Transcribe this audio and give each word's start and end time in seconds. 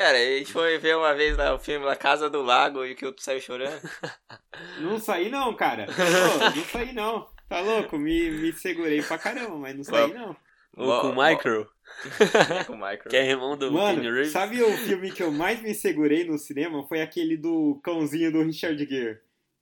Cara, 0.00 0.16
a 0.16 0.38
gente 0.38 0.50
foi 0.50 0.78
ver 0.78 0.96
uma 0.96 1.14
vez 1.14 1.36
lá 1.36 1.54
o 1.54 1.58
filme 1.58 1.84
La 1.84 1.94
Casa 1.94 2.30
do 2.30 2.40
Lago 2.40 2.86
e 2.86 2.94
que 2.94 3.04
eu 3.04 3.14
saiu 3.18 3.38
chorando. 3.38 3.82
Não 4.80 4.98
saí 4.98 5.28
não, 5.28 5.54
cara. 5.54 5.84
Pô, 5.84 6.56
não 6.56 6.64
saí 6.64 6.92
não. 6.94 7.28
Tá 7.46 7.60
louco? 7.60 7.98
Me, 7.98 8.30
me 8.30 8.50
segurei 8.54 9.02
pra 9.02 9.18
caramba, 9.18 9.56
mas 9.56 9.76
não 9.76 9.84
saí 9.84 10.14
não. 10.14 10.34
O 10.74 11.00
com 11.02 11.08
o? 11.08 11.12
É, 12.60 12.64
com 12.64 12.72
o 12.72 12.76
Michael. 12.76 13.08
Que 13.10 13.16
é 13.16 13.28
irmão 13.28 13.58
do 13.58 13.70
Mano, 13.70 14.00
Reeves. 14.00 14.30
sabe 14.32 14.62
o 14.62 14.74
filme 14.78 15.10
que 15.12 15.22
eu 15.22 15.30
mais 15.30 15.60
me 15.60 15.74
segurei 15.74 16.24
no 16.24 16.38
cinema? 16.38 16.86
Foi 16.88 17.02
aquele 17.02 17.36
do 17.36 17.78
cãozinho 17.84 18.32
do 18.32 18.42
Richard 18.42 18.82
Gere. 18.86 19.18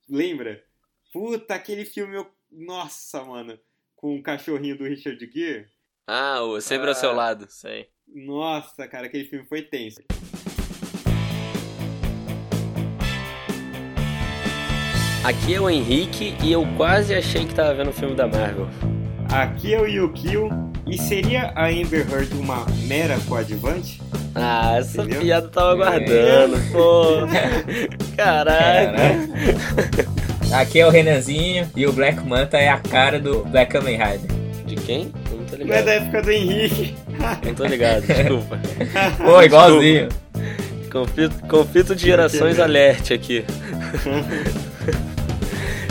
Lembra? 0.09 0.63
Puta, 1.13 1.55
aquele 1.57 1.85
filme 1.85 2.17
eu... 2.17 2.31
Nossa, 2.53 3.25
mano. 3.25 3.59
Com 3.97 4.17
o 4.17 4.23
cachorrinho 4.23 4.79
do 4.79 4.85
Richard 4.85 5.19
Gere. 5.35 5.67
Ah, 6.07 6.43
o 6.43 6.61
Sempre 6.61 6.91
ao 6.91 6.95
seu 6.95 7.11
Ah, 7.11 7.15
lado. 7.15 7.47
Sei. 7.51 7.89
Nossa, 8.07 8.87
cara, 8.87 9.07
aquele 9.07 9.25
filme 9.25 9.45
foi 9.47 9.63
tenso. 9.63 10.01
Aqui 15.25 15.55
é 15.55 15.61
o 15.61 15.69
Henrique 15.69 16.35
e 16.43 16.53
eu 16.53 16.67
quase 16.77 17.15
achei 17.15 17.45
que 17.45 17.55
tava 17.55 17.75
vendo 17.75 17.91
um 17.91 17.93
filme 17.93 18.15
da 18.15 18.27
Marvel. 18.27 18.69
Aqui 19.31 19.75
é 19.75 19.81
o 19.81 19.87
Yukio. 19.87 20.49
E 20.87 20.97
seria 20.97 21.53
a 21.55 21.67
Amber 21.67 22.07
Heard 22.11 22.33
uma 22.35 22.65
mera 22.87 23.19
coadjuvante? 23.29 24.01
Ah, 24.35 24.77
essa 24.79 25.03
Entendeu? 25.03 25.21
piada 25.21 25.47
eu 25.47 25.51
tava 25.51 25.71
aguardando, 25.73 26.57
pô. 26.73 27.27
Caraca. 28.17 28.95
Aqui 30.51 30.81
é 30.81 30.87
o 30.87 30.91
Renanzinho 30.91 31.71
e 31.77 31.87
o 31.87 31.93
Black 31.93 32.27
Manta 32.27 32.57
é 32.57 32.71
a 32.71 32.79
cara 32.79 33.21
do 33.21 33.45
Black 33.45 33.71
Kamen 33.73 33.99
Rider. 33.99 34.31
De 34.65 34.77
quem? 34.77 35.13
Eu 35.31 35.37
Não 35.39 35.45
tô 35.45 35.57
Não 35.57 35.61
é 35.61 35.65
ligado. 35.65 35.85
da 35.85 35.93
época 35.93 36.23
do 36.23 36.31
Henrique. 36.31 36.95
Não 37.45 37.55
tô 37.55 37.65
ligado, 37.67 38.07
desculpa. 38.07 38.59
Pô, 39.23 39.43
igualzinho. 39.43 40.09
Conflito, 40.91 41.35
conflito 41.49 41.95
de 41.95 42.03
gerações 42.07 42.59
alerte 42.59 43.13
aqui. 43.13 43.45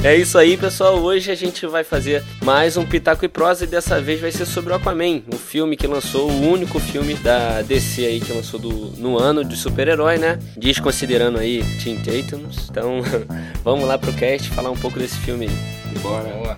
É 0.04 0.16
isso 0.16 0.38
aí, 0.38 0.56
pessoal. 0.56 1.00
Hoje 1.00 1.32
a 1.32 1.36
gente 1.36 1.66
vai 1.66 1.84
fazer 1.84 2.24
mais 2.44 2.78
um 2.78 2.86
Pitaco 2.86 3.26
e 3.26 3.28
Prosa 3.28 3.64
e 3.64 3.68
dessa 3.68 4.00
vez 4.00 4.22
vai 4.22 4.32
ser 4.32 4.46
sobre 4.46 4.72
o 4.72 4.76
Aquaman, 4.76 5.24
o 5.34 5.38
filme 5.38 5.76
que 5.76 5.88
lançou, 5.88 6.30
o 6.30 6.50
único 6.50 6.80
filme 6.80 7.16
da 7.16 7.62
DC 7.64 8.06
aí 8.06 8.20
que 8.20 8.32
lançou 8.32 8.60
do, 8.60 8.70
no 8.98 9.18
ano 9.18 9.44
de 9.44 9.58
super-herói, 9.58 10.18
né? 10.18 10.40
Desconsiderando 10.56 11.40
aí 11.40 11.64
Teen 11.84 11.98
Titans. 11.98 12.70
Então, 12.70 13.02
vamos 13.64 13.88
lá 13.88 13.98
pro 13.98 14.14
cast 14.14 14.50
falar 14.52 14.70
um 14.70 14.78
pouco 14.78 15.00
desse 15.00 15.18
filme 15.18 15.48
aí. 15.48 16.00
Bora. 16.00 16.30
Boa. 16.30 16.58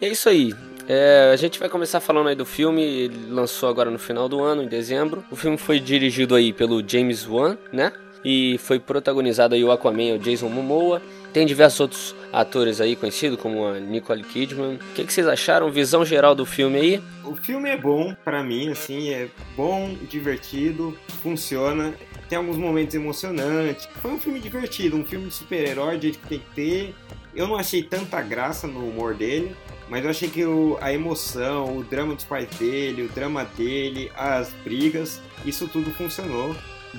E 0.00 0.06
é 0.06 0.08
isso 0.08 0.30
aí. 0.30 0.54
É, 0.92 1.30
a 1.32 1.36
gente 1.36 1.56
vai 1.60 1.68
começar 1.68 2.00
falando 2.00 2.28
aí 2.28 2.34
do 2.34 2.44
filme. 2.44 2.82
Ele 2.82 3.30
lançou 3.30 3.68
agora 3.68 3.92
no 3.92 3.98
final 3.98 4.28
do 4.28 4.42
ano, 4.42 4.64
em 4.64 4.66
dezembro. 4.66 5.22
O 5.30 5.36
filme 5.36 5.56
foi 5.56 5.78
dirigido 5.78 6.34
aí 6.34 6.52
pelo 6.52 6.82
James 6.84 7.28
Wan, 7.28 7.56
né? 7.72 7.92
E 8.24 8.58
foi 8.58 8.80
protagonizado 8.80 9.54
aí 9.54 9.62
o 9.62 9.70
Aquaman, 9.70 10.16
o 10.16 10.18
Jason 10.18 10.48
Momoa. 10.48 11.00
Tem 11.32 11.46
diversos 11.46 11.78
outros 11.78 12.14
atores 12.32 12.80
aí 12.80 12.96
conhecidos, 12.96 13.38
como 13.38 13.68
a 13.68 13.78
Nicole 13.78 14.24
Kidman. 14.24 14.74
O 14.74 14.94
que, 14.96 15.04
que 15.04 15.12
vocês 15.12 15.28
acharam? 15.28 15.70
Visão 15.70 16.04
geral 16.04 16.34
do 16.34 16.44
filme 16.44 16.80
aí? 16.80 17.02
O 17.24 17.36
filme 17.36 17.70
é 17.70 17.76
bom 17.76 18.12
pra 18.24 18.42
mim, 18.42 18.72
assim, 18.72 19.10
é 19.10 19.28
bom, 19.56 19.96
divertido, 20.08 20.98
funciona. 21.22 21.94
Tem 22.28 22.36
alguns 22.36 22.56
momentos 22.56 22.96
emocionantes. 22.96 23.88
Foi 24.02 24.10
um 24.10 24.18
filme 24.18 24.40
divertido, 24.40 24.96
um 24.96 25.04
filme 25.04 25.28
de 25.28 25.34
super-herói, 25.34 26.00
jeito 26.00 26.18
que 26.18 26.26
tem 26.26 26.38
que 26.40 26.50
ter. 26.52 26.94
Eu 27.32 27.46
não 27.46 27.54
achei 27.54 27.80
tanta 27.80 28.20
graça 28.20 28.66
no 28.66 28.88
humor 28.88 29.14
dele, 29.14 29.54
mas 29.90 30.02
eu 30.04 30.10
achei 30.10 30.28
que 30.30 30.44
o- 30.46 30.78
a 30.80 30.92
emoção, 30.92 31.76
o 31.76 31.84
drama 31.84 32.14
dos 32.14 32.24
pais 32.24 32.48
dele, 32.58 33.02
o 33.02 33.08
drama 33.08 33.44
dele, 33.56 34.10
as 34.16 34.50
brigas, 34.64 35.20
isso 35.44 35.68
tudo 35.68 35.90
funcionou. 35.92 36.54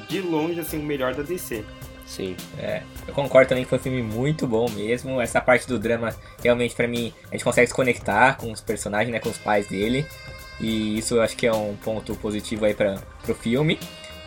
De 0.07 0.21
longe, 0.21 0.59
assim, 0.59 0.77
o 0.79 0.83
melhor 0.83 1.15
da 1.15 1.23
DC. 1.23 1.63
Sim. 2.05 2.35
É, 2.59 2.81
eu 3.07 3.13
concordo 3.13 3.49
também 3.49 3.63
que 3.63 3.69
foi 3.69 3.77
um 3.79 3.81
filme 3.81 4.01
muito 4.03 4.45
bom 4.45 4.69
mesmo. 4.69 5.19
Essa 5.21 5.39
parte 5.41 5.67
do 5.67 5.79
drama, 5.79 6.15
realmente, 6.43 6.75
pra 6.75 6.87
mim, 6.87 7.13
a 7.29 7.31
gente 7.35 7.43
consegue 7.43 7.67
se 7.67 7.73
conectar 7.73 8.37
com 8.37 8.51
os 8.51 8.61
personagens, 8.61 9.11
né, 9.11 9.19
com 9.19 9.29
os 9.29 9.37
pais 9.37 9.67
dele. 9.67 10.05
E 10.59 10.97
isso 10.97 11.15
eu 11.15 11.21
acho 11.21 11.35
que 11.35 11.47
é 11.47 11.53
um 11.53 11.75
ponto 11.75 12.15
positivo 12.15 12.65
aí 12.65 12.73
pra, 12.73 13.01
pro 13.23 13.33
filme. 13.33 13.79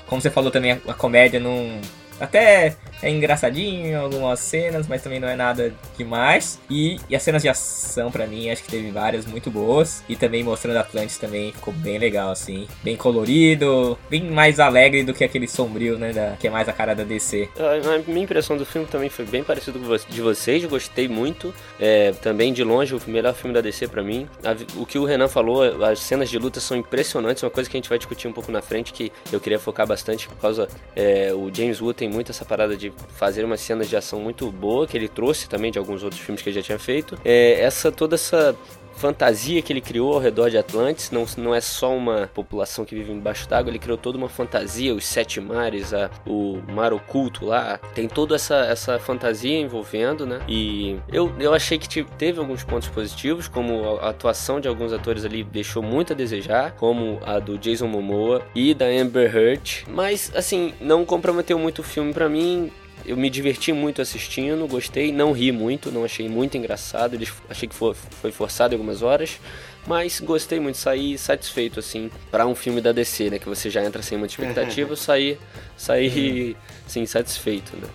Como 0.06 0.20
você 0.20 0.30
falou 0.30 0.50
também, 0.50 0.72
a, 0.72 0.78
a 0.88 0.94
comédia 0.94 1.38
não. 1.40 1.80
Até 2.20 2.76
é 3.02 3.10
engraçadinho 3.10 4.00
algumas 4.00 4.40
cenas, 4.40 4.86
mas 4.86 5.02
também 5.02 5.20
não 5.20 5.28
é 5.28 5.36
nada 5.36 5.74
demais. 5.96 6.58
E, 6.70 6.98
e 7.08 7.14
as 7.14 7.22
cenas 7.22 7.42
de 7.42 7.48
ação, 7.48 8.10
pra 8.10 8.26
mim, 8.26 8.50
acho 8.50 8.62
que 8.62 8.70
teve 8.70 8.90
várias 8.90 9.26
muito 9.26 9.50
boas. 9.50 10.02
E 10.08 10.16
também 10.16 10.42
mostrando 10.42 10.76
Atlantis 10.78 11.18
também 11.18 11.52
ficou 11.52 11.72
bem 11.74 11.98
legal, 11.98 12.30
assim. 12.30 12.66
Bem 12.82 12.96
colorido, 12.96 13.98
bem 14.08 14.22
mais 14.22 14.58
alegre 14.58 15.04
do 15.04 15.12
que 15.12 15.24
aquele 15.24 15.46
sombrio, 15.46 15.98
né? 15.98 16.12
Da, 16.12 16.36
que 16.38 16.46
é 16.46 16.50
mais 16.50 16.68
a 16.68 16.72
cara 16.72 16.94
da 16.94 17.04
DC. 17.04 17.48
A 17.58 18.10
minha 18.10 18.24
impressão 18.24 18.56
do 18.56 18.64
filme 18.64 18.86
também 18.86 19.10
foi 19.10 19.24
bem 19.24 19.44
parecido 19.44 19.78
com 19.78 19.94
de 19.94 20.22
vocês, 20.22 20.64
gostei 20.64 21.08
muito. 21.08 21.54
É, 21.78 22.12
também 22.12 22.52
de 22.52 22.64
longe 22.64 22.94
o 22.94 23.00
melhor 23.06 23.34
filme 23.34 23.54
da 23.54 23.60
DC 23.60 23.88
pra 23.88 24.02
mim. 24.02 24.28
A 24.42 24.54
o 24.76 24.86
que 24.86 24.98
o 24.98 25.04
Renan 25.04 25.28
falou, 25.28 25.84
as 25.84 26.00
cenas 26.00 26.30
de 26.30 26.38
luta 26.38 26.60
são 26.60 26.76
impressionantes, 26.76 27.42
uma 27.42 27.50
coisa 27.50 27.68
que 27.68 27.76
a 27.76 27.78
gente 27.78 27.88
vai 27.88 27.98
discutir 27.98 28.28
um 28.28 28.32
pouco 28.32 28.50
na 28.50 28.62
frente 28.62 28.92
que 28.92 29.12
eu 29.32 29.40
queria 29.40 29.58
focar 29.58 29.86
bastante 29.86 30.28
por 30.28 30.36
causa 30.36 30.68
é, 30.94 31.32
o 31.32 31.50
James 31.52 31.80
Wood 31.80 32.03
tem 32.04 32.08
muito 32.08 32.30
essa 32.30 32.44
parada 32.44 32.76
de 32.76 32.92
fazer 33.16 33.44
umas 33.44 33.60
cenas 33.60 33.88
de 33.88 33.96
ação 33.96 34.20
muito 34.20 34.50
boa 34.52 34.86
que 34.86 34.96
ele 34.96 35.08
trouxe 35.08 35.48
também 35.48 35.72
de 35.72 35.78
alguns 35.78 36.02
outros 36.02 36.20
filmes 36.20 36.42
que 36.42 36.50
ele 36.50 36.56
já 36.56 36.62
tinha 36.62 36.78
feito. 36.78 37.18
É, 37.24 37.60
essa 37.60 37.90
toda 37.90 38.14
essa 38.14 38.54
fantasia 38.94 39.60
que 39.62 39.72
ele 39.72 39.80
criou 39.80 40.14
ao 40.14 40.20
redor 40.20 40.50
de 40.50 40.56
Atlantis, 40.58 41.10
não, 41.10 41.24
não 41.36 41.54
é 41.54 41.60
só 41.60 41.94
uma 41.94 42.28
população 42.32 42.84
que 42.84 42.94
vive 42.94 43.12
embaixo 43.12 43.48
d'água, 43.48 43.70
ele 43.70 43.78
criou 43.78 43.98
toda 43.98 44.16
uma 44.16 44.28
fantasia, 44.28 44.94
os 44.94 45.04
sete 45.04 45.40
mares, 45.40 45.92
a, 45.92 46.10
o 46.26 46.60
mar 46.72 46.92
oculto 46.92 47.44
lá, 47.46 47.78
tem 47.94 48.08
toda 48.08 48.34
essa, 48.34 48.56
essa 48.66 48.98
fantasia 48.98 49.58
envolvendo, 49.58 50.26
né? 50.26 50.40
E 50.48 50.96
eu, 51.12 51.32
eu 51.38 51.52
achei 51.52 51.78
que 51.78 51.88
te- 51.88 52.04
teve 52.16 52.38
alguns 52.38 52.64
pontos 52.64 52.88
positivos, 52.88 53.48
como 53.48 53.98
a, 54.00 54.10
atuação 54.10 54.60
de 54.60 54.68
alguns 54.68 54.92
atores 54.92 55.24
ali 55.24 55.42
deixou 55.44 55.82
muito 55.82 56.12
a 56.12 56.16
desejar, 56.16 56.72
como 56.72 57.18
a 57.24 57.38
do 57.38 57.58
Jason 57.58 57.86
Momoa 57.88 58.42
e 58.54 58.72
da 58.74 58.86
Amber 58.86 59.34
Heard, 59.36 59.84
mas 59.88 60.32
assim, 60.34 60.72
não 60.80 61.04
comprometeu 61.04 61.58
muito 61.58 61.80
o 61.80 61.82
filme 61.82 62.12
pra 62.12 62.28
mim, 62.28 62.70
eu 63.04 63.16
me 63.16 63.28
diverti 63.28 63.72
muito 63.72 64.00
assistindo, 64.00 64.66
gostei, 64.66 65.12
não 65.12 65.32
ri 65.32 65.52
muito, 65.52 65.90
não 65.92 66.04
achei 66.04 66.28
muito 66.28 66.56
engraçado, 66.56 67.14
eles- 67.14 67.32
achei 67.48 67.68
que 67.68 67.74
foi, 67.74 67.94
foi 67.94 68.32
forçado 68.32 68.74
em 68.74 68.76
algumas 68.76 69.02
horas, 69.02 69.38
mas 69.86 70.20
gostei 70.20 70.58
muito, 70.60 70.78
saí 70.78 71.18
satisfeito, 71.18 71.80
assim, 71.80 72.10
pra 72.30 72.46
um 72.46 72.54
filme 72.54 72.80
da 72.80 72.92
DC, 72.92 73.30
né, 73.30 73.38
que 73.38 73.48
você 73.48 73.68
já 73.68 73.84
entra 73.84 74.02
sem 74.02 74.16
muita 74.16 74.32
expectativa, 74.34 74.92
eu 74.92 74.96
saí, 74.96 75.38
saí, 75.76 76.56
sim, 76.86 77.04
satisfeito, 77.06 77.76
né. 77.76 77.88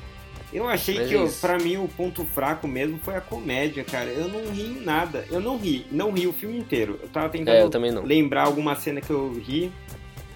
Eu 0.52 0.68
achei 0.68 0.96
Mas 0.96 1.10
que, 1.10 1.16
é 1.16 1.28
pra 1.40 1.60
mim, 1.60 1.78
o 1.78 1.88
ponto 1.88 2.26
fraco 2.26 2.68
mesmo 2.68 2.98
foi 3.04 3.16
a 3.16 3.22
comédia, 3.22 3.84
cara. 3.84 4.10
Eu 4.10 4.28
não 4.28 4.52
ri 4.52 4.64
em 4.64 4.82
nada. 4.82 5.24
Eu 5.30 5.40
não 5.40 5.60
ri. 5.60 5.86
Não 5.92 6.12
ri 6.12 6.26
o 6.26 6.34
filme 6.34 6.58
inteiro. 6.58 7.00
Eu 7.04 7.08
tava 7.10 7.30
tentando 7.30 7.56
É, 7.56 7.92
eu 7.92 8.04
lembrar 8.04 8.46
alguma 8.46 8.74
cena 8.76 9.00
que 9.00 9.12
eu 9.12 9.32
ri. 9.34 9.72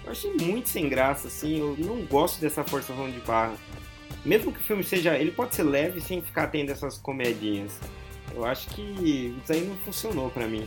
Eu 0.04 0.12
achei 0.12 0.32
muito 0.34 0.68
sem 0.68 0.88
graça, 0.88 1.26
assim. 1.26 1.58
Eu 1.58 1.74
não 1.78 2.02
gosto 2.02 2.40
dessa 2.40 2.62
forçação 2.62 3.10
de 3.10 3.18
barra. 3.20 3.54
Mesmo 4.24 4.52
que 4.52 4.58
o 4.58 4.62
filme 4.62 4.82
seja... 4.82 5.16
Ele 5.16 5.30
pode 5.30 5.54
ser 5.54 5.64
leve 5.64 6.00
sem 6.00 6.22
ficar 6.22 6.46
tendo 6.48 6.70
essas 6.70 6.98
comedinhas. 6.98 7.78
Eu 8.34 8.44
acho 8.44 8.68
que 8.68 9.34
isso 9.42 9.52
aí 9.52 9.60
não 9.60 9.76
funcionou 9.76 10.30
pra 10.30 10.46
mim. 10.46 10.66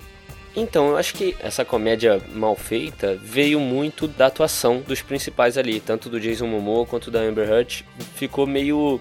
Então, 0.56 0.90
eu 0.90 0.97
acho 0.97 1.13
que 1.13 1.35
essa 1.40 1.63
comédia 1.63 2.19
mal 2.34 2.56
feita 2.56 3.16
veio 3.22 3.59
muito 3.59 4.07
da 4.07 4.25
atuação 4.25 4.79
dos 4.79 5.01
principais 5.01 5.56
ali, 5.56 5.79
tanto 5.79 6.09
do 6.09 6.19
Jason 6.19 6.47
Momoa 6.47 6.85
quanto 6.85 7.12
da 7.12 7.19
Amber 7.19 7.47
Heard. 7.47 7.85
Ficou 8.16 8.47
meio. 8.47 9.00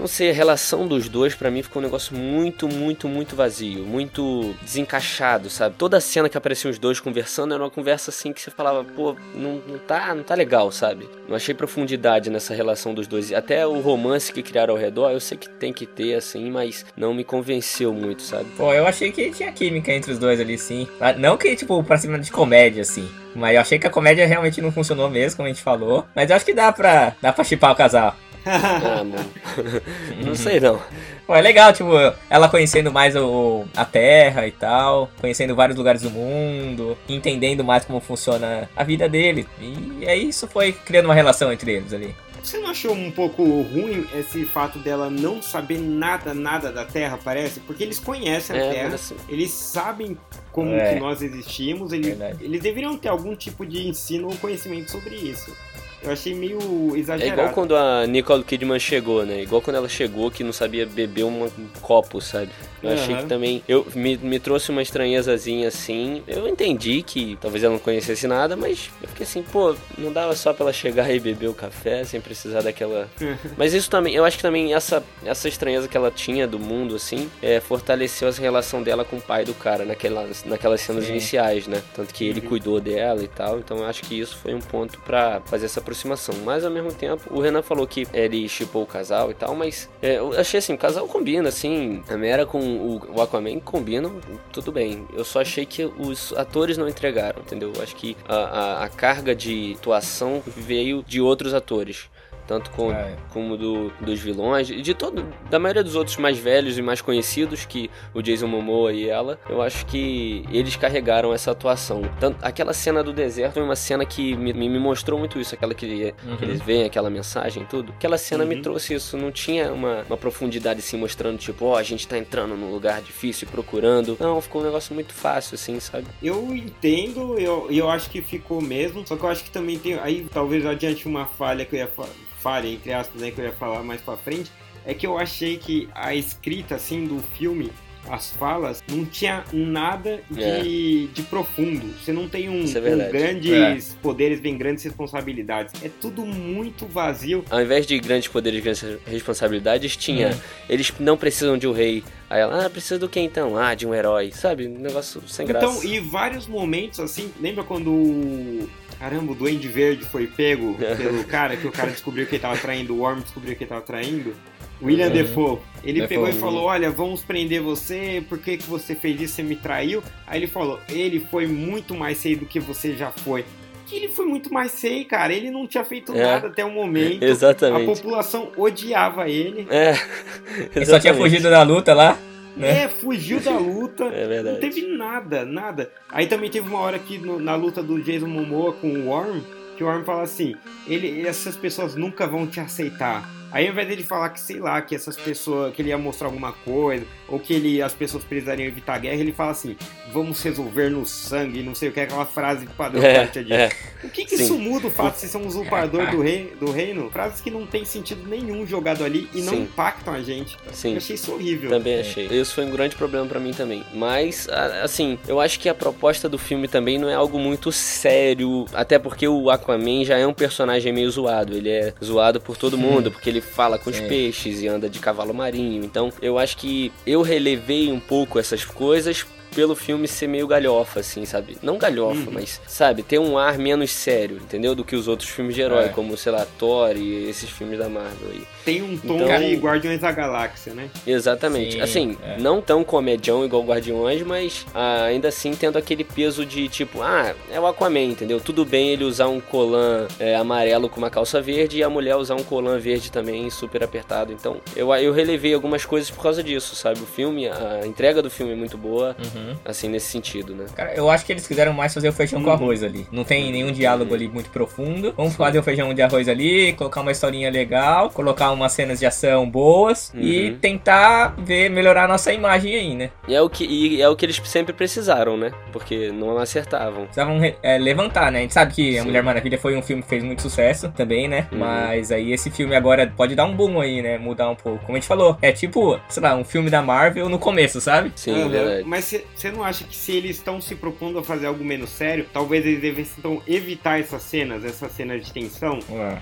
Não 0.00 0.06
sei, 0.06 0.30
a 0.30 0.32
relação 0.32 0.88
dos 0.88 1.10
dois 1.10 1.34
pra 1.34 1.50
mim 1.50 1.62
ficou 1.62 1.82
um 1.82 1.84
negócio 1.84 2.16
muito, 2.16 2.66
muito, 2.66 3.06
muito 3.06 3.36
vazio, 3.36 3.84
muito 3.84 4.56
desencaixado, 4.62 5.50
sabe? 5.50 5.74
Toda 5.76 6.00
cena 6.00 6.26
que 6.26 6.38
apareciam 6.38 6.70
os 6.70 6.78
dois 6.78 6.98
conversando 6.98 7.52
era 7.52 7.62
uma 7.62 7.68
conversa 7.68 8.08
assim 8.08 8.32
que 8.32 8.40
você 8.40 8.50
falava, 8.50 8.82
pô, 8.82 9.14
não, 9.34 9.60
não, 9.68 9.78
tá, 9.78 10.14
não 10.14 10.22
tá 10.22 10.34
legal, 10.34 10.72
sabe? 10.72 11.06
Não 11.28 11.36
achei 11.36 11.54
profundidade 11.54 12.30
nessa 12.30 12.54
relação 12.54 12.94
dos 12.94 13.06
dois. 13.06 13.30
Até 13.30 13.66
o 13.66 13.78
romance 13.80 14.32
que 14.32 14.42
criaram 14.42 14.72
ao 14.72 14.80
redor, 14.80 15.10
eu 15.10 15.20
sei 15.20 15.36
que 15.36 15.50
tem 15.50 15.70
que 15.70 15.84
ter, 15.84 16.14
assim, 16.14 16.50
mas 16.50 16.86
não 16.96 17.12
me 17.12 17.22
convenceu 17.22 17.92
muito, 17.92 18.22
sabe? 18.22 18.46
Pô, 18.56 18.72
eu 18.72 18.86
achei 18.86 19.12
que 19.12 19.30
tinha 19.30 19.52
química 19.52 19.92
entre 19.92 20.12
os 20.12 20.18
dois 20.18 20.40
ali, 20.40 20.56
sim. 20.56 20.88
Ah, 20.98 21.12
Não 21.12 21.36
que, 21.36 21.54
tipo, 21.54 21.84
pra 21.84 21.98
cima 21.98 22.18
de 22.18 22.30
comédia, 22.30 22.80
assim. 22.80 23.06
Mas 23.34 23.54
eu 23.54 23.60
achei 23.60 23.78
que 23.78 23.86
a 23.86 23.90
comédia 23.90 24.26
realmente 24.26 24.62
não 24.62 24.72
funcionou 24.72 25.10
mesmo, 25.10 25.36
como 25.36 25.46
a 25.46 25.52
gente 25.52 25.62
falou. 25.62 26.06
Mas 26.16 26.30
eu 26.30 26.36
acho 26.36 26.46
que 26.46 26.54
dá 26.54 26.72
pra, 26.72 27.14
dá 27.20 27.34
pra 27.34 27.44
chipar 27.44 27.72
o 27.72 27.76
casal. 27.76 28.16
Ah, 28.44 29.04
mano. 29.04 29.30
não 30.24 30.34
sei 30.34 30.60
não. 30.60 30.80
Pô, 31.26 31.34
é 31.34 31.40
legal, 31.40 31.72
tipo, 31.72 31.90
ela 32.28 32.48
conhecendo 32.48 32.90
mais 32.92 33.14
o, 33.16 33.64
a 33.76 33.84
Terra 33.84 34.46
e 34.46 34.50
tal, 34.52 35.10
conhecendo 35.20 35.54
vários 35.54 35.76
lugares 35.78 36.02
do 36.02 36.10
mundo, 36.10 36.96
entendendo 37.08 37.62
mais 37.62 37.84
como 37.84 38.00
funciona 38.00 38.68
a 38.74 38.82
vida 38.84 39.08
dele. 39.08 39.46
E 39.60 40.06
aí 40.08 40.28
isso 40.28 40.46
foi 40.48 40.72
criando 40.72 41.04
uma 41.06 41.14
relação 41.14 41.52
entre 41.52 41.72
eles 41.72 41.92
ali. 41.92 42.14
Você 42.42 42.56
não 42.58 42.70
achou 42.70 42.92
um 42.94 43.10
pouco 43.10 43.42
ruim 43.44 44.06
esse 44.14 44.46
fato 44.46 44.78
dela 44.78 45.10
não 45.10 45.42
saber 45.42 45.78
nada, 45.78 46.32
nada 46.32 46.72
da 46.72 46.86
Terra, 46.86 47.18
parece? 47.22 47.60
Porque 47.60 47.82
eles 47.82 47.98
conhecem 47.98 48.56
a 48.56 48.58
É, 48.58 48.70
Terra, 48.72 48.84
mas 48.84 48.94
assim- 48.94 49.16
eles 49.28 49.50
sabem 49.50 50.16
como 50.50 50.72
É. 50.74 50.94
que 50.94 51.00
nós 51.00 51.20
existimos, 51.20 51.92
eles, 51.92 52.16
eles 52.40 52.62
deveriam 52.62 52.96
ter 52.96 53.10
algum 53.10 53.36
tipo 53.36 53.66
de 53.66 53.86
ensino 53.86 54.28
ou 54.28 54.36
conhecimento 54.36 54.90
sobre 54.90 55.16
isso. 55.16 55.54
Eu 56.02 56.10
achei 56.10 56.34
meio 56.34 56.58
É 56.94 56.98
exagerado. 56.98 57.32
igual 57.40 57.52
quando 57.54 57.76
a 57.76 58.06
Nicole 58.06 58.42
Kidman 58.42 58.78
chegou, 58.78 59.24
né? 59.26 59.42
Igual 59.42 59.60
quando 59.60 59.76
ela 59.76 59.88
chegou 59.88 60.30
que 60.30 60.42
não 60.42 60.52
sabia 60.52 60.86
beber 60.86 61.24
um 61.24 61.48
copo, 61.82 62.20
sabe? 62.20 62.50
Eu 62.82 62.92
achei 62.92 63.14
Aham. 63.14 63.22
que 63.24 63.28
também. 63.28 63.62
Eu, 63.68 63.86
me, 63.94 64.16
me 64.16 64.40
trouxe 64.40 64.70
uma 64.70 64.80
estranhezazinha 64.80 65.68
assim. 65.68 66.22
Eu 66.26 66.48
entendi 66.48 67.02
que 67.02 67.36
talvez 67.38 67.62
ela 67.62 67.74
não 67.74 67.78
conhecesse 67.78 68.26
nada, 68.26 68.56
mas 68.56 68.88
eu 69.02 69.08
fiquei 69.08 69.24
assim, 69.26 69.42
pô, 69.42 69.76
não 69.98 70.10
dava 70.10 70.34
só 70.34 70.54
pra 70.54 70.64
ela 70.64 70.72
chegar 70.72 71.10
e 71.14 71.20
beber 71.20 71.48
o 71.48 71.52
café 71.54 72.02
sem 72.04 72.18
precisar 72.22 72.62
daquela. 72.62 73.06
mas 73.58 73.74
isso 73.74 73.90
também, 73.90 74.14
eu 74.14 74.24
acho 74.24 74.38
que 74.38 74.42
também 74.42 74.72
essa, 74.72 75.02
essa 75.22 75.46
estranheza 75.46 75.86
que 75.88 75.96
ela 75.98 76.10
tinha 76.10 76.46
do 76.46 76.58
mundo, 76.58 76.94
assim, 76.96 77.30
é, 77.42 77.60
fortaleceu 77.60 78.28
essa 78.28 78.40
relação 78.40 78.82
dela 78.82 79.04
com 79.04 79.16
o 79.16 79.20
pai 79.20 79.44
do 79.44 79.52
cara 79.52 79.84
naquelas, 79.84 80.44
naquelas 80.44 80.80
cenas 80.80 81.04
Sim. 81.04 81.10
iniciais, 81.10 81.66
né? 81.66 81.82
Tanto 81.94 82.14
que 82.14 82.24
ele 82.26 82.40
Uhum. 82.40 82.48
cuidou 82.48 82.80
dela 82.80 83.22
e 83.22 83.28
tal. 83.28 83.58
Então 83.58 83.76
eu 83.80 83.84
acho 83.84 84.00
que 84.04 84.18
isso 84.18 84.38
foi 84.38 84.54
um 84.54 84.60
ponto 84.60 84.98
pra 85.00 85.42
fazer 85.44 85.66
essa 85.66 85.82
aproximação. 85.90 86.34
Mas 86.44 86.64
ao 86.64 86.70
mesmo 86.70 86.92
tempo, 86.92 87.22
o 87.34 87.40
Renan 87.40 87.62
falou 87.62 87.86
que 87.86 88.06
ele 88.12 88.48
chipou 88.48 88.82
o 88.82 88.86
casal 88.86 89.30
e 89.30 89.34
tal, 89.34 89.54
mas 89.54 89.88
é, 90.00 90.18
eu 90.18 90.32
achei 90.38 90.58
assim, 90.58 90.72
o 90.72 90.78
casal 90.78 91.06
combina, 91.06 91.48
assim. 91.48 92.02
A 92.08 92.16
Mera 92.16 92.46
com 92.46 92.60
o, 92.60 93.20
Aquaman 93.20 93.58
combinam, 93.60 94.20
tudo 94.52 94.70
bem. 94.70 95.06
Eu 95.12 95.24
só 95.24 95.40
achei 95.40 95.66
que 95.66 95.84
os 95.84 96.32
atores 96.34 96.78
não 96.78 96.88
entregaram, 96.88 97.42
entendeu? 97.42 97.72
Eu 97.74 97.82
acho 97.82 97.96
que 97.96 98.16
a, 98.28 98.34
a, 98.34 98.84
a 98.84 98.88
carga 98.88 99.34
de 99.34 99.74
atuação 99.78 100.42
veio 100.46 101.04
de 101.06 101.20
outros 101.20 101.52
atores. 101.52 102.08
Tanto 102.50 102.68
com, 102.72 102.90
É. 102.90 103.14
como 103.32 103.56
do, 103.56 103.92
dos 104.00 104.18
vilões, 104.18 104.68
e 104.70 104.82
de 104.82 104.92
todo, 104.92 105.24
da 105.48 105.56
maioria 105.56 105.84
dos 105.84 105.94
outros 105.94 106.16
mais 106.16 106.36
velhos 106.36 106.76
e 106.76 106.82
mais 106.82 107.00
conhecidos, 107.00 107.64
que 107.64 107.88
o 108.12 108.20
Jason 108.20 108.48
Momoa 108.48 108.92
e 108.92 109.08
ela, 109.08 109.38
eu 109.48 109.62
acho 109.62 109.86
que 109.86 110.42
eles 110.50 110.74
carregaram 110.74 111.32
essa 111.32 111.52
atuação. 111.52 112.02
Tanto, 112.18 112.38
aquela 112.44 112.72
cena 112.72 113.04
do 113.04 113.12
deserto 113.12 113.54
foi 113.54 113.62
uma 113.62 113.76
cena 113.76 114.04
que 114.04 114.34
me, 114.34 114.52
me 114.52 114.68
me 114.68 114.80
mostrou 114.80 115.16
muito 115.16 115.38
isso, 115.38 115.54
aquela 115.54 115.72
que, 115.74 116.12
Uhum. 116.26 116.36
que 116.38 116.44
eles 116.44 116.60
veem 116.60 116.82
aquela 116.86 117.08
mensagem 117.08 117.62
e 117.62 117.66
tudo. 117.66 117.92
Aquela 117.96 118.18
cena 118.18 118.44
me 118.44 118.56
Uhum. 118.56 118.62
trouxe 118.62 118.94
isso, 118.94 119.16
não 119.16 119.30
tinha 119.30 119.72
uma, 119.72 120.02
uma 120.08 120.16
profundidade 120.16 120.80
assim, 120.80 120.96
mostrando 120.96 121.38
tipo, 121.38 121.66
ó, 121.66 121.76
a 121.76 121.84
gente 121.84 122.08
tá 122.08 122.18
entrando 122.18 122.56
num 122.56 122.72
lugar 122.72 123.00
difícil 123.00 123.46
e 123.46 123.50
procurando. 123.52 124.16
Não, 124.18 124.40
ficou 124.40 124.60
um 124.60 124.64
negócio 124.64 124.92
muito 124.92 125.14
fácil, 125.14 125.54
assim, 125.54 125.78
sabe? 125.78 126.06
Eu 126.20 126.52
entendo, 126.52 127.38
eu, 127.38 127.68
eu 127.70 127.88
acho 127.88 128.10
que 128.10 128.20
ficou 128.20 128.60
mesmo, 128.60 129.06
só 129.06 129.14
que 129.16 129.22
eu 129.22 129.28
acho 129.28 129.44
que 129.44 129.50
também 129.52 129.78
tem. 129.78 129.94
Aí 130.00 130.26
talvez 130.34 130.66
adiante 130.66 131.06
uma 131.06 131.26
falha 131.26 131.64
que 131.64 131.76
eu 131.76 131.78
ia 131.78 131.86
fa- 131.86 132.08
falha, 132.42 132.68
entre 132.68 132.92
aspas, 132.92 133.20
né, 133.20 133.30
que 133.30 133.40
eu 133.40 133.44
ia 133.44 133.52
falar 133.52 133.82
mais 133.82 134.00
pra 134.00 134.16
frente, 134.16 134.50
é 134.84 134.94
que 134.94 135.06
eu 135.06 135.18
achei 135.18 135.56
que 135.58 135.88
a 135.94 136.14
escrita 136.14 136.76
assim 136.76 137.06
do 137.06 137.20
filme. 137.36 137.70
As 138.08 138.30
falas 138.30 138.82
não 138.90 139.04
tinha 139.04 139.44
nada 139.52 140.20
de, 140.30 141.06
de 141.08 141.22
profundo. 141.22 141.86
Você 141.98 142.12
não 142.12 142.28
tem 142.28 142.48
um, 142.48 142.64
é 142.64 143.06
um 143.06 143.10
grandes 143.10 143.94
poderes, 144.02 144.40
vem 144.40 144.56
grandes 144.56 144.84
responsabilidades. 144.84 145.82
É 145.82 145.90
tudo 146.00 146.24
muito 146.24 146.86
vazio. 146.86 147.44
Ao 147.50 147.60
invés 147.60 147.86
de 147.86 147.98
grandes 147.98 148.28
poderes 148.28 148.58
e 148.58 148.62
grandes 148.62 148.84
responsabilidades, 149.06 149.96
tinha. 149.96 150.30
Hum. 150.30 150.40
Eles 150.68 150.92
não 150.98 151.16
precisam 151.16 151.56
de 151.58 151.66
um 151.66 151.72
rei. 151.72 152.02
Aí 152.28 152.40
ela, 152.40 152.66
ah, 152.66 152.70
precisa 152.70 152.98
do 152.98 153.08
que 153.08 153.20
então? 153.20 153.56
Ah, 153.56 153.74
de 153.74 153.86
um 153.86 153.94
herói. 153.94 154.30
Sabe? 154.32 154.66
Um 154.66 154.78
negócio 154.78 155.22
sem 155.26 155.46
graça. 155.46 155.66
Então, 155.66 155.84
e 155.84 156.00
vários 156.00 156.46
momentos 156.46 157.00
assim, 157.00 157.32
lembra 157.40 157.64
quando 157.64 157.90
o. 157.90 158.68
Caramba, 158.98 159.32
o 159.32 159.34
Duende 159.34 159.66
Verde 159.66 160.04
foi 160.04 160.26
pego 160.26 160.74
pelo 160.96 161.24
cara, 161.24 161.56
que 161.56 161.66
o 161.66 161.72
cara 161.72 161.90
descobriu 161.90 162.26
que 162.26 162.34
ele 162.34 162.42
tava 162.42 162.58
traindo, 162.58 162.94
o 162.94 162.98
Worm 162.98 163.20
descobriu 163.20 163.56
que 163.56 163.64
ele 163.64 163.68
tava 163.68 163.82
traindo? 163.82 164.34
William 164.82 165.06
Uhum. 165.08 165.12
Defoe. 165.12 165.58
Ele 165.82 165.92
Defoe, 166.00 166.08
pegou 166.08 166.24
e 166.26 166.28
William. 166.30 166.40
falou: 166.40 166.64
Olha, 166.64 166.90
vamos 166.90 167.22
prender 167.22 167.60
você, 167.62 168.22
por 168.28 168.38
que, 168.38 168.56
que 168.58 168.64
você 168.64 168.94
fez 168.94 169.20
isso? 169.20 169.34
Você 169.36 169.42
me 169.42 169.56
traiu? 169.56 170.02
Aí 170.26 170.38
ele 170.40 170.46
falou: 170.46 170.78
Ele 170.88 171.20
foi 171.30 171.46
muito 171.46 171.94
mais 171.94 172.18
sei 172.18 172.36
do 172.36 172.46
que 172.46 172.60
você 172.60 172.94
já 172.96 173.10
foi. 173.10 173.44
Que 173.86 173.96
ele 173.96 174.08
foi 174.08 174.24
muito 174.26 174.52
mais 174.54 174.70
sei, 174.72 175.04
cara. 175.04 175.32
Ele 175.32 175.50
não 175.50 175.66
tinha 175.66 175.84
feito 175.84 176.12
É. 176.14 176.22
nada 176.22 176.46
até 176.46 176.64
o 176.64 176.70
momento. 176.70 177.24
A 177.24 177.26
Exatamente. 177.28 177.86
população 177.86 178.52
odiava 178.56 179.28
ele. 179.28 179.66
É. 179.68 179.94
Ele 180.76 180.86
só 180.86 180.98
tinha 181.00 181.12
fugido 181.14 181.50
da 181.50 181.62
luta 181.62 181.92
lá. 181.92 182.16
Né? 182.56 182.84
É, 182.84 182.88
fugiu 182.88 183.40
da 183.40 183.56
luta. 183.58 184.04
É 184.14 184.26
verdade. 184.28 184.54
Não 184.54 184.60
teve 184.60 184.86
nada, 184.96 185.44
nada. 185.44 185.90
Aí 186.08 186.26
também 186.26 186.48
teve 186.50 186.68
uma 186.68 186.78
hora 186.80 186.96
aqui 186.96 187.18
no- 187.18 187.38
na 187.40 187.54
luta 187.56 187.82
do 187.82 188.00
Jason 188.00 188.26
Momoa 188.28 188.72
com 188.74 188.88
o 188.88 189.06
Worm, 189.08 189.40
que 189.76 189.82
o 189.82 189.86
Worm 189.88 190.04
fala 190.04 190.22
assim: 190.22 190.54
ele, 190.86 191.26
essas 191.26 191.56
pessoas 191.56 191.94
nunca 191.96 192.26
vão 192.28 192.46
te 192.46 192.60
aceitar. 192.60 193.28
Aí 193.52 193.66
ao 193.66 193.72
invés 193.72 193.88
dele 193.88 194.02
falar 194.02 194.30
que, 194.30 194.40
sei 194.40 194.60
lá, 194.60 194.80
que 194.80 194.94
essas 194.94 195.16
pessoas, 195.16 195.74
que 195.74 195.82
ele 195.82 195.88
ia 195.88 195.98
mostrar 195.98 196.28
alguma 196.28 196.52
coisa, 196.52 197.06
ou 197.30 197.38
que 197.38 197.52
ele, 197.54 197.80
as 197.80 197.92
pessoas 197.94 198.24
precisariam 198.24 198.66
evitar 198.66 198.94
a 198.94 198.98
guerra, 198.98 199.20
ele 199.20 199.32
fala 199.32 199.52
assim, 199.52 199.76
vamos 200.12 200.42
resolver 200.42 200.90
no 200.90 201.06
sangue, 201.06 201.62
não 201.62 201.74
sei 201.74 201.88
o 201.88 201.92
que, 201.92 202.00
aquela 202.00 202.26
frase 202.26 202.66
padrão 202.66 203.02
É, 203.02 203.30
Gere. 203.32 203.52
é. 203.52 203.70
O 204.02 204.08
que, 204.08 204.24
que 204.24 204.34
isso 204.34 204.58
muda 204.58 204.86
o 204.86 204.90
fato 204.90 205.14
de 205.20 205.26
ser 205.28 205.36
um 205.36 205.46
usurpador 205.46 206.10
do, 206.10 206.20
rei, 206.22 206.52
do 206.58 206.70
reino? 206.70 207.10
Frases 207.10 207.40
que 207.40 207.50
não 207.50 207.66
tem 207.66 207.84
sentido 207.84 208.26
nenhum 208.28 208.66
jogado 208.66 209.04
ali 209.04 209.28
e 209.34 209.42
não 209.42 209.52
Sim. 209.54 209.62
impactam 209.62 210.14
a 210.14 210.22
gente. 210.22 210.56
Sim. 210.72 210.92
Eu 210.92 210.96
achei 210.96 211.14
isso 211.16 211.32
horrível. 211.32 211.70
Também 211.70 211.94
É. 211.94 212.00
achei. 212.00 212.26
Isso 212.26 212.54
foi 212.54 212.64
um 212.64 212.70
grande 212.70 212.96
problema 212.96 213.26
pra 213.26 213.38
mim 213.38 213.52
também. 213.52 213.84
Mas, 213.94 214.48
assim, 214.82 215.18
eu 215.28 215.38
acho 215.40 215.60
que 215.60 215.68
a 215.68 215.74
proposta 215.74 216.28
do 216.28 216.38
filme 216.38 216.66
também 216.66 216.98
não 216.98 217.08
é 217.10 217.14
algo 217.14 217.38
muito 217.38 217.70
sério. 217.70 218.64
Até 218.72 218.98
porque 218.98 219.28
o 219.28 219.50
Aquaman 219.50 220.04
já 220.04 220.16
é 220.18 220.26
um 220.26 220.32
personagem 220.32 220.92
meio 220.92 221.10
zoado. 221.10 221.54
Ele 221.56 221.68
é 221.68 221.92
zoado 222.02 222.40
por 222.40 222.56
todo 222.56 222.78
mundo, 222.78 223.10
porque 223.10 223.28
ele 223.28 223.40
fala 223.40 223.78
com 223.78 223.90
os 223.90 224.00
peixes 224.00 224.62
e 224.62 224.66
anda 224.68 224.88
de 224.88 224.98
cavalo 224.98 225.34
marinho. 225.34 225.84
Então, 225.84 226.10
eu 226.22 226.38
acho 226.38 226.56
que 226.56 226.90
eu 227.06 227.19
relevei 227.22 227.90
um 227.90 228.00
pouco 228.00 228.38
essas 228.38 228.64
coisas 228.64 229.26
pelo 229.54 229.74
filme 229.74 230.06
ser 230.08 230.26
meio 230.26 230.46
galhofa, 230.46 231.00
assim, 231.00 231.24
sabe? 231.24 231.56
Não 231.62 231.78
galhofa, 231.78 232.20
Uhum. 232.20 232.32
mas, 232.32 232.60
sabe, 232.66 233.02
ter 233.02 233.18
um 233.18 233.36
ar 233.38 233.58
menos 233.58 233.90
sério, 233.90 234.36
entendeu? 234.36 234.74
Do 234.74 234.84
que 234.84 234.94
os 234.96 235.08
outros 235.08 235.28
filmes 235.28 235.54
de 235.54 235.60
herói, 235.62 235.86
É. 235.86 235.88
como, 235.88 236.16
sei 236.16 236.32
lá, 236.32 236.46
Thor 236.58 236.96
e 236.96 237.28
esses 237.28 237.50
filmes 237.50 237.78
da 237.78 237.88
Marvel 237.88 238.30
aí. 238.30 238.42
Tem 238.64 238.82
um 238.82 238.96
tom 238.96 239.16
Então- 239.16 239.38
de 239.40 239.56
Guardiões 239.56 240.00
da 240.00 240.12
Galáxia, 240.12 240.72
né? 240.74 240.88
Exatamente. 241.06 241.72
Sim, 241.74 241.80
assim, 241.80 242.16
é. 242.22 242.38
não 242.38 242.60
tão 242.60 242.82
comedião 242.84 243.44
igual 243.44 243.62
Guardiões, 243.62 244.22
mas 244.22 244.66
ah, 244.74 245.04
ainda 245.04 245.28
assim 245.28 245.52
tendo 245.52 245.76
aquele 245.78 246.04
peso 246.04 246.44
de 246.46 246.68
tipo, 246.68 247.02
ah, 247.02 247.34
é 247.50 247.58
o 247.60 247.66
Aquaman, 247.66 248.00
entendeu? 248.04 248.40
Tudo 248.40 248.64
bem 248.64 248.90
ele 248.90 249.04
usar 249.04 249.28
um 249.28 249.40
colã 249.40 250.06
é, 250.18 250.36
amarelo 250.36 250.88
com 250.88 250.98
uma 250.98 251.10
calça 251.10 251.40
verde 251.40 251.78
e 251.78 251.82
a 251.82 251.90
mulher 251.90 252.16
usar 252.16 252.34
um 252.34 252.42
colã 252.44 252.78
verde 252.78 253.10
também 253.10 253.48
super 253.50 253.82
apertado. 253.82 254.32
Então, 254.32 254.58
eu, 254.76 254.94
eu 254.94 255.12
relevei 255.12 255.54
algumas 255.54 255.84
coisas 255.84 256.10
por 256.10 256.22
causa 256.22 256.42
disso, 256.42 256.74
sabe? 256.76 257.00
O 257.00 257.06
filme, 257.06 257.48
a 257.48 257.86
entrega 257.86 258.22
do 258.22 258.30
filme 258.30 258.52
é 258.52 258.56
muito 258.56 258.76
boa, 258.78 259.16
Uhum. 259.18 259.39
Assim, 259.64 259.88
nesse 259.88 260.06
sentido, 260.06 260.54
né? 260.54 260.66
Cara, 260.74 260.94
eu 260.94 261.10
acho 261.10 261.24
que 261.24 261.32
eles 261.32 261.46
quiseram 261.46 261.72
mais 261.72 261.92
fazer 261.94 262.08
o 262.08 262.12
feijão 262.12 262.40
com 262.42 262.48
Uhum. 262.48 262.54
arroz 262.54 262.82
ali. 262.82 263.06
Não 263.12 263.24
tem 263.24 263.50
nenhum 263.52 263.72
diálogo 263.72 264.14
ali 264.14 264.28
muito 264.28 264.50
profundo. 264.50 265.12
Vamos 265.16 265.34
fazer 265.36 265.58
o 265.58 265.62
feijão 265.62 265.92
de 265.94 266.02
arroz 266.02 266.28
ali, 266.28 266.72
colocar 266.74 267.00
uma 267.00 267.12
historinha 267.12 267.50
legal, 267.50 268.10
colocar 268.10 268.50
umas 268.52 268.72
cenas 268.72 268.98
de 268.98 269.06
ação 269.06 269.48
boas 269.48 270.12
e 270.14 270.50
Uhum. 270.50 270.58
tentar 270.58 271.34
ver 271.38 271.68
melhorar 271.70 272.04
a 272.04 272.08
nossa 272.08 272.32
imagem 272.32 272.74
aí, 272.74 272.94
né? 272.94 273.10
E 273.28 273.34
é 273.34 273.40
o 273.40 273.48
que, 273.50 273.64
e 273.64 274.00
é 274.02 274.08
o 274.08 274.16
que 274.16 274.26
eles 274.26 274.40
sempre 274.44 274.72
precisaram, 274.72 275.36
né? 275.36 275.52
Porque 275.72 276.10
não 276.12 276.36
acertavam. 276.38 277.04
Precisavam 277.04 277.38
re- 277.38 277.56
é, 277.62 277.78
levantar, 277.78 278.30
né? 278.32 278.38
A 278.38 278.42
gente 278.42 278.54
sabe 278.54 278.72
que 278.74 278.96
A 278.98 279.02
Sim. 279.02 279.06
Mulher 279.08 279.22
Maravilha 279.22 279.58
foi 279.58 279.76
um 279.76 279.82
filme 279.82 280.02
que 280.02 280.08
fez 280.08 280.22
muito 280.22 280.42
sucesso 280.42 280.90
também, 280.96 281.28
né? 281.28 281.46
Uhum. 281.52 281.58
Mas 281.58 282.10
aí 282.12 282.32
esse 282.32 282.50
filme 282.50 282.74
agora 282.74 283.12
pode 283.16 283.34
dar 283.34 283.44
um 283.44 283.54
boom 283.54 283.80
aí, 283.80 284.02
né? 284.02 284.18
Mudar 284.18 284.48
um 284.50 284.54
pouco. 284.56 284.84
Como 284.84 284.96
a 284.96 285.00
gente 285.00 285.08
falou, 285.08 285.36
é 285.42 285.52
tipo, 285.52 285.98
sei 286.08 286.22
lá, 286.22 286.34
um 286.34 286.44
filme 286.44 286.70
da 286.70 286.82
Marvel 286.82 287.28
no 287.28 287.38
começo, 287.38 287.80
sabe? 287.80 288.12
Sim, 288.16 288.32
Aham. 288.42 288.48
verdade. 288.48 288.84
Mas 288.86 289.14
você 289.34 289.50
não 289.50 289.64
acha 289.64 289.84
que 289.84 289.96
se 289.96 290.12
eles 290.12 290.36
estão 290.36 290.60
se 290.60 290.74
propondo 290.74 291.18
a 291.18 291.24
fazer 291.24 291.46
algo 291.46 291.64
menos 291.64 291.90
sério, 291.90 292.26
talvez 292.32 292.64
eles 292.66 292.80
devessem 292.80 293.14
então, 293.18 293.42
evitar 293.46 293.98
essas 293.98 294.22
cenas, 294.22 294.64
essas 294.64 294.92
cenas 294.92 295.24
de 295.24 295.32
tensão, 295.32 295.78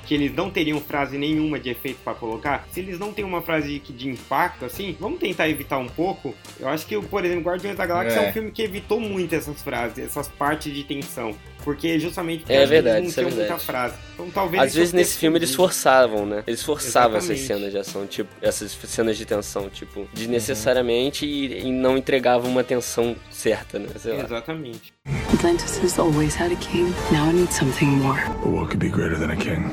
que 0.06 0.14
eles 0.14 0.32
não 0.34 0.50
teriam 0.50 0.80
frase 0.80 1.18
nenhuma 1.18 1.58
de 1.58 1.70
efeito 1.70 1.98
pra 2.04 2.14
colocar? 2.14 2.66
Se 2.72 2.80
eles 2.80 2.98
não 2.98 3.12
têm 3.12 3.24
uma 3.24 3.42
frase 3.42 3.78
que- 3.80 3.92
de 3.92 4.08
impacto, 4.08 4.64
assim, 4.64 4.96
vamos 5.00 5.18
tentar 5.18 5.48
evitar 5.48 5.78
um 5.78 5.88
pouco? 5.88 6.34
Eu 6.60 6.68
acho 6.68 6.86
que, 6.86 6.96
por 7.00 7.24
exemplo, 7.24 7.42
Guardiões 7.44 7.76
da 7.76 7.86
Galáxia 7.86 8.20
é, 8.20 8.26
É. 8.26 8.30
um 8.30 8.32
filme 8.32 8.50
que 8.52 8.62
evitou 8.62 9.00
muito 9.00 9.34
essas 9.34 9.62
frases, 9.62 9.98
essas 9.98 10.28
partes 10.28 10.72
de 10.72 10.84
tensão. 10.84 11.34
Porque 11.64 11.98
justamente 11.98 12.40
porque 12.40 12.52
É 12.52 12.64
verdade, 12.66 12.98
é 12.98 13.00
não 13.02 13.10
tinham 13.10 13.24
muita 13.24 13.38
verdade. 13.40 13.64
frase. 13.64 13.94
Então 14.14 14.30
talvez 14.30 14.62
Às 14.62 14.74
vezes 14.74 14.92
nesse 14.92 15.18
filme 15.18 15.38
eles 15.38 15.54
forçavam, 15.54 16.24
né? 16.24 16.42
Eles 16.46 16.62
forçavam 16.62 17.18
essas 17.18 17.30
Exatamente. 17.38 17.46
cenas 17.60 17.72
de 17.72 17.78
ação, 17.78 18.06
tipo, 18.06 18.30
essas 18.40 18.72
cenas 18.72 19.16
de 19.18 19.26
tensão, 19.26 19.68
tipo, 19.68 20.08
desnecessariamente 20.14 21.26
e, 21.26 21.66
e 21.66 21.72
não 21.72 21.96
entregavam 21.98 22.50
uma 22.50 22.64
tensão 22.64 23.14
certa, 23.30 23.78
né? 23.78 23.88
Sei 23.98 24.16
lá. 24.16 24.24
Exatamente. 24.24 24.92
Atlantis 25.34 25.78
has 25.82 25.98
always 25.98 26.34
had 26.34 26.52
a 26.52 26.56
king. 26.56 26.92
Now 27.12 27.26
it 27.26 27.34
needs 27.36 27.56
something 27.56 27.86
more. 27.86 28.20
But 28.42 28.52
what 28.52 28.66
could 28.70 28.78
be 28.78 28.88
greater 28.88 29.18
than 29.18 29.30
a 29.32 29.36
king? 29.36 29.64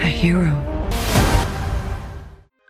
A 0.00 0.06
hero. 0.06 0.80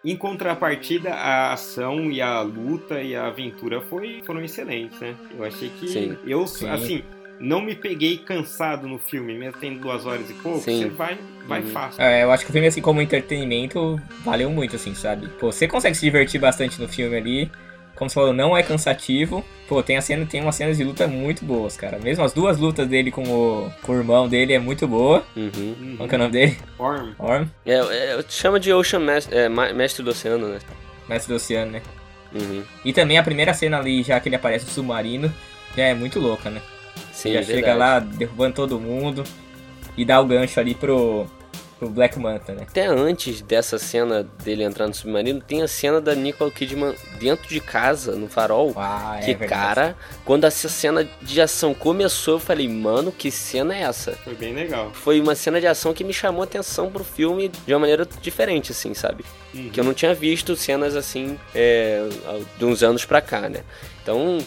Em 0.03 0.17
contrapartida, 0.17 1.11
a 1.13 1.53
ação 1.53 2.11
e 2.11 2.23
a 2.23 2.41
luta 2.41 3.03
e 3.03 3.15
a 3.15 3.27
aventura 3.27 3.83
foi, 3.83 4.23
foram 4.25 4.43
excelentes, 4.43 4.99
né? 4.99 5.15
Eu 5.37 5.45
achei 5.45 5.69
que. 5.69 5.89
Sim. 5.89 6.17
Eu, 6.27 6.47
Sim. 6.47 6.69
assim, 6.71 7.03
não 7.41 7.61
me 7.61 7.75
peguei 7.75 8.19
cansado 8.19 8.87
no 8.87 8.99
filme, 8.99 9.35
mesmo 9.37 9.59
tendo 9.59 9.81
duas 9.81 10.05
horas 10.07 10.29
e 10.29 10.35
pouco, 10.35 10.61
Sim. 10.61 10.83
você 10.83 10.89
vai, 10.91 11.19
vai 11.47 11.61
Uhum. 11.63 11.69
fácil. 11.69 12.03
É, 12.03 12.23
eu 12.23 12.31
acho 12.31 12.45
que 12.45 12.51
o 12.51 12.53
filme, 12.53 12.69
assim, 12.69 12.81
como 12.83 13.01
entretenimento, 13.01 14.01
valeu 14.25 14.51
muito, 14.51 14.77
assim, 14.77 14.95
sabe? 14.95 15.29
Pô, 15.41 15.51
você 15.51 15.67
consegue 15.67 15.95
se 15.97 16.03
divertir 16.05 16.41
bastante 16.41 16.81
no 16.81 16.87
filme 16.87 17.17
ali. 17.17 17.51
Como 17.97 18.09
você 18.09 18.15
falou, 18.15 18.33
não 18.33 18.57
é 18.57 18.63
cansativo. 18.63 19.45
Pô, 19.69 19.83
tem, 19.83 19.97
a 19.99 20.01
cena, 20.01 20.25
tem 20.25 20.41
umas 20.41 20.55
cenas 20.57 20.77
de 20.79 20.85
luta 20.85 21.07
muito 21.07 21.45
boas, 21.45 21.77
cara. 21.77 21.99
Mesmo 21.99 22.25
as 22.25 22.33
duas 22.33 22.57
lutas 22.59 22.89
dele 22.89 23.11
com 23.11 23.23
o, 23.25 23.71
com 23.83 23.93
o 23.93 23.97
irmão 23.97 24.27
dele 24.27 24.55
é 24.55 24.59
muito 24.59 24.89
boa. 24.89 25.23
Uhum. 25.37 25.51
Uhum. 25.57 25.95
Qual 25.99 26.09
que 26.09 26.15
é 26.15 26.17
o 26.17 26.21
nome 26.21 26.33
dele? 26.33 26.57
Orm. 26.79 27.13
Orm, 27.19 27.47
É, 27.67 27.75
é, 27.75 28.25
chama 28.29 28.59
de 28.59 28.73
Ocean 28.73 29.01
Master, 29.01 29.37
é, 29.39 29.49
Mestre 29.75 30.03
do 30.03 30.11
Oceano, 30.11 30.49
né? 30.49 30.59
mestre 31.09 31.33
do 31.33 31.37
oceano, 31.37 31.73
né? 31.73 31.83
Uhum. 32.33 32.63
E 32.85 32.93
também 32.93 33.19
a 33.19 33.23
primeira 33.23 33.53
cena 33.53 33.79
ali, 33.79 34.03
já 34.03 34.19
que 34.21 34.29
ele 34.29 34.37
aparece 34.37 34.65
no 34.65 34.71
submarino, 34.71 35.31
já 35.77 35.85
é 35.85 35.95
muito 35.95 36.21
louca, 36.21 36.49
né? 36.49 36.63
Sim, 37.13 37.33
já 37.33 37.41
é 37.41 37.45
chega 37.45 37.75
lá 37.75 37.99
derrubando 37.99 38.55
todo 38.55 38.81
mundo 38.81 39.25
e 39.97 40.05
dá 40.05 40.21
o 40.21 40.25
gancho 40.25 40.59
ali 40.59 40.75
pro, 40.75 41.27
pro 41.79 41.89
Black 41.89 42.19
Manta, 42.19 42.53
né? 42.53 42.67
Até 42.69 42.87
antes 42.87 43.41
dessa 43.41 43.79
cena 43.79 44.23
dele 44.45 44.63
entrar 44.63 44.87
no 44.87 44.95
submarino, 44.95 45.41
tem 45.41 45.63
a 45.63 45.69
cena 45.69 46.01
da 46.01 46.15
Nicole 46.15 46.51
Kidman 46.51 46.95
dentro 47.19 47.49
de 47.49 47.59
casa, 47.59 48.15
no 48.15 48.29
farol. 48.29 48.73
Ah, 48.77 49.17
é 49.19 49.25
que 49.25 49.35
verdade. 49.35 49.49
cara, 49.49 49.97
quando 50.25 50.45
essa 50.45 50.69
cena 50.69 51.09
de 51.23 51.41
ação 51.41 51.73
começou, 51.73 52.35
eu 52.35 52.39
falei, 52.39 52.69
mano, 52.69 53.11
que 53.11 53.31
cena 53.31 53.75
é 53.75 53.81
essa? 53.81 54.13
Foi 54.13 54.35
bem 54.35 54.55
legal. 54.55 54.91
Foi 54.93 55.21
uma 55.21 55.35
cena 55.35 55.61
de 55.61 55.67
ação 55.67 55.95
que 55.95 56.05
me 56.05 56.13
chamou 56.13 56.43
a 56.43 56.45
atenção 56.45 56.91
pro 56.91 57.03
filme 57.03 57.51
de 57.67 57.73
uma 57.73 57.81
maneira 57.81 58.07
diferente, 58.21 58.73
assim, 58.73 58.93
sabe? 58.93 59.25
Uhum. 59.55 59.71
Que 59.71 59.81
eu 59.81 59.85
não 59.85 59.95
tinha 59.95 60.15
visto 60.15 60.55
cenas 60.55 60.95
assim 60.95 61.39
é, 61.55 62.07
de 62.59 62.65
uns 62.65 62.83
anos 62.83 63.05
pra 63.05 63.21
cá, 63.21 63.49
né? 63.49 63.63
Então, 64.03 64.39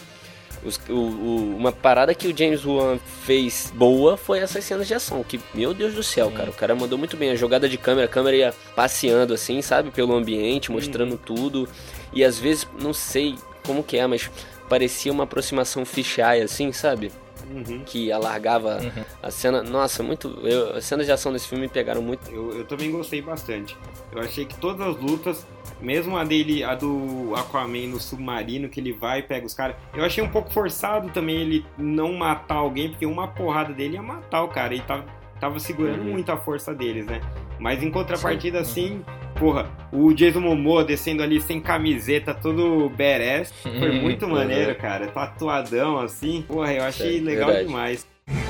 os- 0.64 0.80
o- 0.88 0.92
o- 0.92 1.56
uma 1.56 1.70
parada 1.72 2.14
que 2.14 2.26
o 2.28 2.36
James 2.36 2.64
Wan 2.64 2.98
fez 3.24 3.72
boa 3.74 4.16
foi 4.16 4.38
essas 4.40 4.64
cenas 4.64 4.86
de 4.86 4.94
ação. 4.94 5.22
Que, 5.22 5.40
meu 5.54 5.72
Deus 5.74 5.94
do 5.94 6.02
céu, 6.02 6.30
cara, 6.30 6.50
o 6.50 6.54
cara 6.54 6.74
mandou 6.74 6.98
muito 6.98 7.16
bem. 7.16 7.30
A 7.30 7.34
jogada 7.36 7.68
de 7.68 7.76
câmera, 7.78 8.06
a 8.06 8.08
câmera 8.10 8.36
ia 8.36 8.54
passeando 8.74 9.34
assim, 9.34 9.60
sabe? 9.62 9.90
Pelo 9.90 10.14
ambiente, 10.14 10.70
mostrando 10.72 11.16
tudo. 11.18 11.68
E 12.12 12.24
às 12.24 12.38
vezes, 12.38 12.66
não 12.80 12.92
sei 12.92 13.36
como 13.66 13.82
que 13.82 13.96
é, 13.96 14.06
mas 14.06 14.30
parecia 14.68 15.12
uma 15.12 15.24
aproximação 15.24 15.84
fisheye, 15.84 16.42
assim, 16.42 16.72
sabe? 16.72 17.12
Uhum. 17.50 17.82
Que 17.84 18.10
alargava 18.12 18.78
Uhum. 18.82 19.04
a 19.22 19.30
cena. 19.30 19.62
Nossa, 19.62 20.02
muito. 20.02 20.28
Eu, 20.42 20.76
as 20.76 20.84
cenas 20.84 21.06
de 21.06 21.12
ação 21.12 21.32
desse 21.32 21.48
filme 21.48 21.64
me 21.64 21.68
pegaram 21.70 22.02
muito. 22.02 22.30
Eu, 22.30 22.52
eu 22.58 22.64
também 22.64 22.90
gostei 22.90 23.20
bastante. 23.22 23.76
Eu 24.12 24.20
achei 24.20 24.44
que 24.44 24.54
todas 24.56 24.86
as 24.86 24.96
lutas, 24.96 25.46
mesmo 25.80 26.16
a 26.16 26.24
dele, 26.24 26.62
a 26.64 26.74
do 26.74 27.32
Aquaman 27.36 27.88
no 27.88 28.00
submarino, 28.00 28.68
que 28.68 28.80
ele 28.80 28.92
vai 28.92 29.20
e 29.20 29.22
pega 29.22 29.44
os 29.46 29.54
caras, 29.54 29.76
eu 29.94 30.04
achei 30.04 30.22
um 30.22 30.28
pouco 30.28 30.52
forçado 30.52 31.08
também 31.10 31.36
ele 31.40 31.66
não 31.76 32.12
matar 32.14 32.56
alguém, 32.56 32.90
porque 32.90 33.06
uma 33.06 33.28
porrada 33.28 33.72
dele 33.72 33.94
ia 33.94 34.02
matar 34.02 34.42
o 34.44 34.48
cara. 34.48 34.74
E 34.74 34.80
tava, 34.80 35.04
tava 35.40 35.58
segurando 35.58 36.02
Uhum. 36.02 36.12
muito 36.12 36.30
a 36.30 36.36
força 36.36 36.74
deles, 36.74 37.06
né? 37.06 37.20
Mas 37.58 37.82
em 37.82 37.90
contrapartida, 37.90 38.60
assim, 38.60 39.04
porra, 39.38 39.66
o 39.92 40.12
Jason 40.12 40.40
Momoa 40.40 40.84
descendo 40.84 41.22
ali 41.22 41.40
sem 41.40 41.60
camiseta, 41.60 42.32
todo 42.34 42.88
badass, 42.90 43.52
foi 43.62 43.90
Uhum. 43.90 44.02
muito 44.02 44.24
Uhum. 44.26 44.32
maneiro, 44.32 44.74
cara. 44.76 45.06
Tatuadão, 45.08 45.98
assim. 45.98 46.44
Porra, 46.46 46.72
eu 46.72 46.84
achei 46.84 47.18
É, 47.18 47.20
legal 47.20 47.46
verdade. 47.48 47.66
demais. 47.68 48.06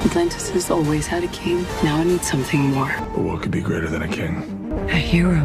Atlantis 0.06 0.50
has 0.54 0.70
always 0.70 1.06
had 1.10 1.24
a 1.24 1.28
king. 1.28 1.64
Now 1.82 1.98
it 1.98 2.06
needs 2.08 2.26
something 2.28 2.58
more. 2.58 2.92
But 3.14 3.18
what 3.24 3.38
could 3.42 3.48
be 3.50 3.60
greater 3.60 3.90
than 3.90 4.02
a 4.04 4.08
king? 4.08 4.36
A 4.88 4.96
hero. 4.96 5.42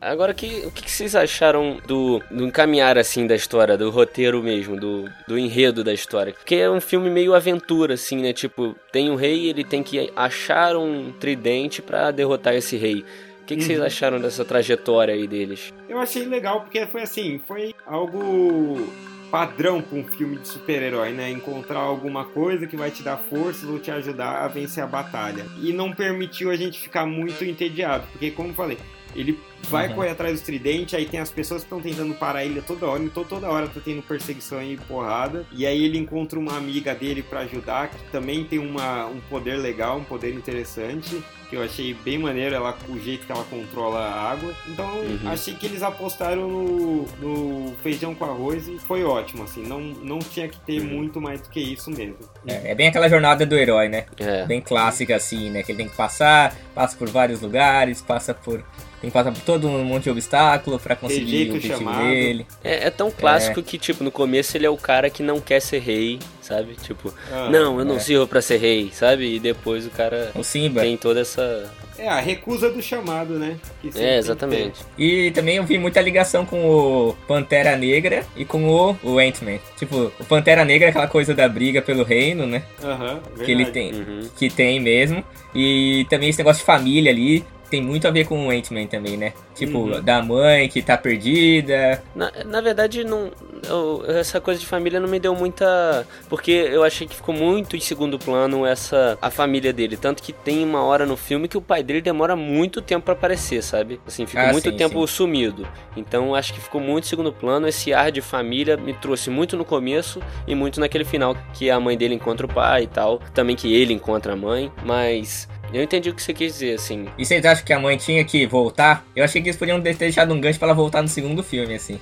Agora, 0.00 0.32
que, 0.34 0.62
o 0.66 0.70
que 0.70 0.88
vocês 0.90 1.16
acharam 1.16 1.78
do, 1.86 2.20
do 2.30 2.44
encaminhar, 2.44 2.96
assim, 2.98 3.26
da 3.26 3.34
história, 3.34 3.76
do 3.78 3.90
roteiro 3.90 4.42
mesmo, 4.42 4.78
do, 4.78 5.08
do 5.26 5.38
enredo 5.38 5.82
da 5.82 5.92
história? 5.92 6.32
Porque 6.32 6.54
é 6.54 6.70
um 6.70 6.80
filme 6.80 7.10
meio 7.10 7.34
aventura, 7.34 7.94
assim, 7.94 8.18
né? 8.22 8.32
Tipo, 8.32 8.76
tem 8.92 9.10
um 9.10 9.16
rei 9.16 9.48
ele 9.48 9.64
tem 9.64 9.82
que 9.82 10.12
achar 10.14 10.76
um 10.76 11.10
tridente 11.12 11.80
pra 11.82 12.10
derrotar 12.10 12.54
esse 12.54 12.76
rei. 12.76 13.04
O 13.46 13.48
que, 13.48 13.54
que 13.58 13.62
vocês 13.62 13.80
acharam 13.80 14.18
dessa 14.20 14.44
trajetória 14.44 15.14
aí 15.14 15.24
deles? 15.28 15.72
Eu 15.88 15.98
achei 16.00 16.24
legal 16.24 16.62
porque 16.62 16.84
foi 16.88 17.02
assim, 17.02 17.38
foi 17.46 17.72
algo 17.86 18.92
padrão 19.30 19.80
para 19.80 19.96
um 19.98 20.02
filme 20.02 20.36
de 20.38 20.48
super-herói, 20.48 21.12
né? 21.12 21.30
Encontrar 21.30 21.78
alguma 21.78 22.24
coisa 22.24 22.66
que 22.66 22.76
vai 22.76 22.90
te 22.90 23.04
dar 23.04 23.16
forças 23.16 23.68
ou 23.70 23.78
te 23.78 23.88
ajudar 23.92 24.44
a 24.44 24.48
vencer 24.48 24.82
a 24.82 24.86
batalha. 24.88 25.46
E 25.62 25.72
não 25.72 25.92
permitiu 25.92 26.50
a 26.50 26.56
gente 26.56 26.80
ficar 26.80 27.06
muito 27.06 27.44
entediado, 27.44 28.04
porque 28.10 28.32
como 28.32 28.48
eu 28.48 28.54
falei, 28.54 28.78
ele 29.14 29.38
vai 29.62 29.88
Uhum. 29.88 29.94
correr 29.94 30.10
atrás 30.10 30.32
dos 30.34 30.42
tridentes, 30.42 30.94
aí 30.94 31.06
tem 31.06 31.20
as 31.20 31.30
pessoas 31.30 31.62
que 31.62 31.66
estão 31.66 31.80
tentando 31.80 32.14
parar 32.14 32.44
ele 32.44 32.60
toda 32.60 32.84
hora, 32.86 33.02
então 33.02 33.24
toda 33.24 33.48
hora 33.48 33.66
tá 33.68 33.80
tendo 33.82 34.02
perseguição 34.02 34.60
e 34.62 34.76
porrada. 34.76 35.46
E 35.52 35.64
aí 35.64 35.84
ele 35.84 35.98
encontra 35.98 36.36
uma 36.38 36.56
amiga 36.56 36.94
dele 36.94 37.22
para 37.22 37.40
ajudar, 37.40 37.90
que 37.90 38.10
também 38.10 38.44
tem 38.44 38.58
uma, 38.58 39.06
um 39.06 39.20
poder 39.30 39.56
legal, 39.56 39.98
um 39.98 40.04
poder 40.04 40.34
interessante, 40.34 41.22
que 41.48 41.56
eu 41.56 41.62
achei 41.62 41.94
bem 41.94 42.18
maneiro, 42.18 42.54
ela, 42.54 42.76
o 42.88 42.98
jeito 42.98 43.24
que 43.26 43.32
ela 43.32 43.44
controla 43.44 43.98
a 44.00 44.30
água. 44.32 44.52
Então 44.68 44.86
Uhum. 44.96 45.20
achei 45.30 45.54
que 45.54 45.66
eles 45.66 45.82
apostaram 45.82 46.48
no, 46.48 47.02
no 47.20 47.72
feijão 47.82 48.14
com 48.14 48.24
arroz 48.24 48.66
e 48.68 48.78
foi 48.78 49.04
ótimo, 49.04 49.44
assim, 49.44 49.62
não, 49.62 49.80
não 49.80 50.18
tinha 50.18 50.48
que 50.48 50.58
ter 50.60 50.80
muito 50.82 51.20
mais 51.20 51.40
do 51.40 51.48
que 51.48 51.60
isso 51.60 51.90
mesmo. 51.90 52.16
É, 52.46 52.72
é 52.72 52.74
bem 52.74 52.88
aquela 52.88 53.08
jornada 53.08 53.44
do 53.46 53.54
herói, 53.56 53.88
né? 53.88 54.06
É, 54.18 54.44
Bem 54.46 54.60
clássica, 54.60 55.14
assim, 55.16 55.50
né? 55.50 55.62
Que 55.62 55.72
ele 55.72 55.78
tem 55.78 55.88
que 55.88 55.96
passar, 55.96 56.54
passa 56.74 56.96
por 56.96 57.08
vários 57.08 57.40
lugares, 57.40 58.00
passa 58.02 58.32
por. 58.34 58.64
Tem 59.00 59.10
que 59.10 59.14
passar 59.14 59.30
por 59.30 59.42
todo 59.42 59.68
um 59.68 59.84
monte 59.84 60.04
de 60.04 60.10
obstáculo 60.10 60.78
pra 60.78 60.96
conseguir 60.96 61.50
o 61.50 61.54
objetivo 61.56 61.78
chamado. 61.78 62.08
dele. 62.08 62.46
é, 62.64 62.86
é 62.86 62.90
tão 62.90 63.10
clássico 63.10 63.62
que, 63.62 63.78
tipo, 63.78 64.02
no 64.02 64.10
começo 64.10 64.56
ele 64.56 64.64
é 64.66 64.70
o 64.70 64.76
cara 64.76 65.10
que 65.10 65.22
não 65.22 65.38
quer 65.40 65.60
ser 65.60 65.78
rei, 65.80 66.18
sabe? 66.46 66.76
Tipo, 66.82 67.12
Ah, 67.32 67.48
não, 67.50 67.78
eu 67.78 67.84
não 67.84 67.96
é. 67.96 67.98
sirvo 67.98 68.26
pra 68.26 68.40
ser 68.40 68.58
rei, 68.58 68.90
sabe? 68.92 69.36
E 69.36 69.38
depois 69.40 69.86
o 69.86 69.90
cara 69.90 70.30
O 70.34 70.42
Simba. 70.44 70.80
tem 70.80 70.96
toda 70.96 71.20
essa... 71.20 71.70
É, 71.98 72.08
a 72.08 72.20
recusa 72.20 72.68
do 72.70 72.82
chamado, 72.82 73.38
né? 73.38 73.56
Que 73.80 73.86
sempre 73.90 74.00
tem 74.00 74.06
É, 74.08 74.12
que 74.12 74.18
exatamente. 74.18 74.80
E 74.98 75.30
também 75.30 75.56
eu 75.56 75.64
vi 75.64 75.78
muita 75.78 75.98
ligação 76.02 76.44
com 76.44 76.62
o 76.66 77.16
Pantera 77.26 77.74
Negra 77.74 78.22
e 78.36 78.44
com 78.44 78.68
o, 78.68 78.94
o 79.02 79.18
Ant-Man. 79.18 79.58
Tipo, 79.78 80.12
o 80.20 80.24
Pantera 80.26 80.62
Negra 80.62 80.88
é 80.88 80.90
aquela 80.90 81.08
coisa 81.08 81.34
da 81.34 81.48
briga 81.48 81.80
pelo 81.80 82.02
reino, 82.04 82.46
né? 82.46 82.62
Aham, 82.84 83.20
Que 83.42 83.50
ele 83.50 83.64
tem. 83.66 83.94
Uhum. 83.94 84.28
Que 84.36 84.50
tem 84.50 84.78
mesmo. 84.78 85.24
E 85.54 86.06
também 86.10 86.28
esse 86.28 86.38
negócio 86.38 86.60
de 86.60 86.66
família 86.66 87.10
ali. 87.10 87.42
Tem 87.70 87.82
muito 87.82 88.06
a 88.06 88.10
ver 88.10 88.26
com 88.26 88.46
o 88.46 88.50
Ant-Man 88.50 88.86
também, 88.86 89.16
né? 89.16 89.32
Tipo, 89.54 89.78
Uhum. 89.78 90.00
da 90.02 90.22
mãe 90.22 90.68
que 90.68 90.80
tá 90.82 90.96
perdida. 90.96 92.02
Na, 92.14 92.30
na 92.44 92.60
verdade, 92.60 93.02
não, 93.04 93.30
eu- 93.68 94.04
essa 94.08 94.40
coisa 94.40 94.60
de 94.60 94.66
família 94.66 95.00
não 95.00 95.08
me 95.08 95.18
deu 95.18 95.34
muita. 95.34 96.06
Porque 96.28 96.50
eu 96.52 96.84
achei 96.84 97.06
que 97.06 97.14
ficou 97.16 97.34
muito 97.34 97.76
em 97.76 97.80
segundo 97.80 98.18
plano 98.18 98.64
essa 98.66 99.18
a 99.20 99.30
família 99.30 99.72
dele. 99.72 99.96
Tanto 99.96 100.22
que 100.22 100.32
tem 100.32 100.62
uma 100.64 100.82
hora 100.84 101.04
no 101.06 101.16
filme 101.16 101.48
que 101.48 101.56
o 101.56 101.60
pai 101.60 101.82
dele 101.82 102.00
demora 102.00 102.36
muito 102.36 102.80
tempo 102.82 103.04
pra 103.06 103.14
aparecer, 103.14 103.62
sabe? 103.62 104.00
Assim, 104.06 104.26
fica 104.26 104.48
Ah, 104.48 104.52
muito 104.52 104.70
sim, 104.70 104.76
tempo 104.76 105.00
sim. 105.06 105.14
sumido. 105.14 105.66
Então 105.96 106.34
acho 106.34 106.52
que 106.54 106.60
ficou 106.60 106.80
muito 106.80 107.04
em 107.04 107.08
segundo 107.08 107.32
plano. 107.32 107.66
Esse 107.66 107.92
ar 107.92 108.12
de 108.12 108.20
família 108.20 108.76
me 108.76 108.92
trouxe 108.94 109.30
muito 109.30 109.56
no 109.56 109.64
começo 109.64 110.20
e 110.46 110.54
muito 110.54 110.78
naquele 110.80 111.04
final 111.04 111.36
que 111.54 111.70
a 111.70 111.80
mãe 111.80 111.96
dele 111.96 112.14
encontra 112.14 112.46
o 112.46 112.48
pai 112.52 112.84
e 112.84 112.86
tal. 112.86 113.20
Também 113.34 113.56
que 113.56 113.72
ele 113.74 113.92
encontra 113.92 114.34
a 114.34 114.36
mãe. 114.36 114.70
Mas. 114.84 115.48
Eu 115.72 115.82
entendi 115.82 116.08
o 116.10 116.14
que 116.14 116.22
você 116.22 116.32
quis 116.32 116.52
dizer, 116.54 116.74
assim. 116.74 117.06
E 117.18 117.24
vocês 117.26 117.44
acham 117.44 117.64
que 117.64 117.72
a 117.72 117.78
mãe 117.78 117.96
tinha 117.96 118.24
que 118.24 118.46
voltar? 118.46 119.04
Eu 119.14 119.24
achei 119.24 119.42
que 119.42 119.48
eles 119.48 119.58
podiam 119.58 119.80
ter 119.80 119.94
deixado 119.94 120.32
um 120.32 120.40
gancho 120.40 120.58
pra 120.58 120.68
ela 120.68 120.74
voltar 120.74 121.02
no 121.02 121.08
segundo 121.08 121.42
filme, 121.42 121.74
assim. 121.74 121.98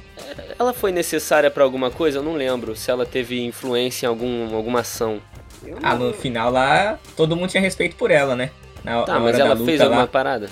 Ela 0.58 0.72
foi 0.72 0.92
necessária 0.92 1.50
pra 1.50 1.64
alguma 1.64 1.90
coisa? 1.90 2.18
Eu 2.18 2.22
não 2.22 2.34
lembro 2.34 2.76
se 2.76 2.90
ela 2.90 3.04
teve 3.06 3.42
influência 3.44 4.06
em 4.06 4.08
algum, 4.08 4.54
alguma 4.54 4.80
ação. 4.80 5.20
Ah, 5.82 5.94
no 5.94 6.12
final 6.12 6.50
lá, 6.50 6.98
todo 7.16 7.34
mundo 7.34 7.48
tinha 7.48 7.60
respeito 7.60 7.96
por 7.96 8.10
ela, 8.10 8.36
né? 8.36 8.50
Na, 8.84 9.02
Tá, 9.02 9.18
mas 9.18 9.38
ela 9.38 9.56
fez 9.56 9.80
lá. 9.80 9.86
alguma 9.86 10.06
parada? 10.06 10.48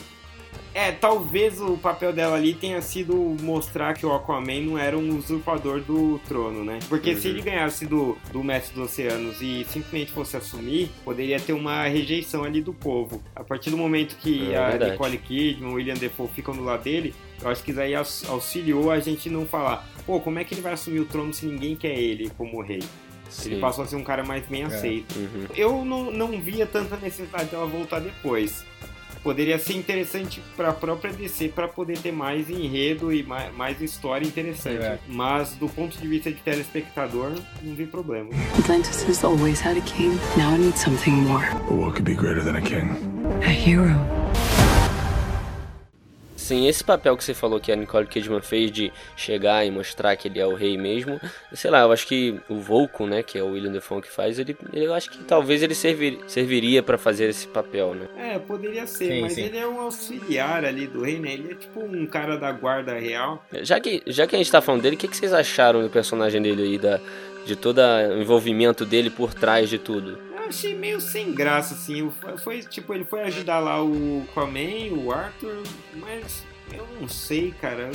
É, 0.74 0.90
talvez 0.90 1.60
o 1.60 1.76
papel 1.76 2.12
dela 2.14 2.36
ali 2.36 2.54
tenha 2.54 2.80
sido 2.80 3.14
mostrar 3.42 3.92
que 3.94 4.06
o 4.06 4.12
Aquaman 4.14 4.60
não 4.62 4.78
era 4.78 4.96
um 4.96 5.18
usurpador 5.18 5.80
do 5.82 6.18
trono, 6.26 6.64
né? 6.64 6.78
Porque 6.88 7.14
se 7.14 7.28
Uhum. 7.28 7.34
ele 7.34 7.42
ganhasse 7.42 7.84
do, 7.86 8.16
do 8.32 8.42
Mestre 8.42 8.74
dos 8.74 8.84
Oceanos 8.90 9.42
e 9.42 9.66
simplesmente 9.68 10.12
fosse 10.12 10.34
assumir, 10.36 10.90
poderia 11.04 11.38
ter 11.38 11.52
uma 11.52 11.82
rejeição 11.88 12.42
ali 12.42 12.62
do 12.62 12.72
povo. 12.72 13.22
A 13.36 13.44
partir 13.44 13.68
do 13.68 13.76
momento 13.76 14.16
que 14.16 14.50
É 14.50 14.56
a 14.56 14.70
verdade. 14.70 14.92
Nicole 14.92 15.18
Kidman, 15.18 15.70
o 15.70 15.74
William 15.74 15.94
Defoe 15.94 16.28
ficam 16.34 16.54
do 16.54 16.64
lado 16.64 16.82
dele, 16.84 17.14
eu 17.42 17.50
acho 17.50 17.62
que 17.62 17.70
isso 17.70 17.80
aí 17.80 17.94
aux- 17.94 18.24
auxiliou 18.30 18.90
a 18.90 18.98
gente 18.98 19.28
não 19.28 19.44
falar, 19.44 19.86
pô, 20.06 20.20
como 20.20 20.38
é 20.38 20.44
que 20.44 20.54
ele 20.54 20.62
vai 20.62 20.72
assumir 20.72 21.00
o 21.00 21.04
trono 21.04 21.34
se 21.34 21.44
ninguém 21.44 21.76
quer 21.76 21.98
ele 21.98 22.30
como 22.38 22.62
rei? 22.62 22.78
Ele 23.44 23.54
Sim. 23.56 23.60
passou 23.60 23.84
a 23.84 23.86
ser 23.86 23.96
um 23.96 24.04
cara 24.04 24.22
mais 24.24 24.46
bem 24.46 24.62
aceito. 24.64 25.14
Uhum. 25.18 25.46
Eu 25.56 25.84
não, 25.84 26.10
não 26.10 26.40
via 26.40 26.66
tanta 26.66 26.96
necessidade 26.96 27.46
dela 27.50 27.66
voltar 27.66 27.98
depois. 28.00 28.64
Poderia 29.22 29.58
ser 29.58 29.74
interessante 29.74 30.42
para 30.56 30.70
a 30.70 30.72
própria 30.72 31.12
DC 31.12 31.48
para 31.48 31.68
poder 31.68 31.98
ter 31.98 32.12
mais 32.12 32.50
enredo 32.50 33.12
e 33.12 33.22
mais, 33.22 33.54
mais 33.54 33.80
história 33.80 34.26
interessante. 34.26 34.82
É. 34.82 34.98
Mas 35.06 35.54
do 35.54 35.68
ponto 35.68 35.96
de 35.96 36.08
vista 36.08 36.30
de 36.30 36.40
telespectador, 36.40 37.32
não 37.62 37.74
vi 37.74 37.86
problema. 37.86 38.30
Atlantis 38.58 39.02
has 39.08 39.24
always 39.24 39.60
had 39.64 39.76
a 39.76 39.80
king. 39.82 40.18
Now 40.36 40.54
it 40.54 40.60
needs 40.60 40.80
something 40.80 41.12
more. 41.12 41.46
But 41.68 41.78
what 41.78 41.92
could 41.92 42.04
be 42.04 42.14
greater 42.14 42.42
than 42.42 42.56
a 42.56 42.62
king? 42.62 42.90
A 43.42 43.48
hero. 43.48 43.94
Sim, 46.42 46.66
esse 46.66 46.82
papel 46.82 47.16
que 47.16 47.22
você 47.22 47.32
falou 47.32 47.60
que 47.60 47.70
a 47.70 47.76
Nicole 47.76 48.04
Kidman 48.04 48.40
fez 48.40 48.70
de 48.72 48.92
chegar 49.16 49.64
e 49.64 49.70
mostrar 49.70 50.16
que 50.16 50.26
ele 50.26 50.40
é 50.40 50.46
o 50.46 50.54
rei 50.54 50.76
mesmo, 50.76 51.20
sei 51.52 51.70
lá, 51.70 51.82
eu 51.82 51.92
acho 51.92 52.04
que 52.04 52.40
o 52.48 52.56
Vulcan, 52.56 53.06
né, 53.06 53.22
que 53.22 53.38
é 53.38 53.42
o 53.42 53.52
William 53.52 53.70
Defoe 53.70 54.02
que 54.02 54.10
faz, 54.10 54.40
ele, 54.40 54.56
eu 54.72 54.92
acho 54.92 55.08
que 55.08 55.18
talvez 55.22 55.62
ele 55.62 55.72
servir, 55.72 56.18
serviria 56.26 56.82
para 56.82 56.98
fazer 56.98 57.28
esse 57.28 57.46
papel, 57.46 57.94
né? 57.94 58.08
É, 58.18 58.38
poderia 58.40 58.88
ser, 58.88 59.06
Sim, 59.06 59.20
mas 59.20 59.34
sim. 59.34 59.42
ele 59.42 59.56
é 59.56 59.66
um 59.66 59.80
auxiliar 59.80 60.64
ali 60.64 60.88
do 60.88 61.02
rei, 61.02 61.20
né? 61.20 61.32
Ele 61.34 61.52
é 61.52 61.54
tipo 61.54 61.80
um 61.80 62.04
cara 62.06 62.36
da 62.36 62.50
guarda 62.50 62.98
real. 62.98 63.44
Já 63.62 63.78
que, 63.78 64.02
já 64.08 64.26
que 64.26 64.34
a 64.34 64.38
gente 64.38 64.50
tá 64.50 64.60
falando 64.60 64.82
dele, 64.82 64.96
o 64.96 64.98
que, 64.98 65.06
que 65.06 65.16
vocês 65.16 65.32
acharam 65.32 65.80
do 65.80 65.90
personagem 65.90 66.42
dele 66.42 66.62
aí, 66.62 66.78
da, 66.78 66.98
de 67.46 67.54
todo 67.54 67.78
o 67.78 68.20
envolvimento 68.20 68.84
dele 68.84 69.10
por 69.10 69.32
trás 69.32 69.70
de 69.70 69.78
tudo? 69.78 70.31
Eu 70.42 70.48
achei 70.48 70.74
meio 70.74 71.00
sem 71.00 71.32
graça, 71.32 71.74
assim. 71.74 72.10
Foi, 72.42 72.60
tipo, 72.62 72.92
ele 72.94 73.04
foi 73.04 73.22
ajudar 73.22 73.58
lá 73.60 73.82
o 73.82 74.26
Aquaman, 74.30 74.92
o 74.92 75.12
Arthur, 75.12 75.62
mas 75.94 76.44
eu 76.72 76.86
não 77.00 77.08
sei, 77.08 77.52
cara. 77.60 77.90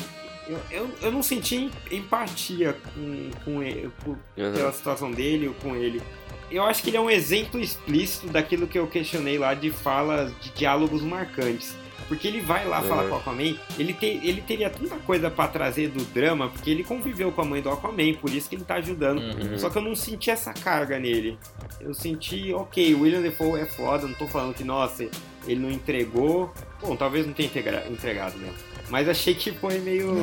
Eu, 0.47 0.59
eu, 0.71 0.89
eu 1.01 1.11
não 1.11 1.21
senti 1.21 1.69
empatia 1.91 2.73
com, 2.93 3.29
com 3.43 3.61
ele, 3.63 3.91
por- 4.03 4.17
Uhum. 4.37 4.53
pela 4.53 4.71
situação 4.71 5.11
dele 5.11 5.47
ou 5.49 5.53
com 5.55 5.75
ele. 5.75 6.01
Eu 6.49 6.63
acho 6.63 6.81
que 6.81 6.89
ele 6.89 6.95
é 6.97 7.01
um 7.01 7.09
exemplo 7.09 7.59
explícito 7.59 8.27
daquilo 8.27 8.65
que 8.67 8.79
eu 8.79 8.87
questionei 8.87 9.37
lá 9.37 9.53
de 9.53 9.69
falas, 9.69 10.31
de 10.39 10.49
diálogos 10.51 11.01
marcantes. 11.01 11.75
Porque 12.07 12.27
ele 12.27 12.39
vai 12.41 12.65
lá 12.65 12.81
falar 12.81 13.03
Uhum. 13.03 13.09
com 13.09 13.15
o 13.15 13.19
Aquaman, 13.19 13.55
ele, 13.77 13.93
te, 13.93 14.05
ele 14.05 14.41
teria 14.41 14.69
tanta 14.69 14.95
coisa 14.97 15.29
pra 15.29 15.47
trazer 15.47 15.89
do 15.89 16.03
drama, 16.13 16.47
porque 16.49 16.69
ele 16.69 16.83
conviveu 16.83 17.31
com 17.31 17.41
a 17.41 17.45
mãe 17.45 17.61
do 17.61 17.69
Aquaman, 17.69 18.13
por 18.13 18.29
isso 18.33 18.47
que 18.49 18.55
ele 18.55 18.63
tá 18.63 18.75
ajudando. 18.75 19.19
Uhum. 19.19 19.57
Só 19.57 19.69
que 19.69 19.77
eu 19.77 19.81
não 19.81 19.95
senti 19.95 20.31
essa 20.31 20.53
carga 20.53 20.97
nele. 20.99 21.37
Eu 21.81 21.93
senti, 21.93 22.53
ok, 22.53 22.93
o 22.95 23.01
William 23.01 23.21
Defoe 23.21 23.59
é 23.59 23.65
foda, 23.65 24.07
não 24.07 24.13
tô 24.13 24.25
falando 24.27 24.53
que, 24.53 24.63
nossa, 24.63 25.03
ele 25.45 25.59
não 25.59 25.69
entregou. 25.69 26.53
Bom, 26.81 26.95
talvez 26.95 27.25
não 27.25 27.33
tenha 27.33 27.47
entregado 27.49 28.37
mesmo. 28.37 28.55
Mas 28.89 29.09
achei 29.09 29.35
que 29.35 29.51
foi 29.51 29.79
meio. 29.79 30.13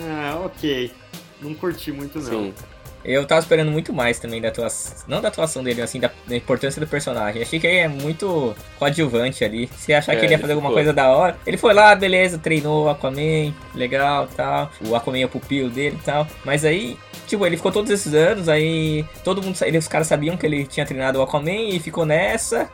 Ah, 0.00 0.40
ok. 0.44 0.90
Não 1.40 1.54
curti 1.54 1.92
muito, 1.92 2.18
não. 2.18 2.24
Sim. 2.24 2.54
Eu 3.04 3.26
tava 3.26 3.40
esperando 3.40 3.70
muito 3.70 3.92
mais 3.92 4.18
também 4.20 4.40
da 4.40 4.48
atuação. 4.48 4.96
Não 5.08 5.20
da 5.20 5.28
atuação 5.28 5.62
dele, 5.64 5.82
assim, 5.82 5.98
da, 5.98 6.10
da 6.26 6.36
importância 6.36 6.80
do 6.80 6.86
personagem. 6.86 7.42
Achei 7.42 7.58
que 7.58 7.66
ele 7.66 7.76
é 7.78 7.88
muito 7.88 8.54
coadjuvante 8.78 9.44
ali. 9.44 9.68
Se 9.76 9.92
achar 9.92 10.12
É, 10.12 10.16
que 10.16 10.20
ele 10.24 10.32
ia 10.32 10.36
ele 10.36 10.40
fazer 10.42 10.52
alguma 10.52 10.70
ficou. 10.70 10.76
coisa 10.82 10.92
da 10.92 11.10
hora. 11.10 11.36
Ele 11.46 11.56
foi 11.56 11.74
lá, 11.74 11.94
beleza, 11.94 12.38
treinou 12.38 12.84
o 12.84 12.88
Aquaman, 12.88 13.52
legal 13.74 14.28
tal. 14.36 14.70
O 14.86 14.94
Aquaman 14.94 15.18
é 15.20 15.24
o 15.24 15.28
pupilo 15.28 15.68
dele 15.68 15.98
e 16.00 16.04
tal. 16.04 16.26
Mas 16.44 16.64
aí. 16.64 16.96
Tipo, 17.26 17.46
ele 17.46 17.56
ficou 17.56 17.72
todos 17.72 17.90
esses 17.90 18.12
anos, 18.14 18.48
aí 18.48 19.04
todo 19.24 19.42
mundo, 19.42 19.56
ele- 19.62 19.78
os 19.78 19.88
caras 19.88 20.06
sabiam 20.06 20.36
que 20.36 20.44
ele 20.44 20.66
tinha 20.66 20.84
treinado 20.84 21.18
o 21.18 21.22
Aquaman 21.22 21.50
e 21.70 21.80
ficou 21.80 22.04
nessa 22.04 22.68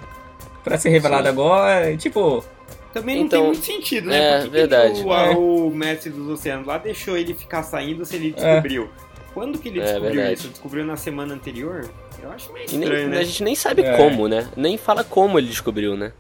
pra 0.65 0.77
ser 0.77 0.89
revelado 0.91 1.23
Sim. 1.25 1.29
agora. 1.31 1.97
Tipo, 1.97 2.45
Também 2.93 3.17
não 3.19 3.27
Então, 3.27 3.41
tem 3.43 3.51
muito 3.53 3.65
sentido, 3.67 4.09
né? 4.09 4.19
é, 4.19 4.33
Por 4.33 4.39
que 4.45 4.45
que 4.51 4.57
verdade. 4.57 5.03
o, 5.05 5.13
É. 5.15 5.31
o 5.37 5.71
mestre 5.71 6.11
dos 6.11 6.27
oceanos 6.29 6.67
lá 6.67 6.79
deixou 6.79 7.17
ele 7.17 7.35
ficar 7.35 7.63
saindo 7.63 8.05
se 8.05 8.17
ele 8.17 8.33
descobriu? 8.33 8.89
Quando 9.35 9.59
que 9.59 9.69
ele 9.69 9.81
É, 9.81 9.85
descobriu 9.85 10.15
verdade. 10.15 10.35
isso? 10.35 10.49
Descobriu 10.49 10.85
na 10.85 10.97
semana 10.97 11.35
anterior? 11.35 11.89
Eu 12.23 12.31
acho 12.33 12.53
meio 12.53 12.67
E 12.71 12.77
nem- 12.77 12.83
estranho, 12.89 13.09
né? 13.09 13.19
a 13.19 13.23
gente 13.25 13.43
nem 13.45 13.55
sabe 13.55 13.83
É. 13.83 13.97
como, 13.97 14.27
né? 14.29 14.49
Nem 14.57 14.77
fala 14.77 15.05
como 15.05 15.39
ele 15.39 15.49
descobriu, 15.49 15.97
né? 15.97 16.13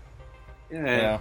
É. 0.70 0.76
é. 0.76 1.20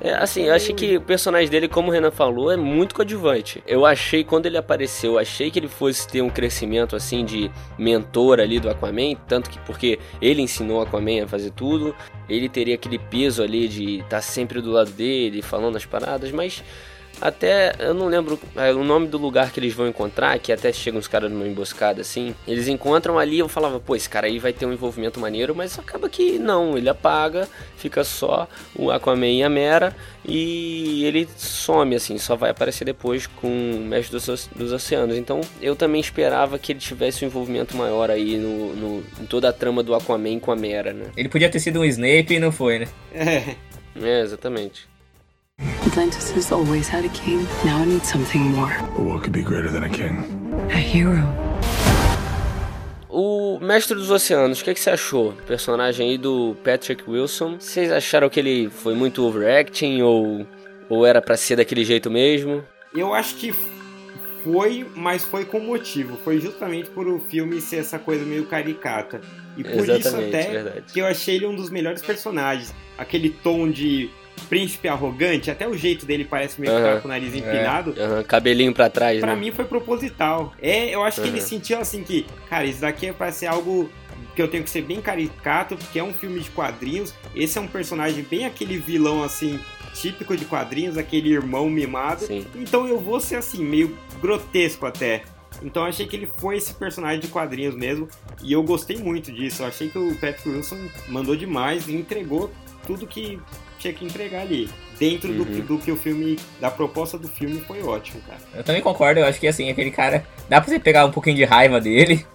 É, 0.00 0.12
assim, 0.14 0.44
eu 0.44 0.54
achei 0.54 0.72
que 0.72 0.96
o 0.96 1.00
personagem 1.00 1.50
dele, 1.50 1.66
como 1.66 1.88
o 1.88 1.90
Renan 1.90 2.12
falou, 2.12 2.52
é 2.52 2.56
muito 2.56 2.94
coadjuvante. 2.94 3.60
Eu 3.66 3.84
achei, 3.84 4.22
quando 4.22 4.46
ele 4.46 4.56
apareceu, 4.56 5.14
eu 5.14 5.18
achei 5.18 5.50
que 5.50 5.58
ele 5.58 5.66
fosse 5.66 6.06
ter 6.06 6.22
um 6.22 6.30
crescimento, 6.30 6.94
assim, 6.94 7.24
de 7.24 7.50
mentor 7.76 8.38
ali 8.38 8.60
do 8.60 8.70
Aquaman, 8.70 9.16
tanto 9.26 9.50
que 9.50 9.58
porque 9.60 9.98
ele 10.22 10.40
ensinou 10.40 10.78
o 10.78 10.82
Aquaman 10.82 11.24
a 11.24 11.26
fazer 11.26 11.50
tudo, 11.50 11.96
ele 12.28 12.48
teria 12.48 12.76
aquele 12.76 12.96
peso 12.96 13.42
ali 13.42 13.66
de 13.66 13.98
estar 13.98 14.20
sempre 14.20 14.60
do 14.60 14.70
lado 14.70 14.90
dele, 14.92 15.42
falando 15.42 15.74
as 15.74 15.84
paradas, 15.84 16.30
mas 16.30 16.62
até, 17.20 17.72
eu 17.78 17.94
não 17.94 18.06
lembro 18.06 18.38
é, 18.56 18.72
o 18.72 18.84
nome 18.84 19.08
do 19.08 19.18
lugar 19.18 19.50
que 19.52 19.60
eles 19.60 19.74
vão 19.74 19.88
encontrar, 19.88 20.38
que 20.38 20.52
até 20.52 20.72
chegam 20.72 20.98
os 21.00 21.08
caras 21.08 21.30
numa 21.30 21.46
emboscada 21.46 22.00
assim. 22.00 22.34
Eles 22.46 22.68
encontram 22.68 23.18
ali, 23.18 23.38
eu 23.38 23.48
falava, 23.48 23.80
pô, 23.80 23.94
esse 23.96 24.08
cara 24.08 24.26
aí 24.26 24.38
vai 24.38 24.52
ter 24.52 24.66
um 24.66 24.72
envolvimento 24.72 25.18
maneiro, 25.20 25.54
mas 25.54 25.78
acaba 25.78 26.08
que 26.08 26.38
não, 26.38 26.76
ele 26.76 26.88
apaga, 26.88 27.48
fica 27.76 28.04
só 28.04 28.48
o 28.74 28.90
Aquaman 28.90 29.26
e 29.28 29.42
a 29.42 29.48
Mera 29.48 29.94
e 30.24 31.04
ele 31.04 31.28
some 31.36 31.94
assim, 31.94 32.18
só 32.18 32.36
vai 32.36 32.50
aparecer 32.50 32.84
depois 32.84 33.26
com 33.26 33.48
o 33.48 33.80
Mestre 33.80 34.18
dos, 34.18 34.48
dos 34.54 34.72
Oceanos. 34.72 35.16
Então 35.16 35.40
eu 35.60 35.74
também 35.74 36.00
esperava 36.00 36.58
que 36.58 36.72
ele 36.72 36.80
tivesse 36.80 37.24
um 37.24 37.28
envolvimento 37.28 37.76
maior 37.76 38.10
aí 38.10 38.36
no, 38.36 38.74
no- 38.74 39.04
em 39.20 39.26
toda 39.26 39.48
a 39.48 39.52
trama 39.52 39.82
do 39.82 39.94
Aquaman 39.94 40.38
com 40.38 40.52
a 40.52 40.56
Mera, 40.56 40.92
né? 40.92 41.06
Ele 41.16 41.28
podia 41.28 41.48
ter 41.48 41.60
sido 41.60 41.80
um 41.80 41.84
Snape 41.84 42.34
e 42.34 42.38
não 42.40 42.52
foi, 42.52 42.80
né? 42.80 42.88
É. 43.14 43.56
É, 44.00 44.20
exatamente. 44.20 44.86
Atlantis 45.86 46.30
has 46.30 46.52
always 46.52 46.88
had 46.88 47.04
a 47.04 47.08
king. 47.08 47.46
Now 47.64 47.82
it 47.82 47.86
needs 47.86 48.08
something 48.08 48.42
more. 48.52 48.72
But 48.96 49.04
what 49.04 49.22
could 49.22 49.32
be 49.32 49.42
greater 49.42 49.68
than 49.68 49.84
a 49.84 49.88
king? 49.88 50.16
A 50.70 50.76
hero. 50.76 51.22
O 53.08 53.58
Mestre 53.60 53.96
dos 53.96 54.10
Oceanos, 54.10 54.60
o 54.60 54.64
que, 54.64 54.74
que 54.74 54.80
você 54.80 54.90
achou? 54.90 55.32
Personagem 55.46 56.10
aí 56.10 56.18
do 56.18 56.56
Patrick 56.62 57.02
Wilson. 57.08 57.56
Vocês 57.58 57.90
acharam 57.90 58.28
que 58.28 58.38
ele 58.38 58.70
foi 58.70 58.94
muito 58.94 59.24
overacting 59.24 60.00
ou, 60.02 60.46
ou 60.88 61.04
era 61.04 61.20
pra 61.20 61.36
ser 61.36 61.56
daquele 61.56 61.84
jeito 61.84 62.08
mesmo? 62.10 62.62
Eu 62.94 63.12
acho 63.12 63.34
que 63.34 63.52
foi, 64.44 64.86
mas 64.94 65.24
foi 65.24 65.44
com 65.44 65.58
motivo. 65.58 66.16
Foi 66.22 66.38
justamente 66.38 66.88
por 66.90 67.08
o 67.08 67.18
filme 67.18 67.60
ser 67.60 67.78
essa 67.78 67.98
coisa 67.98 68.24
meio 68.24 68.46
caricata. 68.46 69.20
E 69.56 69.64
por 69.64 69.72
isso 69.82 69.90
Exatamente, 69.90 70.36
até 70.36 70.50
verdade. 70.50 70.92
que 70.92 71.00
eu 71.00 71.06
achei 71.06 71.34
ele 71.36 71.46
um 71.46 71.56
dos 71.56 71.70
melhores 71.70 72.02
personagens. 72.02 72.72
Aquele 72.96 73.30
tom 73.30 73.68
de 73.68 74.08
príncipe 74.38 74.88
arrogante, 74.88 75.50
até 75.50 75.66
o 75.68 75.76
jeito 75.76 76.06
dele 76.06 76.24
parece 76.24 76.60
meio 76.60 76.74
que 76.74 76.80
tá 76.82 77.00
com 77.00 77.08
o 77.08 77.10
nariz 77.10 77.34
empinado. 77.34 77.94
Aham, 77.98 78.22
cabelinho 78.22 78.72
pra 78.72 78.88
trás, 78.90 79.20
Pra 79.20 79.34
né? 79.34 79.40
mim 79.40 79.50
foi 79.52 79.64
proposital. 79.64 80.52
É, 80.60 80.94
eu 80.94 81.02
acho 81.04 81.20
que 81.20 81.28
ele 81.28 81.40
Uhum. 81.40 81.46
sentiu 81.46 81.78
assim 81.78 82.02
que, 82.02 82.26
cara, 82.48 82.64
isso 82.64 82.80
daqui 82.80 83.06
é 83.06 83.12
pra 83.12 83.30
ser 83.32 83.46
algo 83.46 83.90
que 84.34 84.42
eu 84.42 84.48
tenho 84.48 84.62
que 84.64 84.70
ser 84.70 84.82
bem 84.82 85.00
caricato, 85.00 85.76
porque 85.76 85.98
é 85.98 86.04
um 86.04 86.12
filme 86.14 86.38
de 86.40 86.50
quadrinhos. 86.50 87.12
Esse 87.34 87.58
é 87.58 87.60
um 87.60 87.66
personagem 87.66 88.24
bem 88.28 88.46
aquele 88.46 88.78
vilão 88.78 89.22
assim, 89.22 89.58
típico 89.94 90.36
de 90.36 90.44
quadrinhos, 90.44 90.96
aquele 90.96 91.30
irmão 91.32 91.68
mimado. 91.68 92.24
Sim. 92.26 92.46
Então 92.54 92.86
eu 92.86 92.98
vou 93.00 93.20
ser 93.20 93.36
assim, 93.36 93.64
meio 93.64 93.96
grotesco 94.20 94.86
até. 94.86 95.22
Então 95.60 95.84
achei 95.84 96.06
que 96.06 96.14
ele 96.14 96.26
foi 96.38 96.56
esse 96.56 96.72
personagem 96.74 97.18
de 97.18 97.26
quadrinhos 97.28 97.74
mesmo. 97.74 98.06
E 98.44 98.52
eu 98.52 98.62
gostei 98.62 98.96
muito 98.98 99.32
disso. 99.32 99.62
Eu 99.62 99.66
achei 99.66 99.88
que 99.88 99.98
o 99.98 100.14
Patrick 100.14 100.48
Wilson 100.48 100.78
mandou 101.08 101.34
demais 101.34 101.88
e 101.88 101.96
entregou 101.96 102.48
tudo 102.86 103.08
que 103.08 103.40
tinha 103.78 103.92
que 103.92 104.04
entregar 104.04 104.42
ali. 104.42 104.68
Dentro 104.98 105.32
do, 105.32 105.44
Uhum. 105.44 105.54
que, 105.54 105.60
do 105.62 105.78
que 105.78 105.92
o 105.92 105.96
filme, 105.96 106.36
da 106.60 106.70
proposta 106.70 107.16
do 107.16 107.28
filme, 107.28 107.60
foi 107.60 107.82
ótimo, 107.82 108.20
cara. 108.26 108.40
Eu 108.54 108.64
também 108.64 108.82
concordo, 108.82 109.20
eu 109.20 109.26
acho 109.26 109.38
que 109.38 109.46
assim, 109.46 109.70
aquele 109.70 109.90
cara. 109.92 110.24
Dá 110.48 110.60
pra 110.60 110.68
você 110.68 110.78
pegar 110.80 111.06
um 111.06 111.12
pouquinho 111.12 111.36
de 111.36 111.44
raiva 111.44 111.80
dele. 111.80 112.26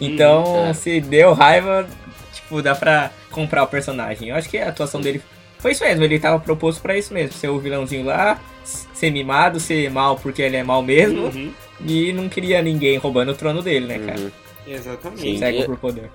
Então, 0.00 0.70
Hum, 0.70 0.74
se 0.74 1.00
deu 1.00 1.32
raiva, 1.32 1.86
tipo, 2.32 2.60
dá 2.62 2.74
pra 2.74 3.10
comprar 3.30 3.62
o 3.62 3.66
personagem. 3.66 4.28
Eu 4.28 4.36
acho 4.36 4.48
que 4.48 4.58
a 4.58 4.68
atuação 4.68 5.00
dele 5.00 5.22
foi 5.58 5.72
isso 5.72 5.84
mesmo, 5.84 6.04
ele 6.04 6.18
tava 6.18 6.38
proposto 6.40 6.80
pra 6.80 6.96
isso 6.96 7.12
mesmo. 7.14 7.32
Ser 7.32 7.48
o 7.48 7.58
vilãozinho 7.58 8.04
lá, 8.04 8.38
ser 8.64 9.10
mimado, 9.10 9.58
ser 9.60 9.90
mal 9.90 10.16
porque 10.16 10.42
ele 10.42 10.56
é 10.56 10.62
mal 10.62 10.82
mesmo. 10.82 11.26
Uhum, 11.26 11.52
E 11.86 12.12
não 12.12 12.28
queria 12.28 12.60
ninguém 12.62 12.98
roubando 12.98 13.32
o 13.32 13.34
trono 13.34 13.62
dele, 13.62 13.86
né, 13.86 13.98
cara? 13.98 14.20
Uhum. 14.20 14.30
exatamente. 14.66 15.38
Cego 15.38 15.64
por 15.64 15.76
poder. 15.78 16.10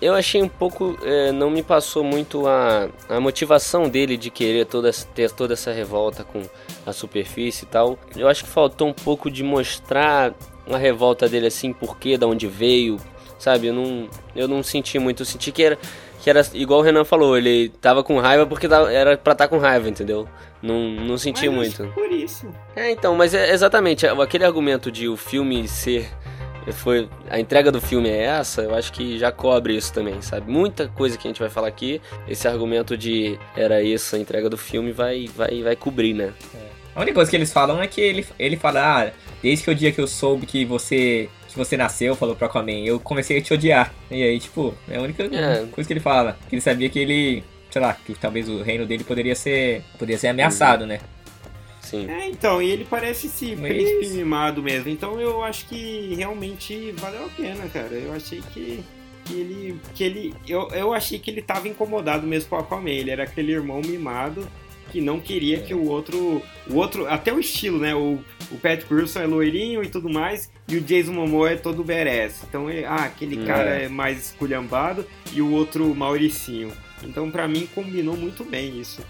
Eu 0.00 0.14
achei 0.14 0.42
um 0.42 0.48
pouco. 0.48 0.96
é, 1.02 1.32
não 1.32 1.50
me 1.50 1.62
passou 1.62 2.04
muito 2.04 2.46
a, 2.46 2.88
a 3.08 3.18
motivação 3.20 3.88
dele 3.88 4.16
de 4.16 4.30
querer 4.30 4.64
toda, 4.66 4.90
ter 5.14 5.30
toda 5.30 5.54
essa 5.54 5.72
revolta 5.72 6.22
com 6.24 6.42
a 6.86 6.92
superfície 6.92 7.64
e 7.64 7.68
tal. 7.68 7.98
Eu 8.16 8.28
acho 8.28 8.44
que 8.44 8.50
faltou 8.50 8.88
um 8.88 8.92
pouco 8.92 9.30
de 9.30 9.42
mostrar 9.42 10.32
a 10.70 10.76
revolta 10.76 11.28
dele 11.28 11.46
assim, 11.46 11.72
porquê, 11.72 12.16
da 12.16 12.26
onde 12.26 12.46
veio, 12.46 12.96
sabe? 13.38 13.66
Eu 13.68 13.74
não, 13.74 14.08
eu 14.36 14.46
não 14.46 14.62
senti 14.62 14.98
muito. 14.98 15.22
Eu 15.22 15.26
senti 15.26 15.50
que 15.50 15.62
era, 15.62 15.78
que 16.20 16.30
era 16.30 16.42
igual 16.54 16.80
o 16.80 16.82
Renan 16.82 17.04
falou, 17.04 17.36
ele 17.36 17.68
tava 17.80 18.04
com 18.04 18.18
raiva 18.18 18.46
porque 18.46 18.68
tava- 18.68 18.92
era 18.92 19.16
pra 19.16 19.32
estar 19.32 19.48
com 19.48 19.58
raiva, 19.58 19.88
entendeu? 19.88 20.28
Não, 20.60 20.88
não 20.90 21.16
senti 21.16 21.48
Mas 21.48 21.54
muito. 21.56 21.86
Por 21.94 22.10
isso. 22.10 22.46
É, 22.74 22.90
então, 22.90 23.14
mas 23.14 23.32
é 23.32 23.52
exatamente 23.52 24.06
aquele 24.06 24.44
argumento 24.44 24.90
de 24.90 25.08
o 25.08 25.16
filme 25.16 25.68
ser 25.68 26.10
foi 26.72 27.08
a 27.30 27.38
entrega 27.38 27.70
do 27.72 27.80
filme 27.80 28.08
é 28.08 28.24
essa, 28.24 28.62
eu 28.62 28.74
acho 28.74 28.92
que 28.92 29.18
já 29.18 29.30
cobre 29.32 29.76
isso 29.76 29.92
também, 29.92 30.20
sabe? 30.22 30.50
Muita 30.50 30.88
coisa 30.88 31.16
que 31.16 31.26
a 31.26 31.30
gente 31.30 31.40
vai 31.40 31.50
falar 31.50 31.68
aqui, 31.68 32.00
esse 32.28 32.46
argumento 32.48 32.96
de 32.96 33.38
era 33.56 33.82
isso 33.82 34.16
a 34.16 34.18
entrega 34.18 34.48
do 34.50 34.56
filme 34.56 34.92
vai 34.92 35.28
vai 35.34 35.62
vai 35.62 35.76
cobrir, 35.76 36.14
né? 36.14 36.32
A 36.94 37.00
única 37.00 37.14
coisa 37.14 37.30
que 37.30 37.36
eles 37.36 37.52
falam 37.52 37.80
é 37.80 37.86
que 37.86 38.00
ele, 38.00 38.26
ele 38.38 38.56
fala, 38.56 39.04
ah, 39.06 39.10
desde 39.40 39.64
que 39.64 39.70
o 39.70 39.74
dia 39.74 39.92
que 39.92 40.00
eu 40.00 40.06
soube 40.08 40.46
que 40.46 40.64
você 40.64 41.28
que 41.48 41.56
você 41.56 41.76
nasceu, 41.76 42.14
falou 42.16 42.34
pro 42.36 42.46
Aquaman, 42.46 42.84
eu 42.84 42.98
comecei 43.00 43.38
a 43.38 43.40
te 43.42 43.54
odiar. 43.54 43.94
E 44.10 44.22
aí, 44.22 44.38
tipo, 44.38 44.74
é 44.88 44.96
a 44.98 45.00
única 45.00 45.22
É. 45.24 45.64
coisa 45.72 45.86
que 45.86 45.92
ele 45.92 46.00
fala. 46.00 46.36
Que 46.48 46.56
ele 46.56 46.60
sabia 46.60 46.90
que 46.90 46.98
ele, 46.98 47.42
sei 47.70 47.80
lá, 47.80 47.96
que 48.04 48.12
talvez 48.14 48.48
o 48.50 48.62
reino 48.62 48.84
dele 48.84 49.02
poderia 49.02 49.34
ser, 49.34 49.82
poderia 49.98 50.18
ser 50.18 50.28
ameaçado, 50.28 50.84
né? 50.86 51.00
Sim. 51.80 52.08
É, 52.10 52.28
então, 52.28 52.60
e 52.60 52.70
ele 52.70 52.84
parece 52.88 53.26
esse 53.28 53.56
Mas- 53.56 53.72
príncipe 53.72 54.08
mimado 54.16 54.62
mesmo. 54.62 54.88
Então 54.90 55.20
eu 55.20 55.42
acho 55.42 55.66
que 55.66 56.14
realmente 56.16 56.92
valeu 56.98 57.24
a 57.26 57.28
pena, 57.28 57.66
cara. 57.68 57.94
Eu 57.94 58.12
achei 58.12 58.42
que, 58.52 58.80
que 59.24 59.34
ele. 59.34 59.80
que 59.94 60.04
ele. 60.04 60.34
Eu, 60.46 60.68
eu 60.68 60.92
achei 60.92 61.18
que 61.18 61.30
ele 61.30 61.40
tava 61.42 61.66
incomodado 61.68 62.26
mesmo 62.26 62.50
com 62.50 62.56
o 62.56 62.58
Aquaman. 62.58 62.90
Ele 62.90 63.10
era 63.10 63.22
aquele 63.24 63.52
irmão 63.52 63.80
mimado. 63.80 64.46
que 64.90 65.00
não 65.02 65.20
queria 65.20 65.60
que 65.60 65.74
o 65.74 65.84
outro. 65.88 66.42
O 66.68 66.76
outro. 66.76 67.06
Até 67.06 67.32
o 67.32 67.38
estilo, 67.40 67.78
né? 67.78 67.94
O, 67.94 68.18
o 68.50 68.56
Pat 68.58 68.82
Wilson 68.90 69.20
é 69.20 69.26
loirinho 69.26 69.82
e 69.84 69.88
tudo 69.88 70.08
mais, 70.08 70.50
e 70.66 70.76
o 70.76 70.80
Jason 70.80 71.12
Momoa 71.12 71.50
é 71.50 71.56
todo 71.56 71.84
badass. 71.84 72.42
Então, 72.48 72.70
ele, 72.70 72.84
ah, 72.86 73.04
aquele 73.04 73.42
É. 73.42 73.46
cara 73.46 73.70
é 73.70 73.88
mais 73.88 74.18
esculhambado 74.28 75.06
e 75.34 75.42
o 75.42 75.52
outro 75.52 75.94
mauricinho. 75.94 76.72
Então, 77.04 77.30
pra 77.30 77.46
mim, 77.46 77.68
combinou 77.74 78.16
muito 78.16 78.42
bem 78.44 78.80
isso. 78.80 79.00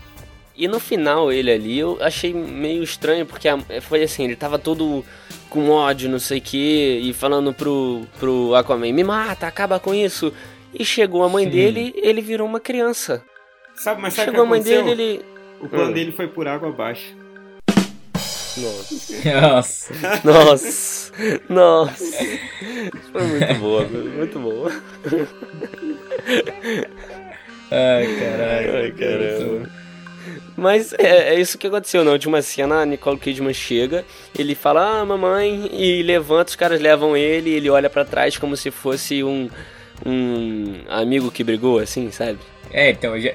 E 0.59 0.66
no 0.66 0.81
final 0.81 1.31
ele 1.33 1.53
ali 1.53 1.79
eu 1.79 1.97
achei 2.01 2.35
meio 2.35 2.83
estranho, 2.83 3.25
porque 3.25 3.49
a- 3.49 3.59
foi 3.81 4.03
assim, 4.03 4.25
ele 4.25 4.35
tava 4.35 4.59
todo 4.59 5.05
com 5.49 5.71
ódio, 5.71 6.11
não 6.11 6.18
sei 6.18 6.38
o 6.38 6.42
que, 6.42 6.99
e 7.03 7.12
falando 7.14 7.55
pro, 7.55 8.03
pro 8.18 8.55
Aquaman, 8.57 8.92
me 8.92 9.05
mata, 9.05 9.47
acaba 9.47 9.79
com 9.79 9.94
isso. 9.94 10.33
E 10.75 10.85
chegou 10.85 11.23
a 11.23 11.29
mãe 11.29 11.44
Sim. 11.44 11.51
dele, 11.51 11.94
ele 11.97 12.21
virou 12.21 12.47
uma 12.47 12.59
criança. 12.61 13.23
Sabe, 13.77 14.03
mas 14.03 14.14
sabe 14.14 14.27
chegou 14.31 14.42
a 14.44 14.47
mãe 14.47 14.59
aconteceu? 14.61 14.85
dele, 14.85 15.03
ele. 15.03 15.25
O 15.61 15.68
plano 15.68 15.90
Hum. 15.90 15.92
dele 15.94 16.11
foi 16.12 16.27
por 16.27 16.47
água 16.49 16.68
abaixo. 16.71 17.16
Nossa. 18.57 19.14
Nossa. 19.40 19.94
Nossa. 20.25 21.12
Nossa. 21.49 22.25
Foi 23.12 23.23
muito 23.23 23.55
boa, 23.61 23.85
muito 23.87 24.38
boa. 24.40 24.73
Ai, 27.71 28.07
caralho. 28.18 28.77
Ai, 28.77 28.90
caramba. 28.92 29.71
Mas 30.57 30.93
é, 30.95 31.35
é 31.35 31.41
isso 31.41 31.57
que 31.59 31.67
aconteceu. 31.67 32.05
Na 32.05 32.11
última 32.12 32.41
cena, 32.43 32.81
a 32.83 32.87
Nicole 32.87 33.19
Kidman 33.19 33.53
chega, 33.55 34.05
ele 34.38 34.55
fala, 34.55 35.01
ah, 35.01 35.05
mamãe, 35.05 35.69
e 35.73 36.03
levanta, 36.03 36.51
os 36.51 36.57
caras 36.57 36.81
levam 36.81 37.17
ele, 37.17 37.51
ele 37.51 37.71
olha 37.71 37.88
pra 37.91 38.05
trás 38.05 38.37
como 38.37 38.57
se 38.57 38.71
fosse 38.71 39.23
um, 39.23 39.49
um 40.05 40.75
amigo 40.88 41.31
que 41.31 41.45
brigou, 41.45 41.79
assim, 41.79 42.11
sabe? 42.11 42.38
É, 42.71 42.91
então, 42.91 43.19
já, 43.21 43.33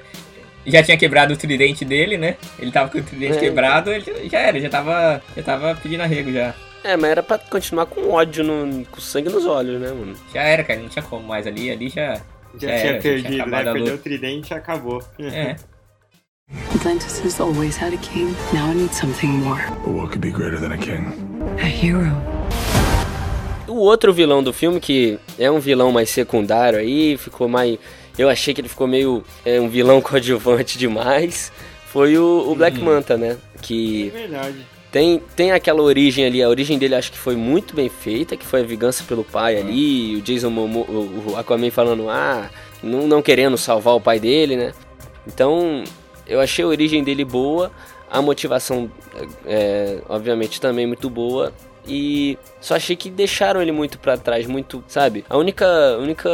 já 0.66 0.84
tinha 0.84 0.98
quebrado 0.98 1.34
o 1.34 1.38
tridente 1.38 1.84
dele, 1.86 2.18
né? 2.18 2.38
Ele 2.60 2.72
tava 2.72 2.90
com 2.90 2.98
o 3.00 3.04
tridente 3.04 3.38
É. 3.38 3.40
quebrado, 3.40 3.92
ele 3.92 4.04
já- 4.06 4.30
já 4.30 4.40
era, 4.40 4.60
já 4.60 4.70
tava, 4.70 5.22
já 5.36 5.44
tava 5.44 5.76
pedindo 5.76 6.02
arrego 6.04 6.32
já. 6.32 6.54
É, 6.84 6.98
mas 6.98 7.12
era 7.12 7.24
pra 7.24 7.38
continuar 7.38 7.86
com 7.86 8.10
ódio, 8.12 8.44
no, 8.44 8.86
com 8.88 9.00
sangue 9.00 9.30
nos 9.30 9.46
olhos, 9.46 9.80
né, 9.80 9.88
mano? 9.90 10.14
Já 10.34 10.42
era, 10.42 10.64
cara, 10.66 10.80
não 10.82 10.90
tinha 10.90 11.04
como 11.04 11.26
mais 11.28 11.48
ali, 11.48 11.72
ali 11.72 11.90
já... 11.90 12.22
Já 12.60 12.68
Já 12.68 12.68
tinha 12.68 12.72
era, 12.74 12.94
já 12.96 13.00
tinha 13.00 13.02
perdido, 13.02 13.42
acabado 13.42 13.66
né? 13.66 13.74
Perdeu 13.74 13.96
o 13.96 13.98
tridente 13.98 14.54
e 14.54 14.56
acabou. 14.56 15.04
É. 15.20 15.56
Atlantis 16.76 17.20
has 17.24 17.40
always 17.40 17.76
had 17.78 17.94
a 17.94 17.98
king. 17.98 18.36
Now 18.54 18.70
I 18.70 18.74
need 18.76 18.94
something 18.94 19.30
more. 19.30 19.62
But 19.84 19.94
what 19.94 20.10
could 20.12 20.22
be 20.22 20.32
greater 20.32 20.60
than 20.60 20.72
a 20.72 20.78
king? 20.78 21.06
A 21.60 21.66
hero. 21.66 22.12
O 23.68 23.78
outro 23.78 24.14
vilão 24.14 24.44
do 24.44 24.54
filme, 24.54 24.80
que 24.80 25.18
é 25.40 25.50
um 25.50 25.60
vilão 25.60 25.92
mais 25.92 26.10
secundário 26.10 26.80
aí, 26.80 27.18
ficou 27.18 27.48
mais. 27.48 27.78
Eu 28.18 28.30
achei 28.30 28.54
que 28.54 28.62
ele 28.62 28.70
ficou 28.70 28.88
meio. 28.88 29.24
É, 29.46 29.60
um 29.60 29.68
vilão 29.70 30.00
coadjuvante 30.02 30.78
demais. 30.78 31.52
Foi 31.88 32.18
o, 32.18 32.46
o 32.52 32.56
Black 32.56 32.80
Manta, 32.80 33.18
né? 33.18 33.38
É 33.56 33.60
Que 33.62 34.10
verdade. 34.10 34.58
tem, 34.92 35.22
tem 35.36 35.52
aquela 35.52 35.82
origem 35.82 36.26
ali, 36.26 36.42
a 36.42 36.50
origem 36.50 36.80
dele 36.80 36.96
acho 36.96 37.12
que 37.12 37.18
foi 37.20 37.36
muito 37.36 37.76
bem 37.76 37.88
feita, 37.88 38.36
que 38.36 38.46
foi 38.46 38.62
a 38.62 38.64
vingança 38.64 39.04
pelo 39.04 39.24
pai 39.24 39.58
ali, 39.58 40.16
o 40.16 40.22
Jason 40.22 40.50
Momoa, 40.50 40.86
o 40.90 41.32
o 41.34 41.38
Aquaman 41.38 41.70
falando, 41.70 42.10
ah, 42.10 42.50
não, 42.82 43.08
não 43.08 43.22
querendo 43.22 43.58
salvar 43.60 43.94
o 43.96 44.02
pai 44.02 44.20
dele, 44.20 44.56
né? 44.56 44.74
Então, 45.28 45.84
eu 46.28 46.40
achei 46.40 46.64
a 46.64 46.68
origem 46.68 47.04
dele 47.04 47.26
boa, 47.26 47.72
a 48.10 48.22
motivação, 48.22 48.92
é, 49.46 50.00
obviamente, 50.08 50.62
também 50.62 50.86
muito 50.86 51.10
boa. 51.10 51.54
E 51.86 52.38
só 52.62 52.76
achei 52.76 52.96
que 52.96 53.10
deixaram 53.10 53.62
ele 53.62 53.72
muito 53.72 54.00
pra 54.00 54.18
trás, 54.18 54.48
muito, 54.48 54.84
sabe? 54.88 55.26
A 55.30 55.38
única, 55.38 55.66
única 56.00 56.30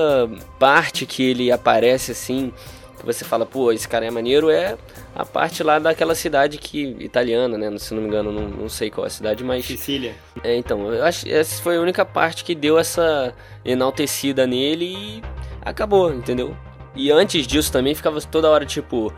parte 0.59 1.05
que 1.07 1.23
ele 1.23 1.51
aparece 1.51 2.11
assim, 2.11 2.53
que 2.99 3.05
você 3.05 3.25
fala, 3.25 3.45
pô, 3.45 3.71
esse 3.71 3.87
cara 3.87 4.05
é 4.05 4.11
maneiro, 4.11 4.49
é 4.49 4.77
a 5.15 5.25
parte 5.25 5.63
lá 5.63 5.79
daquela 5.79 6.13
cidade 6.13 6.57
que 6.57 6.95
italiana, 6.99 7.57
né? 7.57 7.75
Se 7.79 7.93
não 7.95 8.01
me 8.01 8.07
engano, 8.07 8.31
não, 8.31 8.47
não 8.47 8.69
sei 8.69 8.91
qual 8.91 9.05
é 9.05 9.07
a 9.07 9.09
cidade, 9.11 9.43
mas 9.43 9.65
Sicília. 9.65 10.15
é, 10.43 10.55
então, 10.55 10.93
eu 10.93 11.03
acho 11.03 11.27
essa 11.27 11.61
foi 11.63 11.77
a 11.77 11.81
única 11.81 12.05
parte 12.05 12.43
que 12.43 12.53
deu 12.53 12.77
essa 12.77 13.33
enaltecida 13.65 14.45
nele 14.45 14.85
e 14.85 15.23
acabou, 15.61 16.13
entendeu? 16.13 16.55
E 16.95 17.11
antes 17.11 17.47
disso 17.47 17.71
também 17.71 17.95
ficava 17.95 18.21
toda 18.21 18.49
hora 18.49 18.65
tipo 18.65 19.13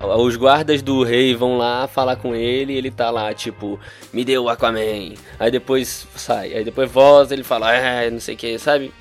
os 0.00 0.36
guardas 0.36 0.80
do 0.80 1.02
rei 1.02 1.34
vão 1.34 1.58
lá 1.58 1.86
falar 1.86 2.16
com 2.16 2.34
ele 2.34 2.74
ele 2.74 2.90
tá 2.90 3.10
lá, 3.10 3.34
tipo, 3.34 3.78
me 4.12 4.24
deu 4.24 4.44
o 4.44 4.48
Aquaman. 4.48 5.14
Aí 5.38 5.50
depois 5.50 6.06
sai, 6.16 6.54
aí 6.54 6.64
depois 6.64 6.90
volta 6.90 7.34
ele 7.34 7.44
fala, 7.44 7.74
é, 7.74 8.10
não 8.10 8.20
sei 8.20 8.34
o 8.34 8.38
que, 8.38 8.58
sabe? 8.58 8.92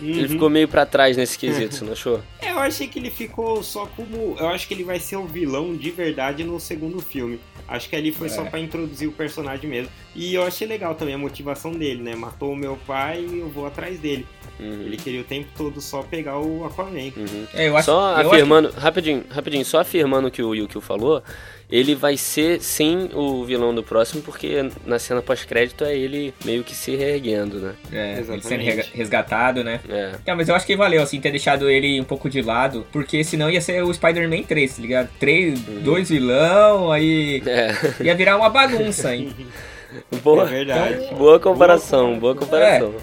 Ele 0.00 0.22
Uhum. 0.22 0.28
ficou 0.28 0.50
meio 0.50 0.66
pra 0.68 0.84
trás 0.86 1.16
nesse 1.16 1.38
quesito, 1.38 1.74
você 1.74 1.84
não 1.84 1.92
achou? 1.92 2.20
É, 2.40 2.50
eu 2.50 2.58
achei 2.58 2.88
que 2.88 2.98
ele 2.98 3.10
ficou 3.10 3.62
só 3.62 3.86
como. 3.86 4.36
Eu 4.38 4.48
acho 4.48 4.66
que 4.66 4.74
ele 4.74 4.84
vai 4.84 4.98
ser 4.98 5.16
o 5.16 5.26
vilão 5.26 5.74
de 5.76 5.90
verdade 5.90 6.42
no 6.44 6.58
segundo 6.58 7.00
filme. 7.00 7.38
Acho 7.68 7.88
que 7.88 7.94
ali 7.94 8.10
foi 8.10 8.28
só 8.28 8.42
É. 8.44 8.50
pra 8.50 8.58
introduzir 8.58 9.08
o 9.08 9.12
personagem 9.12 9.70
mesmo. 9.70 9.90
E 10.14 10.34
eu 10.34 10.42
achei 10.42 10.66
legal 10.66 10.94
também 10.96 11.14
a 11.14 11.18
motivação 11.18 11.70
dele, 11.70 12.02
né? 12.02 12.16
Matou 12.16 12.52
o 12.52 12.56
meu 12.56 12.76
pai 12.84 13.24
e 13.24 13.38
eu 13.38 13.48
vou 13.48 13.64
atrás 13.64 13.98
dele. 14.00 14.26
Uhum, 14.58 14.82
Ele 14.82 14.96
queria 14.96 15.20
o 15.20 15.24
tempo 15.24 15.48
todo 15.56 15.80
só 15.80 16.02
pegar 16.02 16.38
o 16.38 16.64
Aquaman. 16.64 17.12
uhum. 17.16 17.46
É, 17.54 17.68
eu 17.68 17.76
acho, 17.76 17.86
Só 17.86 18.10
eu 18.12 18.16
acho- 18.16 18.28
afirmando, 18.30 18.70
rapidinho, 18.72 19.24
rapidinho, 19.30 19.64
só 19.64 19.78
afirmando 19.80 20.26
o 20.28 20.30
que 20.30 20.42
o 20.42 20.52
Yukio 20.54 20.80
falou, 20.80 21.22
ele 21.70 21.94
vai 21.94 22.16
ser 22.16 22.60
sim 22.60 23.08
o 23.14 23.44
vilão 23.44 23.74
do 23.74 23.82
próximo, 23.82 24.22
porque 24.22 24.68
na 24.84 24.98
cena 24.98 25.22
pós-crédito 25.22 25.84
é 25.84 25.96
ele 25.96 26.34
meio 26.44 26.64
que 26.64 26.74
se 26.74 26.96
reerguendo, 26.96 27.58
né? 27.60 27.74
É, 27.92 28.10
ele 28.12 28.20
Exatamente. 28.20 28.46
sendo 28.48 28.62
rega- 28.62 28.86
resgatado, 28.92 29.62
né? 29.62 29.80
É. 29.88 30.12
É, 30.26 30.34
mas 30.34 30.48
eu 30.48 30.54
acho 30.54 30.66
que 30.66 30.74
valeu, 30.76 31.02
assim, 31.02 31.20
ter 31.20 31.30
deixado 31.30 31.70
ele 31.70 32.00
um 32.00 32.04
pouco 32.04 32.28
de 32.28 32.42
lado, 32.42 32.86
porque 32.92 33.22
senão 33.22 33.48
ia 33.48 33.60
ser 33.60 33.82
o 33.84 33.94
Spider-Man 33.94 34.42
3, 34.42 34.76
tá 34.76 34.82
ligado? 34.82 35.08
Três, 35.20 35.60
dois 35.60 36.08
vilão, 36.10 36.90
aí 36.90 37.42
É. 37.46 38.04
ia 38.04 38.14
virar 38.14 38.36
uma 38.36 38.48
bagunça, 38.50 39.14
hein? 39.14 39.34
Boa, 40.22 40.44
É 40.44 40.46
verdade. 40.46 41.14
boa 41.16 41.40
comparação, 41.40 42.16
boa 42.18 42.34
comparação. 42.34 42.94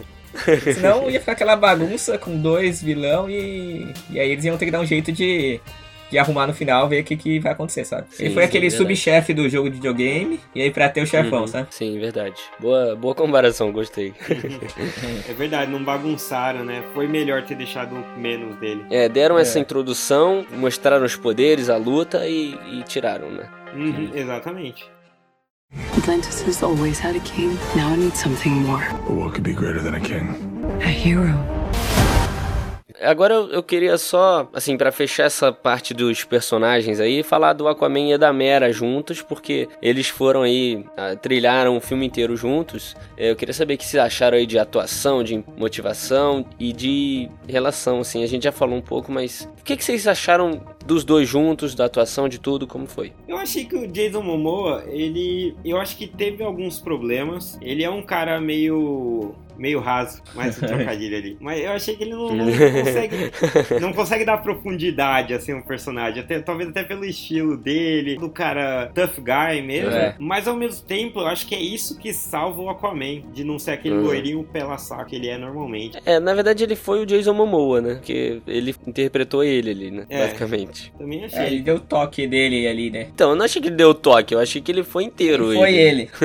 Senão 0.73 1.09
ia 1.09 1.19
ficar 1.19 1.33
aquela 1.33 1.55
bagunça 1.55 2.17
com 2.17 2.39
dois 2.39 2.81
vilão 2.81 3.29
e, 3.29 3.91
e 4.09 4.19
aí 4.19 4.31
eles 4.31 4.45
iam 4.45 4.57
ter 4.57 4.65
que 4.65 4.71
dar 4.71 4.79
um 4.79 4.85
jeito 4.85 5.11
de, 5.11 5.59
de 6.09 6.17
arrumar 6.17 6.47
no 6.47 6.53
final, 6.53 6.87
ver 6.87 7.01
o 7.01 7.03
que, 7.03 7.17
que 7.17 7.39
vai 7.39 7.51
acontecer, 7.51 7.83
sabe? 7.85 8.07
Sim, 8.11 8.25
ele 8.25 8.33
foi 8.33 8.43
sim, 8.43 8.49
aquele 8.49 8.71
subchefe 8.71 9.33
do 9.33 9.47
jogo 9.49 9.69
de 9.69 9.75
videogame, 9.75 10.39
e 10.55 10.61
aí 10.61 10.71
pra 10.71 10.87
ter 10.89 11.01
o 11.01 11.05
chefão, 11.07 11.41
Uhum. 11.41 11.47
sabe? 11.47 11.67
Sim, 11.71 11.99
verdade. 11.99 12.35
Boa, 12.59 12.95
boa 12.95 13.13
comparação, 13.15 13.71
gostei. 13.71 14.13
É 15.29 15.33
verdade, 15.33 15.71
não 15.71 15.83
bagunçaram, 15.83 16.63
né? 16.63 16.83
Foi 16.93 17.07
melhor 17.07 17.43
ter 17.43 17.55
deixado 17.55 17.95
menos 18.17 18.55
dele. 18.57 18.85
É, 18.89 19.07
deram 19.09 19.37
essa 19.37 19.57
É. 19.59 19.61
introdução, 19.61 20.45
mostraram 20.53 21.05
os 21.05 21.15
poderes, 21.15 21.69
a 21.69 21.77
luta 21.77 22.27
e, 22.27 22.53
e 22.71 22.83
tiraram, 22.83 23.29
né? 23.29 23.47
Uhum, 23.73 24.11
exatamente. 24.15 24.85
Atlantis 25.97 26.41
has 26.47 26.63
always 26.63 26.97
had 27.03 27.15
a 27.17 27.19
king. 27.19 27.57
Now 27.75 27.91
I 27.93 27.97
need 27.97 28.15
something 28.17 28.51
more. 28.51 28.85
But 29.05 29.11
what 29.17 29.31
could 29.33 29.41
be 29.43 29.53
greater 29.53 29.81
than 29.83 29.95
a 29.95 29.99
king? 29.99 30.29
A 30.81 30.87
hero. 30.87 31.56
Agora 33.01 33.33
eu, 33.33 33.61
queria 33.63 33.97
só, 33.97 34.49
assim, 34.53 34.77
pra 34.77 34.91
fechar 34.91 35.25
essa 35.25 35.51
parte 35.51 35.93
dos 35.93 36.23
personagens 36.23 36.99
aí, 36.99 37.23
falar 37.23 37.53
do 37.53 37.67
Aquaman 37.67 38.13
e 38.13 38.17
da 38.17 38.33
Mera 38.33 38.71
juntos, 38.71 39.21
porque 39.21 39.67
eles 39.81 40.07
foram 40.07 40.41
aí, 40.41 40.83
ah, 40.95 41.15
trilharam 41.15 41.77
o 41.77 41.81
filme 41.81 42.05
inteiro 42.05 42.35
juntos. 42.35 42.95
É, 43.15 43.29
Eu 43.29 43.35
queria 43.35 43.53
saber 43.53 43.75
o 43.75 43.77
que 43.77 43.85
vocês 43.85 44.01
acharam 44.01 44.37
aí 44.37 44.45
de 44.45 44.57
atuação, 44.57 45.23
de 45.23 45.43
motivação 45.57 46.45
e 46.59 46.73
de 46.73 47.29
relação, 47.47 47.99
assim. 47.99 48.23
A 48.23 48.27
gente 48.27 48.43
já 48.43 48.51
falou 48.51 48.77
um 48.77 48.81
pouco, 48.81 49.11
mas 49.11 49.49
o 49.59 49.63
que, 49.63 49.77
que 49.77 49.83
vocês 49.83 50.07
acharam 50.07 50.61
dos 50.85 51.03
dois 51.03 51.27
juntos, 51.27 51.75
da 51.75 51.85
atuação, 51.85 52.27
de 52.29 52.39
tudo, 52.39 52.65
como 52.65 52.87
foi? 52.87 53.13
Eu 53.27 53.37
achei 53.37 53.65
que 53.65 53.75
o 53.75 53.87
Jason 53.87 54.21
Momoa, 54.21 54.83
ele. 54.87 55.55
Eu 55.63 55.77
acho 55.77 55.97
que 55.97 56.07
teve 56.07 56.43
alguns 56.43 56.79
problemas. 56.79 57.57
Ele 57.61 57.83
é 57.83 57.89
um 57.89 58.01
cara 58.01 58.39
meio. 58.39 59.35
Meio 59.57 59.79
raso, 59.79 60.21
mais 60.35 60.57
um 60.61 60.65
trocadilho 60.67 61.17
ali. 61.17 61.37
Mas 61.39 61.63
eu 61.63 61.71
achei 61.71 61.95
que 61.95 62.03
ele 62.03 62.11
não, 62.11 62.33
não 62.35 62.45
consegue. 62.83 63.31
Não 63.81 63.93
consegue 63.93 64.25
dar 64.25 64.37
profundidade, 64.37 65.33
assim, 65.33 65.53
um 65.53 65.61
personagem. 65.61 66.21
Até, 66.21 66.39
talvez 66.39 66.69
até 66.69 66.83
pelo 66.83 67.05
estilo 67.05 67.57
dele, 67.57 68.15
do 68.17 68.29
cara 68.29 68.91
tough 68.93 69.17
guy 69.23 69.61
mesmo. 69.61 69.91
É. 69.91 70.15
Mas 70.19 70.47
ao 70.47 70.55
mesmo 70.55 70.85
tempo, 70.85 71.19
eu 71.19 71.27
acho 71.27 71.47
que 71.47 71.55
é 71.55 71.59
isso 71.59 71.97
que 71.97 72.13
salva 72.13 72.61
o 72.61 72.69
Aquaman, 72.69 73.21
de 73.33 73.43
não 73.43 73.57
ser 73.59 73.71
aquele 73.71 73.95
Uhum. 73.95 74.03
loirinho 74.03 74.43
pela 74.43 74.77
saco 74.77 75.07
que 75.07 75.15
ele 75.15 75.27
é 75.29 75.37
normalmente. 75.37 75.97
É, 76.05 76.19
na 76.19 76.33
verdade 76.33 76.63
ele 76.63 76.75
foi 76.75 77.01
o 77.01 77.05
Jason 77.05 77.33
Momoa, 77.33 77.79
né? 77.81 77.99
Que 78.03 78.41
ele 78.45 78.75
interpretou 78.85 79.43
ele 79.43 79.71
ali, 79.71 79.91
né? 79.91 80.05
É. 80.09 80.19
Basicamente. 80.27 80.91
Também 80.97 81.21
É, 81.23 81.25
achei. 81.25 81.45
ele 81.45 81.61
deu 81.61 81.75
o 81.75 81.79
toque 81.79 82.27
dele 82.27 82.67
ali, 82.67 82.89
né? 82.91 83.07
Então, 83.13 83.29
eu 83.31 83.35
não 83.35 83.45
achei 83.45 83.61
que 83.61 83.69
ele 83.69 83.75
deu 83.75 83.93
toque, 83.93 84.33
eu 84.35 84.39
achei 84.39 84.61
que 84.61 84.71
ele 84.71 84.83
foi 84.83 85.03
inteiro 85.05 85.53
Foi 85.53 85.73
ele. 85.73 86.09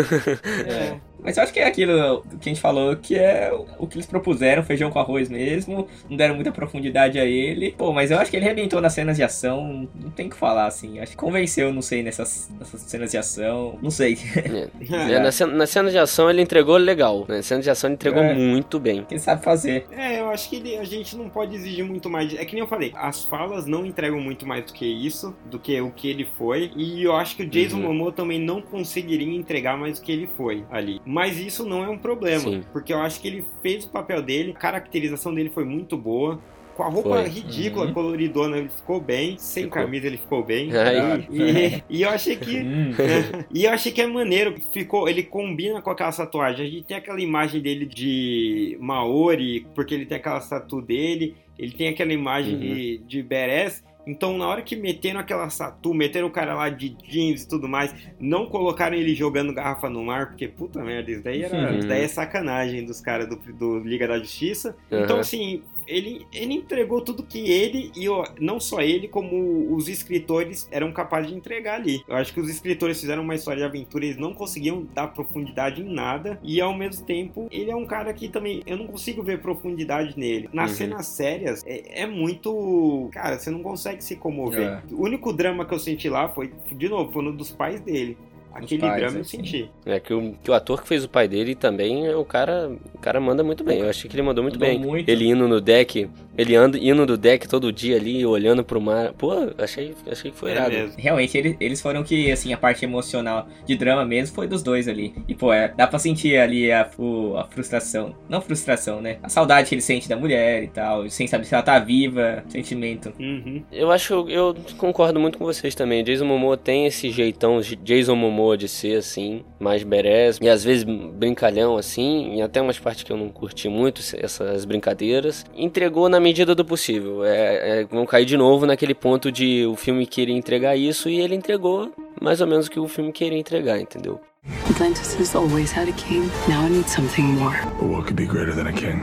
É. 0.66 0.96
Mas 1.22 1.36
eu 1.36 1.42
acho 1.42 1.52
que 1.52 1.60
é 1.60 1.66
aquilo 1.66 2.22
que 2.40 2.48
a 2.48 2.52
gente 2.52 2.60
falou, 2.60 2.96
que 2.96 3.16
é 3.16 3.52
o 3.78 3.86
que 3.86 3.96
eles 3.96 4.06
propuseram, 4.06 4.62
feijão 4.62 4.90
com 4.90 4.98
arroz 4.98 5.28
mesmo, 5.28 5.86
não 6.08 6.16
deram 6.16 6.34
muita 6.34 6.50
profundidade 6.52 7.18
a 7.18 7.24
ele. 7.24 7.72
Pô, 7.72 7.92
mas 7.92 8.10
eu 8.10 8.18
acho 8.18 8.30
que 8.30 8.36
ele 8.36 8.44
arrebentou 8.46 8.80
nas 8.80 8.92
cenas 8.92 9.16
de 9.16 9.22
ação, 9.22 9.88
não 9.94 10.10
tem 10.10 10.26
o 10.26 10.30
que 10.30 10.36
falar, 10.36 10.66
assim. 10.66 10.98
Acho 10.98 11.12
que 11.12 11.16
convenceu, 11.16 11.72
não 11.72 11.82
sei, 11.82 12.02
nessas, 12.02 12.50
nessas 12.58 12.80
cenas 12.82 13.10
de 13.10 13.18
ação, 13.18 13.78
não 13.82 13.90
sei. 13.90 14.18
É, 14.92 15.18
na, 15.18 15.32
cena, 15.32 15.52
na 15.52 15.66
cena 15.66 15.90
de 15.90 15.98
ação 15.98 16.28
ele 16.30 16.42
entregou 16.42 16.76
legal, 16.76 17.20
né? 17.28 17.36
Na 17.36 17.42
cena 17.42 17.60
de 17.62 17.70
ação 17.70 17.88
ele 17.88 17.94
entregou 17.94 18.22
É. 18.22 18.34
muito 18.34 18.78
bem. 18.78 19.04
Quem 19.08 19.18
sabe 19.18 19.42
fazer. 19.42 19.86
É, 19.92 20.20
eu 20.20 20.28
acho 20.30 20.48
que 20.50 20.56
ele- 20.56 20.76
a 20.76 20.84
gente 20.84 21.16
não 21.16 21.28
pode 21.28 21.54
exigir 21.54 21.84
muito 21.84 22.08
mais. 22.10 22.32
É 22.34 22.44
que 22.44 22.54
nem 22.54 22.62
eu 22.62 22.68
falei, 22.68 22.92
as 22.94 23.24
falas 23.24 23.66
não 23.66 23.84
entregam 23.86 24.20
muito 24.20 24.46
mais 24.46 24.64
do 24.64 24.72
que 24.72 24.84
isso, 24.86 25.34
do 25.50 25.58
que 25.58 25.80
o 25.80 25.90
que 25.90 26.08
ele 26.08 26.26
foi. 26.36 26.70
E 26.76 27.02
eu 27.02 27.14
acho 27.16 27.36
que 27.36 27.42
o 27.42 27.46
Jason 27.46 27.76
Uhum. 27.76 27.82
Momoa 27.84 28.12
também 28.12 28.38
não 28.38 28.60
conseguiria 28.60 29.34
entregar 29.34 29.76
mais 29.76 29.98
do 29.98 30.04
que 30.04 30.12
ele 30.12 30.26
foi 30.36 30.64
ali. 30.70 31.00
Mas 31.12 31.38
isso 31.38 31.64
não 31.66 31.84
é 31.84 31.88
um 31.90 31.98
problema, 31.98 32.40
Sim. 32.40 32.62
porque 32.72 32.92
eu 32.92 32.98
acho 32.98 33.20
que 33.20 33.28
ele 33.28 33.44
fez 33.62 33.84
o 33.84 33.90
papel 33.90 34.22
dele, 34.22 34.52
a 34.56 34.58
caracterização 34.58 35.34
dele 35.34 35.50
foi 35.50 35.64
muito 35.64 35.96
boa. 35.96 36.40
Com 36.74 36.84
a 36.84 36.88
roupa 36.88 37.10
Foi. 37.10 37.28
ridícula, 37.28 37.84
Uhum. 37.84 37.92
coloridona, 37.92 38.56
ele 38.56 38.70
ficou 38.70 38.98
bem. 38.98 39.36
Sem 39.36 39.64
Ficou. 39.64 39.82
camisa, 39.82 40.06
ele 40.06 40.16
ficou 40.16 40.42
bem. 40.42 40.70
Aí. 40.74 41.26
E, 41.30 41.98
e 41.98 42.02
eu 42.02 42.08
achei 42.08 42.34
que 42.34 42.56
Hum. 42.60 42.92
e 43.52 43.64
eu 43.66 43.70
achei 43.72 43.92
que 43.92 44.00
é 44.00 44.06
maneiro, 44.06 44.54
ficou, 44.72 45.06
ele 45.06 45.22
combina 45.22 45.82
com 45.82 45.90
aquela 45.90 46.10
tatuagem. 46.10 46.66
A 46.66 46.70
gente 46.70 46.84
tem 46.84 46.96
aquela 46.96 47.20
imagem 47.20 47.60
dele 47.60 47.84
de 47.84 48.78
Maori, 48.80 49.66
porque 49.74 49.94
ele 49.94 50.06
tem 50.06 50.16
aquela 50.16 50.40
tatu 50.40 50.80
dele, 50.80 51.34
ele 51.58 51.72
tem 51.72 51.88
aquela 51.88 52.12
imagem 52.12 52.54
Uhum. 52.54 52.60
de, 52.60 52.98
de 53.06 53.22
badass. 53.22 53.84
Então, 54.06 54.36
na 54.36 54.46
hora 54.48 54.62
que 54.62 54.74
meteram 54.74 55.20
aquela 55.20 55.46
tatu, 55.48 55.94
meteram 55.94 56.26
o 56.26 56.30
cara 56.30 56.54
lá 56.54 56.68
de 56.68 56.88
jeans 56.88 57.42
e 57.42 57.48
tudo 57.48 57.68
mais, 57.68 57.94
não 58.18 58.46
colocaram 58.46 58.96
ele 58.96 59.14
jogando 59.14 59.52
garrafa 59.54 59.88
no 59.88 60.02
mar, 60.04 60.28
porque 60.28 60.48
puta 60.48 60.82
merda, 60.82 61.10
isso 61.10 61.22
daí, 61.22 61.42
era, 61.42 61.70
Uhum. 61.70 61.78
isso 61.78 61.86
daí 61.86 62.02
é 62.02 62.08
sacanagem 62.08 62.84
dos 62.84 63.00
caras 63.00 63.28
do, 63.28 63.36
do 63.52 63.78
Liga 63.78 64.08
da 64.08 64.18
Justiça. 64.18 64.76
Então, 64.90 65.16
Aham. 65.16 65.20
assim, 65.20 65.62
ele, 65.86 66.26
ele 66.32 66.54
entregou 66.54 67.00
tudo 67.00 67.22
que 67.22 67.50
ele, 67.50 67.90
e 67.96 68.08
o- 68.08 68.24
não 68.40 68.58
só 68.60 68.80
ele, 68.80 69.08
como 69.08 69.74
os 69.74 69.88
escritores 69.88 70.68
eram 70.70 70.92
capazes 70.92 71.30
de 71.30 71.36
entregar 71.36 71.74
ali. 71.76 72.02
Eu 72.08 72.16
acho 72.16 72.32
que 72.32 72.40
os 72.40 72.48
escritores 72.48 73.00
fizeram 73.00 73.22
uma 73.22 73.34
história 73.34 73.60
de 73.60 73.64
aventura, 73.66 74.04
eles 74.04 74.16
não 74.16 74.32
conseguiam 74.34 74.86
dar 74.94 75.08
profundidade 75.08 75.82
em 75.82 75.92
nada, 75.92 76.38
e 76.42 76.60
ao 76.60 76.74
mesmo 76.76 77.04
tempo, 77.04 77.48
ele 77.50 77.70
é 77.70 77.76
um 77.76 77.86
cara 77.86 78.12
que 78.12 78.28
também, 78.28 78.62
eu 78.66 78.76
não 78.76 78.86
consigo 78.86 79.22
ver 79.22 79.40
profundidade 79.40 80.18
nele. 80.18 80.48
Nas 80.52 80.70
Uhum. 80.72 80.76
cenas 80.76 81.06
sérias, 81.06 81.62
é, 81.66 82.02
é 82.02 82.06
muito. 82.06 83.08
Cara, 83.12 83.38
você 83.38 83.50
não 83.50 83.62
consegue 83.62 84.02
se 84.02 84.16
comover. 84.16 84.60
É. 84.60 84.82
O 84.92 85.02
único 85.04 85.32
drama 85.32 85.64
que 85.64 85.74
eu 85.74 85.78
senti 85.78 86.08
lá 86.08 86.28
foi, 86.28 86.52
de 86.72 86.88
novo, 86.88 87.12
foi 87.12 87.22
no 87.22 87.32
dos 87.32 87.50
pais 87.50 87.80
dele. 87.80 88.16
Aquele 88.54 88.80
pais, 88.80 88.96
drama 88.96 89.16
eu 89.16 89.20
assim. 89.22 89.36
senti. 89.38 89.70
É 89.86 89.98
que 90.00 90.12
o, 90.12 90.34
que 90.42 90.50
o 90.50 90.54
ator 90.54 90.82
que 90.82 90.88
fez 90.88 91.04
o 91.04 91.08
pai 91.08 91.26
dele 91.28 91.54
também, 91.54 92.06
é 92.06 92.14
o 92.16 92.24
cara, 92.24 92.70
o 92.94 92.98
cara 92.98 93.20
manda 93.20 93.42
muito 93.42 93.64
bem. 93.64 93.80
Eu 93.80 93.88
achei 93.88 94.08
que 94.10 94.14
ele 94.16 94.22
mandou 94.22 94.42
muito 94.42 94.58
Mandou 94.58 94.68
bem. 94.78 94.78
muito. 94.86 95.08
Ele 95.08 95.26
indo 95.28 95.48
no 95.48 95.60
deck, 95.60 96.08
ele 96.36 96.54
anda, 96.54 96.78
indo 96.78 97.06
no 97.06 97.16
deck 97.16 97.48
todo 97.48 97.72
dia 97.72 97.96
ali, 97.96 98.24
olhando 98.26 98.62
pro 98.64 98.80
mar. 98.80 99.12
Pô, 99.14 99.32
achei, 99.58 99.94
achei 100.10 100.30
que 100.30 100.36
foi 100.36 100.50
É 100.50 100.54
irado. 100.54 100.70
mesmo. 100.74 100.94
Realmente, 100.98 101.36
ele- 101.38 101.56
eles 101.60 101.80
foram 101.80 102.02
que, 102.02 102.30
assim, 102.30 102.52
a 102.52 102.56
parte 102.58 102.84
emocional 102.84 103.46
de 103.66 103.76
drama 103.76 104.04
mesmo 104.04 104.34
foi 104.34 104.46
dos 104.46 104.62
dois 104.62 104.86
ali. 104.88 105.14
E, 105.26 105.34
pô, 105.34 105.52
é, 105.52 105.72
dá 105.76 105.86
pra 105.86 105.98
sentir 105.98 106.36
ali 106.38 106.70
a, 106.70 106.88
o- 106.98 107.36
a 107.36 107.44
frustração. 107.44 108.14
Não 108.28 108.40
frustração, 108.40 109.00
né? 109.00 109.18
A 109.22 109.28
saudade 109.28 109.68
que 109.68 109.74
ele 109.74 109.82
sente 109.82 110.08
da 110.08 110.16
mulher 110.16 110.62
e 110.62 110.68
tal, 110.68 111.08
sem 111.08 111.26
saber 111.26 111.44
se 111.44 111.54
ela 111.54 111.62
tá 111.62 111.78
viva, 111.78 112.44
sentimento. 112.48 113.12
Uhum. 113.18 113.62
Eu 113.72 113.90
acho, 113.90 114.28
eu 114.28 114.54
concordo 114.76 115.18
muito 115.18 115.38
com 115.38 115.44
vocês 115.44 115.74
também. 115.74 116.04
Jason 116.04 116.24
Momoa 116.24 116.56
tem 116.56 116.86
esse 116.86 117.10
jeitão 117.10 117.60
de 117.60 117.76
Jason 117.76 118.14
Momoa 118.14 118.41
de 118.56 118.68
ser 118.68 118.98
assim, 118.98 119.44
mais 119.58 119.82
badass 119.82 120.38
e 120.40 120.48
às 120.48 120.62
vezes 120.64 120.84
brincalhão 120.84 121.76
assim, 121.76 122.36
e 122.36 122.42
até 122.42 122.60
umas 122.60 122.78
partes 122.78 123.04
que 123.04 123.12
eu 123.12 123.16
não 123.16 123.28
curti 123.28 123.68
muito 123.68 124.02
essas 124.16 124.64
brincadeiras. 124.64 125.44
Entregou 125.54 126.08
na 126.08 126.20
medida 126.20 126.54
do 126.54 126.64
possível. 126.64 127.24
É, 127.24 127.80
é, 127.80 127.84
vão 127.84 128.04
cair 128.04 128.24
de 128.24 128.36
novo 128.36 128.66
naquele 128.66 128.94
ponto 128.94 129.30
de 129.30 129.64
o 129.66 129.76
filme 129.76 130.06
querer 130.06 130.32
entregar 130.32 130.76
isso 130.76 131.08
e 131.08 131.20
ele 131.20 131.34
entregou 131.34 131.92
mais 132.20 132.40
ou 132.40 132.46
menos 132.46 132.66
o 132.66 132.70
que 132.70 132.80
o 132.80 132.88
filme 132.88 133.12
queria 133.12 133.38
entregar, 133.38 133.80
entendeu? 133.80 134.20
Atlantis 134.68 135.14
has 135.14 135.34
always 135.36 135.70
had 135.70 135.88
a 135.88 135.92
king. 135.92 136.28
Now 136.48 136.64
it 136.64 136.72
needs 136.72 136.92
something 136.92 137.24
more. 137.24 137.56
But 137.78 137.88
what 137.88 138.06
could 138.06 138.16
be 138.16 138.26
greater 138.26 138.52
than 138.52 138.66
a 138.66 138.72
king? 138.72 139.00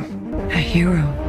A 0.52 0.58
hero. 0.58 1.29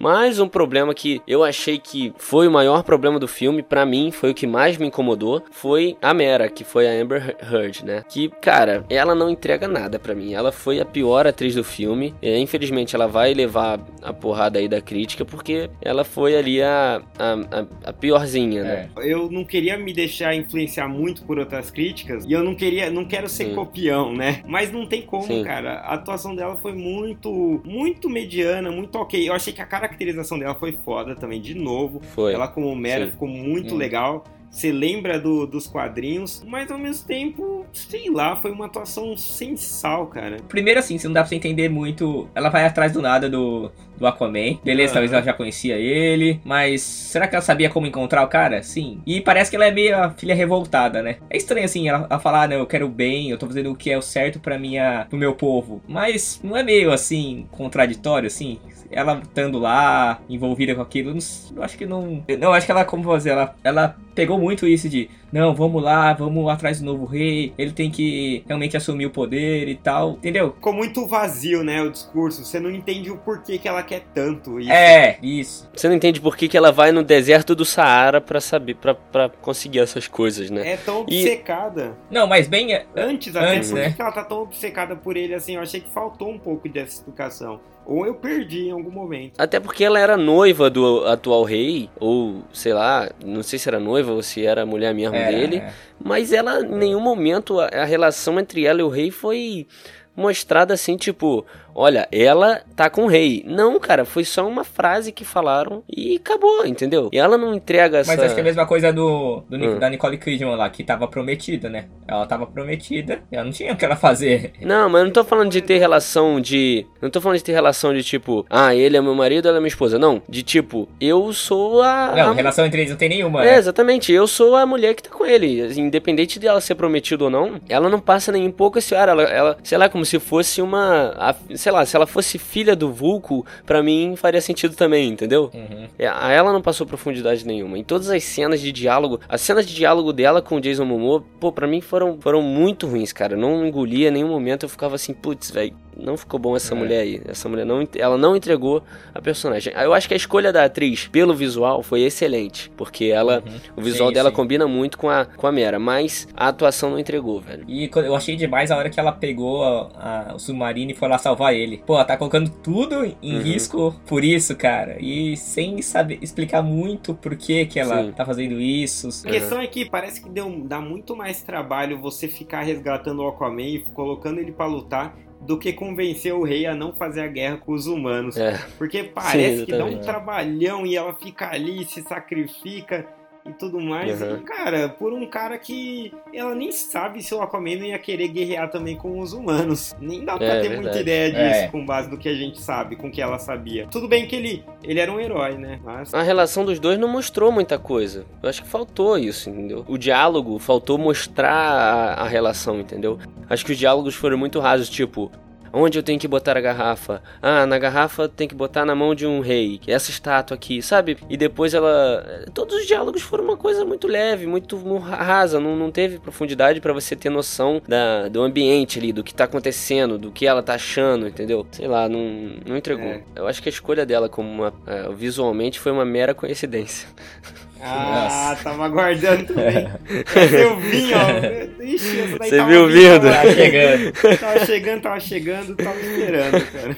Mas 0.00 0.40
um 0.40 0.48
problema 0.48 0.94
que 0.94 1.20
eu 1.28 1.44
achei 1.44 1.78
que 1.78 2.12
foi 2.16 2.48
o 2.48 2.50
maior 2.50 2.82
problema 2.82 3.18
do 3.18 3.28
filme, 3.28 3.62
pra 3.62 3.84
mim, 3.84 4.10
foi 4.10 4.30
o 4.30 4.34
que 4.34 4.46
mais 4.46 4.78
me 4.78 4.86
incomodou, 4.86 5.42
foi 5.50 5.94
a 6.00 6.14
Mera, 6.14 6.48
que 6.48 6.64
foi 6.64 6.88
a 6.88 7.02
Amber 7.02 7.36
Heard, 7.42 7.84
né? 7.84 8.02
Que, 8.08 8.30
cara, 8.40 8.82
ela 8.88 9.14
não 9.14 9.28
entrega 9.28 9.68
nada 9.68 9.98
pra 9.98 10.14
mim. 10.14 10.32
Ela 10.32 10.50
foi 10.52 10.80
a 10.80 10.86
pior 10.86 11.26
atriz 11.26 11.54
do 11.54 11.62
filme. 11.62 12.14
E, 12.22 12.34
infelizmente, 12.38 12.96
ela 12.96 13.06
vai 13.06 13.34
levar 13.34 13.78
a 14.02 14.10
porrada 14.12 14.58
aí 14.58 14.68
da 14.68 14.80
crítica, 14.80 15.22
porque 15.24 15.68
ela 15.82 16.02
foi 16.02 16.34
ali 16.34 16.62
a, 16.62 17.02
a, 17.18 17.32
a- 17.60 17.90
a 17.90 17.92
piorzinha, 17.92 18.62
né? 18.64 18.88
É. 18.96 19.12
eu 19.12 19.30
não 19.30 19.44
queria 19.44 19.76
me 19.76 19.92
deixar 19.92 20.34
influenciar 20.34 20.88
muito 20.88 21.22
por 21.24 21.38
outras 21.38 21.70
críticas 21.70 22.24
e 22.24 22.32
eu 22.32 22.42
não 22.42 22.54
queria, 22.54 22.90
não 22.90 23.04
quero 23.04 23.28
ser 23.28 23.46
Sim. 23.48 23.54
copião, 23.54 24.14
né? 24.14 24.40
Mas 24.46 24.72
não 24.72 24.86
tem 24.86 25.02
como, 25.02 25.24
Sim. 25.24 25.44
cara. 25.44 25.80
A 25.80 25.94
atuação 25.94 26.34
dela 26.34 26.56
foi 26.56 26.72
muito, 26.72 27.60
muito 27.64 28.08
mediana, 28.08 28.70
muito 28.70 28.96
ok. 28.96 29.28
Eu 29.28 29.34
achei 29.34 29.52
que 29.52 29.60
a 29.60 29.66
caracterização 29.90 30.38
dela 30.38 30.54
foi 30.54 30.72
foda 30.72 31.14
também, 31.14 31.40
de 31.40 31.54
novo. 31.54 32.00
Foi. 32.14 32.32
Ela 32.32 32.48
como 32.48 32.74
Mera 32.74 33.04
Sim. 33.06 33.10
ficou 33.12 33.28
muito 33.28 33.74
Hum. 33.74 33.78
legal. 33.78 34.24
Você 34.50 34.72
lembra 34.72 35.18
do- 35.20 35.46
dos 35.46 35.68
quadrinhos, 35.68 36.42
mas 36.44 36.68
ao 36.72 36.78
mesmo 36.78 37.06
tempo, 37.06 37.64
sei 37.72 38.10
lá, 38.10 38.34
foi 38.34 38.50
uma 38.50 38.66
atuação 38.66 39.16
sem 39.16 39.56
sal, 39.56 40.08
cara. 40.08 40.38
Primeiro, 40.48 40.80
assim, 40.80 40.98
você 40.98 41.06
não 41.06 41.14
dá 41.14 41.20
pra 41.20 41.28
você 41.28 41.36
entender 41.36 41.68
muito. 41.68 42.28
Ela 42.34 42.48
vai 42.48 42.64
atrás 42.64 42.92
do 42.92 43.00
nada 43.00 43.30
do, 43.30 43.70
do 44.00 44.06
Aquaman. 44.06 44.58
Beleza, 44.64 44.92
Aham. 44.92 44.94
talvez 44.94 45.12
ela 45.12 45.22
já 45.22 45.32
conhecia 45.34 45.76
ele. 45.76 46.40
Mas 46.44 46.80
será 46.82 47.28
que 47.28 47.34
ela 47.36 47.42
sabia 47.42 47.68
como 47.68 47.86
encontrar 47.86 48.24
o 48.24 48.28
cara? 48.28 48.62
Sim. 48.62 49.00
E 49.06 49.20
parece 49.20 49.50
que 49.50 49.56
ela 49.56 49.66
é 49.66 49.70
meio 49.70 49.96
a 49.96 50.10
filha 50.10 50.34
revoltada, 50.34 51.02
né? 51.02 51.16
É 51.28 51.36
estranho, 51.36 51.66
assim, 51.66 51.88
ela, 51.88 52.06
ela 52.08 52.18
falar, 52.18 52.44
ah, 52.44 52.48
não, 52.48 52.56
eu 52.56 52.66
quero 52.66 52.86
o 52.86 52.88
bem, 52.88 53.30
eu 53.30 53.38
tô 53.38 53.46
fazendo 53.46 53.70
o 53.70 53.76
que 53.76 53.90
é 53.90 53.98
o 53.98 54.02
certo 54.02 54.40
pra 54.40 54.58
minha, 54.58 55.06
pro 55.08 55.18
meu 55.18 55.34
povo. 55.34 55.82
Mas 55.86 56.40
não 56.42 56.56
é 56.56 56.62
meio, 56.62 56.90
assim, 56.90 57.46
contraditório, 57.50 58.26
assim? 58.26 58.58
Ela 58.90 59.20
estando 59.22 59.58
lá, 59.58 60.20
envolvida 60.28 60.74
com 60.74 60.80
aquilo, 60.80 61.14
não, 61.54 61.62
acho 61.62 61.78
que 61.78 61.86
não. 61.86 62.24
Não, 62.26 62.48
eu 62.48 62.52
acho 62.52 62.66
que 62.66 62.72
ela, 62.72 62.84
como 62.84 63.16
dizer, 63.16 63.30
ela, 63.30 63.54
ela 63.62 63.96
pegou 64.14 64.38
muito 64.38 64.66
isso 64.66 64.88
de 64.88 65.08
não, 65.32 65.54
vamos 65.54 65.82
lá, 65.82 66.12
vamos 66.12 66.48
atrás 66.48 66.80
do 66.80 66.84
novo 66.86 67.04
rei, 67.04 67.52
ele 67.56 67.72
tem 67.72 67.90
que 67.90 68.42
realmente 68.46 68.76
assumir 68.76 69.06
o 69.06 69.10
poder 69.10 69.68
e 69.68 69.74
tal, 69.76 70.12
entendeu? 70.12 70.52
Ficou 70.52 70.72
muito 70.72 71.06
vazio, 71.06 71.62
né, 71.62 71.82
o 71.82 71.90
discurso. 71.90 72.44
Você 72.44 72.58
não 72.60 72.70
entende 72.70 73.10
o 73.10 73.16
porquê 73.16 73.58
que 73.58 73.68
ela 73.68 73.82
quer 73.82 74.02
tanto 74.14 74.58
isso. 74.60 74.70
É, 74.72 75.18
isso. 75.22 75.68
Você 75.74 75.88
não 75.88 75.94
entende 75.96 76.20
por 76.20 76.36
que, 76.36 76.48
que 76.48 76.56
ela 76.56 76.72
vai 76.72 76.92
no 76.92 77.02
deserto 77.02 77.54
do 77.54 77.64
Saara 77.64 78.20
pra 78.20 78.40
saber, 78.40 78.74
pra, 78.76 78.94
pra 78.94 79.28
conseguir 79.28 79.78
essas 79.80 80.06
coisas, 80.08 80.50
né? 80.50 80.72
É 80.72 80.76
tão 80.76 81.04
E- 81.08 81.20
obcecada. 81.22 81.96
Não, 82.10 82.26
mas 82.26 82.48
bem. 82.48 82.72
é- 82.74 82.86
Antes, 82.96 83.34
até 83.34 83.56
Antes, 83.56 83.70
por 83.70 83.78
né? 83.78 83.92
que 83.92 84.00
ela 84.02 84.12
tá 84.12 84.24
tão 84.24 84.42
obcecada 84.42 84.96
por 84.96 85.16
ele 85.16 85.34
assim? 85.34 85.54
Eu 85.56 85.62
achei 85.62 85.80
que 85.80 85.90
faltou 85.92 86.28
um 86.30 86.38
pouco 86.38 86.68
dessa 86.68 86.94
explicação. 86.96 87.60
Ou 87.86 88.06
eu 88.06 88.14
perdi 88.14 88.68
em 88.68 88.70
algum 88.70 88.90
momento. 88.90 89.32
Até 89.38 89.58
porque 89.58 89.84
ela 89.84 89.98
era 89.98 90.16
noiva 90.16 90.70
do 90.70 91.04
atual 91.06 91.42
rei, 91.42 91.90
ou 91.98 92.42
sei 92.52 92.72
lá, 92.72 93.10
não 93.24 93.42
sei 93.42 93.58
se 93.58 93.68
era 93.68 93.80
noiva 93.80 94.12
ou 94.12 94.22
se 94.22 94.44
era 94.44 94.64
mulher 94.64 94.94
mesmo 94.94 95.16
é, 95.16 95.30
dele, 95.30 95.56
é. 95.56 95.72
mas 96.02 96.32
ela, 96.32 96.60
em 96.60 96.68
nenhum 96.68 97.00
momento, 97.00 97.58
a, 97.58 97.66
a 97.66 97.84
relação 97.84 98.38
entre 98.38 98.64
ela 98.64 98.80
e 98.80 98.84
o 98.84 98.88
rei 98.88 99.10
foi 99.10 99.66
mostrada 100.14 100.74
assim, 100.74 100.96
tipo, 100.96 101.46
olha, 101.74 102.08
ela 102.12 102.60
tá 102.76 102.88
com 102.90 103.04
o 103.04 103.06
rei. 103.06 103.44
Não, 103.46 103.78
cara, 103.78 104.04
foi 104.04 104.24
só 104.24 104.46
uma 104.46 104.64
frase 104.64 105.12
que 105.12 105.24
falaram 105.24 105.82
e 105.88 106.16
acabou, 106.16 106.66
entendeu? 106.66 107.08
E 107.12 107.18
ela 107.18 107.36
não 107.38 107.54
entrega 107.54 107.98
essa. 107.98 108.10
Mas 108.12 108.22
acho 108.22 108.34
que 108.34 108.40
é 108.40 108.42
a 108.42 108.44
mesma 108.44 108.66
coisa 108.66 108.92
do, 108.92 109.42
do 109.48 109.56
Hum. 109.56 109.78
da 109.78 109.88
Nicole 109.90 110.18
Kidman 110.18 110.56
lá, 110.56 110.68
que 110.70 110.82
tava 110.84 111.06
prometida, 111.08 111.68
né? 111.68 111.86
Ela 112.08 112.26
tava 112.26 112.46
prometida, 112.46 113.20
ela 113.30 113.44
não 113.44 113.52
tinha 113.52 113.72
o 113.72 113.76
que 113.76 113.84
ela 113.84 113.96
fazer. 113.96 114.52
Não, 114.60 114.88
mas 114.88 115.00
eu 115.00 115.04
não 115.06 115.12
tô 115.12 115.24
falando 115.24 115.50
de 115.50 115.60
ter 115.60 115.78
relação 115.78 116.40
de. 116.40 116.86
Não 117.00 117.10
tô 117.10 117.20
falando 117.20 117.38
de 117.38 117.44
ter 117.44 117.52
relação 117.52 117.92
de 117.94 118.02
tipo, 118.02 118.44
ah, 118.50 118.74
ele 118.74 118.96
é 118.96 119.00
meu 119.00 119.14
marido, 119.14 119.48
ela 119.48 119.58
é 119.58 119.60
minha 119.60 119.68
esposa. 119.68 119.98
Não, 119.98 120.22
de 120.28 120.42
tipo, 120.42 120.88
eu 121.00 121.32
sou 121.32 121.82
a. 121.82 122.12
Não, 122.16 122.30
a- 122.30 122.34
relação 122.34 122.64
entre 122.66 122.80
eles 122.80 122.90
não 122.90 122.98
tem 122.98 123.08
nenhuma, 123.08 123.42
É, 123.44 123.52
né? 123.52 123.56
exatamente. 123.58 124.12
Eu 124.12 124.26
sou 124.26 124.56
a 124.56 124.64
mulher 124.66 124.94
que 124.94 125.02
tá 125.02 125.10
com 125.10 125.24
ele. 125.24 125.60
Independente 125.80 126.38
dela 126.38 126.60
ser 126.60 126.74
prometida 126.74 127.24
ou 127.24 127.30
não, 127.30 127.60
ela 127.68 127.88
não 127.88 128.00
passa 128.00 128.32
nem 128.32 128.46
um 128.46 128.50
pouco 128.52 128.78
esse 128.78 128.94
ar. 128.94 129.08
Ela, 129.08 129.22
ela, 129.24 129.56
sei 129.62 129.78
lá, 129.78 129.88
como 129.88 130.04
se 130.04 130.18
fosse 130.18 130.60
uma. 130.62 131.14
a- 131.18 131.34
sei 131.60 131.70
lá, 131.72 131.84
se 131.84 131.94
ela 131.94 132.06
fosse 132.06 132.38
filha 132.38 132.74
do 132.74 132.92
Vulco, 132.92 133.44
pra 133.66 133.82
mim 133.82 134.14
faria 134.16 134.40
sentido 134.40 134.74
também, 134.74 135.08
entendeu? 135.08 135.50
Uhum. 135.54 135.86
É, 135.98 136.06
a 136.08 136.30
ela 136.32 136.52
não 136.52 136.62
passou 136.62 136.86
profundidade 136.86 137.46
nenhuma. 137.46 137.78
Em 137.78 137.84
todas 137.84 138.08
as 138.10 138.24
cenas 138.24 138.60
de 138.60 138.72
diálogo, 138.72 139.20
as 139.28 139.40
cenas 139.40 139.66
de 139.66 139.74
diálogo 139.74 140.12
dela 140.12 140.40
com 140.42 140.56
o 140.56 140.60
Jason 140.60 140.84
Momoa, 140.84 141.22
pô, 141.38 141.52
pra 141.52 141.66
mim 141.66 141.80
foram, 141.80 142.18
foram 142.20 142.42
muito 142.42 142.86
ruins, 142.86 143.12
cara. 143.12 143.34
Eu 143.34 143.38
não 143.38 143.64
engolia 143.66 144.08
em 144.08 144.12
nenhum 144.12 144.28
momento, 144.28 144.64
eu 144.64 144.68
ficava 144.68 144.94
assim, 144.94 145.12
putz, 145.12 145.50
velho, 145.50 145.74
não 145.96 146.16
ficou 146.16 146.38
bom 146.40 146.56
essa 146.56 146.74
É. 146.74 146.78
mulher 146.78 147.00
aí. 147.00 147.20
Essa 147.28 147.48
mulher 147.48 147.66
não, 147.66 147.86
ela 147.96 148.16
não 148.16 148.34
entregou 148.34 148.82
a 149.14 149.20
personagem. 149.20 149.72
Eu 149.76 149.92
acho 149.92 150.08
que 150.08 150.14
a 150.14 150.16
escolha 150.16 150.50
da 150.52 150.64
atriz 150.64 151.06
pelo 151.08 151.34
visual 151.34 151.82
foi 151.82 152.00
excelente, 152.02 152.70
porque 152.76 153.06
ela, 153.06 153.42
o 153.76 153.82
visual 153.82 154.08
Sim, 154.08 154.14
dela 154.14 154.30
sim. 154.30 154.36
combina 154.36 154.66
muito 154.66 154.96
com 154.96 155.10
a, 155.10 155.24
com 155.26 155.46
a 155.46 155.52
Mera, 155.52 155.78
mas 155.78 156.26
a 156.34 156.48
atuação 156.48 156.90
não 156.90 156.98
entregou, 156.98 157.40
velho. 157.40 157.64
E 157.68 157.90
eu 157.94 158.14
achei 158.14 158.34
demais 158.36 158.70
a 158.70 158.76
hora 158.78 158.88
que 158.88 158.98
ela 158.98 159.12
pegou 159.12 159.62
a- 159.62 159.90
a- 160.30 160.34
o 160.34 160.38
submarino 160.38 160.92
e 160.92 160.94
foi 160.94 161.08
lá 161.08 161.18
salvar 161.18 161.49
ele. 161.52 161.78
Pô, 161.86 162.02
tá 162.04 162.16
colocando 162.16 162.50
tudo 162.50 163.04
em 163.22 163.36
Uhum. 163.36 163.42
risco 163.42 163.94
por 164.06 164.24
isso, 164.24 164.56
cara. 164.56 164.96
E 165.00 165.36
sem 165.36 165.80
saber 165.82 166.18
explicar 166.22 166.62
muito 166.62 167.14
por 167.14 167.36
que 167.36 167.66
que 167.66 167.78
ela 167.78 168.04
Sim. 168.04 168.12
tá 168.12 168.24
fazendo 168.24 168.60
isso. 168.60 169.08
A 169.26 169.30
questão 169.30 169.60
é 169.60 169.66
que 169.66 169.88
parece 169.88 170.22
que 170.22 170.28
deu, 170.28 170.50
dá 170.64 170.80
muito 170.80 171.16
mais 171.16 171.42
trabalho 171.42 172.00
você 172.00 172.28
ficar 172.28 172.62
resgatando 172.62 173.22
o 173.22 173.28
Aquaman 173.28 173.62
e 173.62 173.78
colocando 173.94 174.38
ele 174.40 174.52
pra 174.52 174.66
lutar 174.66 175.16
do 175.40 175.58
que 175.58 175.72
convencer 175.72 176.34
o 176.34 176.42
rei 176.44 176.66
a 176.66 176.74
não 176.74 176.92
fazer 176.92 177.22
a 177.22 177.26
guerra 177.26 177.56
com 177.56 177.72
os 177.72 177.86
humanos. 177.86 178.36
É. 178.36 178.58
Porque 178.76 179.02
parece 179.04 179.64
que 179.64 179.72
dá 179.72 179.84
um 179.86 179.98
trabalhão 179.98 180.84
e 180.84 180.96
ela 180.96 181.14
fica 181.14 181.50
ali, 181.50 181.84
se 181.86 182.02
sacrifica 182.02 183.06
e 183.50 183.52
tudo 183.54 183.80
mais. 183.80 184.20
Uhum. 184.22 184.36
E, 184.36 184.40
cara, 184.40 184.88
por 184.88 185.12
um 185.12 185.26
cara 185.26 185.58
que 185.58 186.12
ela 186.32 186.54
nem 186.54 186.72
sabe 186.72 187.22
se 187.22 187.34
o 187.34 187.42
Aquaman 187.42 187.76
não 187.76 187.84
ia 187.86 187.98
querer 187.98 188.28
guerrear 188.28 188.70
também 188.70 188.96
com 188.96 189.18
os 189.20 189.32
humanos. 189.32 189.94
Nem 190.00 190.24
dá 190.24 190.36
pra 190.36 190.46
É, 190.46 190.60
ter 190.60 190.68
verdade. 190.68 190.82
muita 190.82 191.00
ideia 191.00 191.30
disso 191.30 191.64
É. 191.64 191.68
com 191.68 191.84
base 191.84 192.10
no 192.10 192.16
que 192.18 192.28
a 192.28 192.34
gente 192.34 192.60
sabe, 192.60 192.96
com 192.96 193.08
o 193.08 193.10
que 193.10 193.20
ela 193.20 193.38
sabia. 193.38 193.86
Tudo 193.90 194.08
bem 194.08 194.26
que 194.26 194.34
ele, 194.36 194.64
ele 194.82 194.98
era 195.00 195.12
um 195.12 195.20
herói, 195.20 195.56
né? 195.58 195.78
Mas. 195.84 196.12
A 196.14 196.22
relação 196.22 196.64
dos 196.64 196.78
dois 196.78 196.98
não 196.98 197.08
mostrou 197.08 197.50
muita 197.52 197.78
coisa. 197.78 198.24
Eu 198.42 198.48
acho 198.48 198.62
que 198.62 198.68
faltou 198.68 199.18
isso, 199.18 199.50
entendeu? 199.50 199.84
O 199.88 199.98
diálogo 199.98 200.58
faltou 200.58 200.96
mostrar 200.98 201.52
a, 201.52 202.14
a 202.22 202.28
relação, 202.28 202.80
entendeu? 202.80 203.18
Acho 203.48 203.64
que 203.66 203.72
os 203.72 203.78
diálogos 203.78 204.14
foram 204.14 204.38
muito 204.38 204.60
rasos, 204.60 204.88
tipo. 204.88 205.30
Onde 205.72 205.98
eu 205.98 206.02
tenho 206.02 206.18
que 206.18 206.28
botar 206.28 206.56
a 206.56 206.60
garrafa? 206.60 207.22
Ah, 207.40 207.66
na 207.66 207.78
garrafa 207.78 208.28
tem 208.28 208.48
que 208.48 208.54
botar 208.54 208.84
na 208.84 208.94
mão 208.94 209.14
de 209.14 209.26
um 209.26 209.40
rei. 209.40 209.80
Essa 209.86 210.10
estátua 210.10 210.54
aqui, 210.54 210.82
sabe? 210.82 211.18
E 211.28 211.36
depois 211.36 211.74
ela. 211.74 212.44
Todos 212.52 212.76
os 212.76 212.86
diálogos 212.86 213.22
foram 213.22 213.44
uma 213.44 213.56
coisa 213.56 213.84
muito 213.84 214.08
leve, 214.08 214.46
muito 214.46 214.76
rasa. 214.98 215.60
Não, 215.60 215.76
não 215.76 215.90
teve 215.90 216.18
profundidade 216.18 216.80
pra 216.80 216.92
você 216.92 217.14
ter 217.14 217.30
noção 217.30 217.80
da, 217.86 218.28
do 218.28 218.42
ambiente 218.42 218.98
ali, 218.98 219.12
do 219.12 219.22
que 219.22 219.34
tá 219.34 219.44
acontecendo, 219.44 220.18
do 220.18 220.30
que 220.30 220.46
ela 220.46 220.62
tá 220.62 220.74
achando, 220.74 221.28
entendeu? 221.28 221.66
Sei 221.70 221.86
lá, 221.86 222.08
não, 222.08 222.54
não 222.66 222.76
entregou. 222.76 223.06
É. 223.06 223.22
Eu 223.36 223.46
acho 223.46 223.62
que 223.62 223.68
a 223.68 223.72
escolha 223.72 224.04
dela 224.04 224.28
como 224.28 224.48
uma, 224.50 224.74
é, 224.86 225.08
visualmente 225.12 225.78
foi 225.78 225.92
uma 225.92 226.04
mera 226.04 226.34
coincidência. 226.34 227.08
Ah, 227.82 228.56
tava 228.62 228.84
aguardando 228.86 229.44
também. 229.54 229.88
Essa 230.34 230.56
eu 230.56 230.76
vim, 230.78 231.10
ó. 231.14 231.82
Ixi, 231.82 232.20
essa 232.20 232.38
daí 232.38 232.50
Você 232.50 232.56
tava 232.56 232.70
viu 232.70 232.86
vindo, 232.88 233.20
vindo? 233.20 233.22
tava 233.30 233.42
Tá 233.42 233.54
chegando. 233.54 234.12
Tava 234.40 234.66
chegando, 234.66 235.02
tava 235.02 235.20
chegando, 235.20 235.76
tava 235.76 236.00
esperando, 236.00 236.72
cara. 236.72 236.96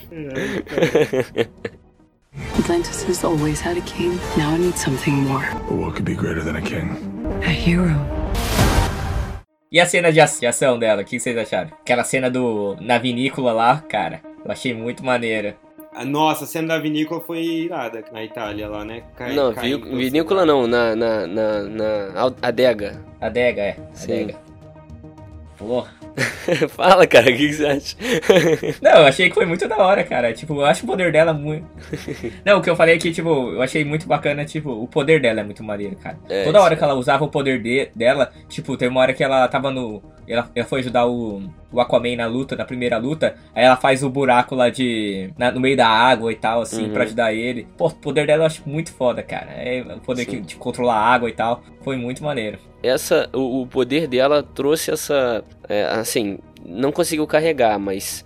Atlantis 2.59 3.05
has 3.05 3.25
always 3.25 3.61
had 3.61 3.77
a 3.77 3.81
king. 3.83 4.19
Now 4.37 4.55
it 4.55 4.61
needs 4.61 4.81
something 4.81 5.13
more. 5.13 5.47
But 5.69 5.79
what 5.79 5.93
could 5.95 6.05
be 6.05 6.15
greater 6.15 6.43
than 6.43 6.57
a 6.57 6.63
king? 6.63 6.89
A 7.43 7.49
hero. 7.51 7.95
E 9.71 9.81
a 9.81 9.87
cena 9.87 10.13
de 10.13 10.21
ação 10.21 10.79
dela, 10.79 11.03
o 11.03 11.05
que 11.05 11.19
vocês 11.19 11.37
acharam? 11.37 11.71
Aquela 11.81 12.05
cena 12.05 12.31
do 12.31 12.77
na 12.81 12.99
vinícola 12.99 13.53
lá, 13.53 13.83
cara, 13.89 14.21
eu 14.45 14.51
achei 14.53 14.75
muito 14.75 15.05
maneira. 15.05 15.57
Ah, 15.95 16.05
Nossa, 16.05 16.45
a 16.45 16.47
cena 16.47 16.69
da 16.69 16.79
vinícola 16.79 17.21
foi 17.21 17.43
irada 17.43 18.03
na 18.13 18.25
Itália 18.25 18.69
lá, 18.69 18.85
né? 18.85 19.03
Cai- 19.17 19.35
Não, 19.35 19.53
cai 19.53 19.75
vi- 19.77 19.97
vinícola 19.97 20.47
não, 20.47 20.67
na, 20.67 20.97
na, 20.97 21.27
na, 21.27 21.63
na 21.65 22.33
adega. 22.41 23.03
Adega, 23.21 23.61
é. 23.63 23.77
Sim. 23.93 24.13
Adega. 24.25 24.35
Pô. 25.59 25.85
Fala, 26.71 27.07
cara, 27.07 27.31
o 27.31 27.37
que, 27.37 27.47
que 27.49 27.53
você 27.55 27.67
acha? 27.67 27.97
Não, 28.83 28.91
eu 29.01 29.07
achei 29.07 29.29
que 29.31 29.35
foi 29.35 29.47
muito 29.47 29.67
da 29.67 29.79
hora, 29.79 30.05
cara. 30.05 30.33
Tipo, 30.33 30.55
eu 30.57 30.65
acho 30.67 30.85
o 30.85 30.87
poder 30.87 31.11
dela 31.13 31.33
muito. 31.33 31.67
Não, 32.45 32.59
o 32.59 32.63
que 32.63 32.69
eu 32.69 32.77
falei 32.77 32.97
aqui, 32.97 33.13
tipo, 33.13 33.29
eu 33.53 33.63
achei 33.63 33.83
muito 33.85 34.07
bacana, 34.07 34.45
tipo, 34.45 34.71
o 34.71 34.87
poder 34.87 35.21
dela 35.23 35.41
é 35.41 35.45
muito 35.45 35.63
maneiro, 35.65 35.97
cara. 35.97 36.19
É, 36.29 36.45
Toda 36.45 36.61
hora 36.61 36.75
isso 36.75 36.79
que 36.79 36.85
ela 36.85 36.95
usava 36.95 37.25
o 37.25 37.29
poder 37.29 37.63
de- 37.63 37.89
dela, 37.95 38.31
tipo, 38.49 38.77
teve 38.77 38.91
uma 38.91 39.01
hora 39.01 39.15
que 39.15 39.25
ela 39.25 39.47
tava 39.49 39.71
no. 39.71 40.03
Ela, 40.29 40.51
ela 40.55 40.67
foi 40.67 40.81
ajudar 40.81 41.07
o, 41.07 41.43
o 41.73 41.81
Aquaman 41.81 42.17
na 42.17 42.27
luta, 42.27 42.55
na 42.57 42.65
primeira 42.65 42.97
luta. 42.99 43.35
Aí 43.55 43.65
ela 43.65 43.77
faz 43.77 44.03
o 44.03 44.09
buraco 44.11 44.55
lá 44.55 44.69
de. 44.71 45.31
na- 45.37 45.51
no 45.51 45.61
meio 45.61 45.77
da 45.77 45.87
água 45.89 46.31
e 46.33 46.37
tal, 46.37 46.63
assim, 46.63 46.85
Uhum. 46.85 46.93
pra 46.93 47.03
ajudar 47.05 47.33
ele. 47.35 47.67
Pô, 47.77 47.87
o 47.89 47.95
poder 47.95 48.27
dela 48.27 48.43
eu 48.43 48.47
acho 48.47 48.63
muito 48.69 48.93
foda, 48.93 49.23
cara. 49.23 49.51
É 49.53 49.83
o 49.97 50.01
poder 50.01 50.25
que, 50.27 50.41
de 50.41 50.57
controlar 50.57 50.95
a 50.97 51.05
água 51.15 51.29
e 51.29 51.33
tal. 51.33 51.63
Foi 51.83 51.97
muito 51.97 52.23
maneiro. 52.23 52.59
essa 52.83 53.29
o, 53.33 53.63
o 53.63 53.67
poder 53.67 54.07
dela 54.07 54.43
trouxe 54.43 54.91
essa 54.91 55.45
é, 55.69 55.85
assim 55.85 56.39
não 56.65 56.91
conseguiu 56.93 57.27
carregar 57.27 57.77
mas 57.79 58.25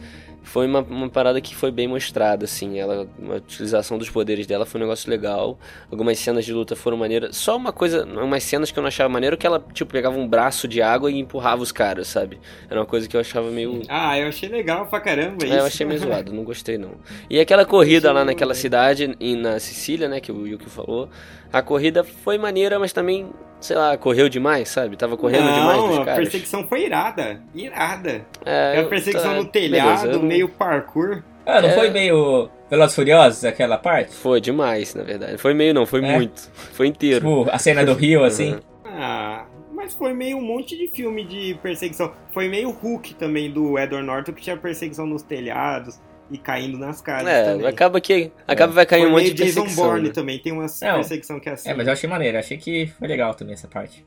foi 0.49 0.65
uma, 0.67 0.81
uma 0.81 1.09
parada 1.09 1.41
que 1.41 1.55
foi 1.57 1.71
bem 1.73 1.89
mostrada 1.89 2.45
assim. 2.45 2.79
Ela 2.79 3.07
a 3.31 3.35
utilização 3.35 3.99
dos 3.99 4.09
poderes 4.09 4.47
dela 4.47 4.65
foi 4.65 4.81
um 4.81 4.85
negócio 4.85 5.11
legal. 5.11 5.59
Algumas 5.91 6.19
cenas 6.19 6.45
de 6.45 6.53
luta 6.53 6.77
foram 6.77 6.97
maneiras. 6.97 7.37
Só 7.37 7.57
uma 7.57 7.73
coisa 7.73 8.05
umas 8.07 8.43
cenas 8.45 8.71
que 8.71 8.79
eu 8.79 8.83
não 8.83 8.89
achava 8.89 9.09
maneiro 9.09 9.37
que 9.37 9.47
ela 9.47 9.63
tipo 9.75 9.91
pegava 9.93 10.17
um 10.17 10.27
braço 10.27 10.69
de 10.69 10.81
água 10.81 11.11
e 11.11 11.19
empurrava 11.19 11.63
os 11.63 11.73
caras 11.73 12.07
sabe? 12.09 12.39
Era 12.71 12.79
uma 12.81 12.87
coisa 12.87 13.09
que 13.09 13.17
eu 13.17 13.21
achava 13.21 13.51
meio 13.51 13.83
Ah, 13.89 14.19
eu 14.19 14.29
achei 14.29 14.49
legal 14.49 14.87
pra 14.87 15.01
caramba 15.01 15.45
isso. 15.45 15.53
é, 15.55 15.59
eu 15.59 15.65
achei 15.67 15.85
meio 15.85 15.99
zoado, 16.01 16.33
não 16.33 16.45
gostei 16.45 16.79
não. 16.79 16.93
E 17.29 17.41
aquela 17.41 17.65
corrida 17.65 18.13
lá 18.13 18.25
naquela 18.25 18.55
cidade, 18.55 19.17
em- 19.21 19.37
na 19.37 19.59
Sicília, 19.59 20.09
né, 20.09 20.21
que 20.21 20.31
o 20.31 20.47
Yuki 20.47 20.71
falou, 20.71 21.09
a 21.53 21.63
corrida 21.63 22.03
foi 22.05 22.39
maneira, 22.39 22.79
mas 22.79 22.93
também, 22.93 23.31
sei 23.61 23.77
lá, 23.77 23.97
correu 23.97 24.29
demais, 24.29 24.69
sabe? 24.69 24.97
Tava 24.97 25.17
correndo 25.17 25.45
não, 25.45 25.55
demais 25.55 25.83
dos 25.83 25.99
a 26.09 26.15
perseguição 26.17 26.67
foi 26.67 26.85
irada. 26.85 27.41
Irada. 27.55 28.25
É, 28.45 28.69
Aquela 28.71 28.83
eu- 28.85 28.89
perseguição 28.89 29.31
tá, 29.33 29.37
no 29.37 29.45
telhado, 29.47 30.01
beleza, 30.03 30.19
não- 30.19 30.23
meio 30.27 30.49
parkour. 30.49 31.23
Ah, 31.45 31.61
não 31.61 31.69
É. 31.69 31.73
foi 31.73 31.91
meio 31.91 32.51
Velozes 32.69 32.95
Furiosos 32.97 33.45
aquela 33.45 33.79
parte? 33.79 34.13
Foi 34.15 34.41
demais, 34.41 34.95
na 34.95 35.05
verdade. 35.05 35.39
Foi 35.39 35.55
meio 35.55 35.73
não, 35.73 35.87
foi 35.87 36.05
É? 36.05 36.17
muito. 36.17 36.51
Foi 36.73 36.89
inteiro. 36.89 37.21
Tipo, 37.21 37.49
a 37.51 37.59
cena 37.59 37.85
do 37.85 37.93
Rio, 37.95 38.25
assim. 38.25 38.55
Uhum. 38.55 38.61
Ah, 38.85 39.45
mas 39.73 39.95
foi 39.95 40.13
meio 40.13 40.39
um 40.39 40.43
monte 40.43 40.77
de 40.77 40.89
filme 40.89 41.25
de 41.25 41.55
perseguição. 41.63 42.13
Foi 42.33 42.49
meio 42.49 42.71
Hulk 42.71 43.15
também 43.15 43.49
do 43.51 43.79
Edward 43.79 44.05
Norton 44.05 44.33
que 44.33 44.43
tinha 44.43 44.57
perseguição 44.57 45.07
nos 45.07 45.23
telhados 45.23 46.01
e 46.31 46.39
caindo 46.39 46.79
nas 46.79 47.01
casas 47.01 47.29
É, 47.29 47.53
também. 47.53 47.67
acaba 47.67 48.01
que 48.01 48.31
acaba 48.47 48.73
vai 48.73 48.87
cair 48.87 49.01
foi 49.03 49.09
um 49.09 49.13
monte 49.13 49.25
de 49.33 49.35
Jason 49.35 49.63
perseguição. 49.63 49.85
Bourne 49.85 50.09
né? 50.09 50.15
também, 50.15 50.39
tem 50.39 50.53
uma 50.53 50.67
perseguição 50.67 51.39
que 51.41 51.49
é 51.49 51.53
assim. 51.53 51.69
É, 51.71 51.75
mas 51.75 51.87
eu 51.87 51.93
achei 51.93 52.09
maneiro. 52.09 52.39
Achei 52.39 52.57
que 52.57 52.87
foi 52.99 53.09
legal 53.09 53.35
também 53.35 53.55
essa 53.55 53.69
parte. 53.69 54.05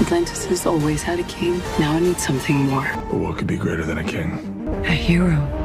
Atlantis 0.00 0.46
has 0.50 0.66
always 0.66 1.02
had 1.06 1.20
a 1.20 1.24
king. 1.24 1.60
Now 1.78 1.94
it 1.94 2.02
needs 2.02 2.22
something 2.22 2.54
more. 2.54 2.88
But 3.10 3.20
what 3.20 3.34
could 3.38 3.46
be 3.46 3.56
greater 3.56 3.84
than 3.86 3.98
a 3.98 4.04
king? 4.04 4.32
A 4.84 4.92
hero. 4.92 5.59